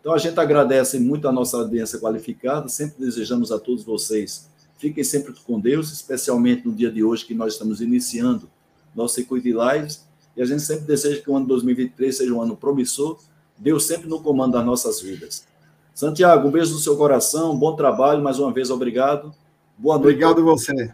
Então, 0.00 0.12
a 0.12 0.18
gente 0.18 0.38
agradece 0.38 0.98
muito 0.98 1.28
a 1.28 1.32
nossa 1.32 1.56
audiência 1.56 1.98
qualificada, 1.98 2.68
sempre 2.68 3.04
desejamos 3.04 3.50
a 3.50 3.58
todos 3.58 3.84
vocês, 3.84 4.48
fiquem 4.78 5.02
sempre 5.02 5.34
com 5.44 5.58
Deus, 5.60 5.92
especialmente 5.92 6.66
no 6.66 6.72
dia 6.72 6.90
de 6.90 7.02
hoje 7.02 7.24
que 7.24 7.34
nós 7.34 7.54
estamos 7.54 7.80
iniciando 7.80 8.48
nosso 8.94 9.14
circuito 9.14 9.44
de 9.44 9.52
lives, 9.52 10.06
e 10.36 10.42
a 10.42 10.44
gente 10.44 10.62
sempre 10.62 10.84
deseja 10.84 11.20
que 11.20 11.30
o 11.30 11.36
ano 11.36 11.46
2023 11.46 12.16
seja 12.16 12.32
um 12.32 12.40
ano 12.40 12.56
promissor, 12.56 13.18
Deus 13.56 13.86
sempre 13.86 14.08
no 14.08 14.22
comando 14.22 14.52
das 14.52 14.64
nossas 14.64 15.00
vidas. 15.00 15.46
Santiago, 15.94 16.46
um 16.46 16.50
beijo 16.50 16.74
no 16.74 16.78
seu 16.78 16.96
coração, 16.96 17.58
bom 17.58 17.74
trabalho, 17.74 18.22
mais 18.22 18.38
uma 18.38 18.52
vez, 18.52 18.70
obrigado. 18.70 19.34
Boa 19.76 19.96
noite. 19.96 20.24
Obrigado 20.24 20.44
você. 20.44 20.92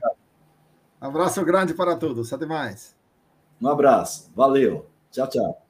Abraço 1.01 1.43
grande 1.45 1.75
para 1.75 1.97
todos. 1.97 2.33
Até 2.33 2.47
mais. 2.47 2.95
Um 3.61 3.69
abraço. 3.69 4.31
Valeu. 4.35 4.87
Tchau, 5.11 5.29
tchau. 5.29 5.64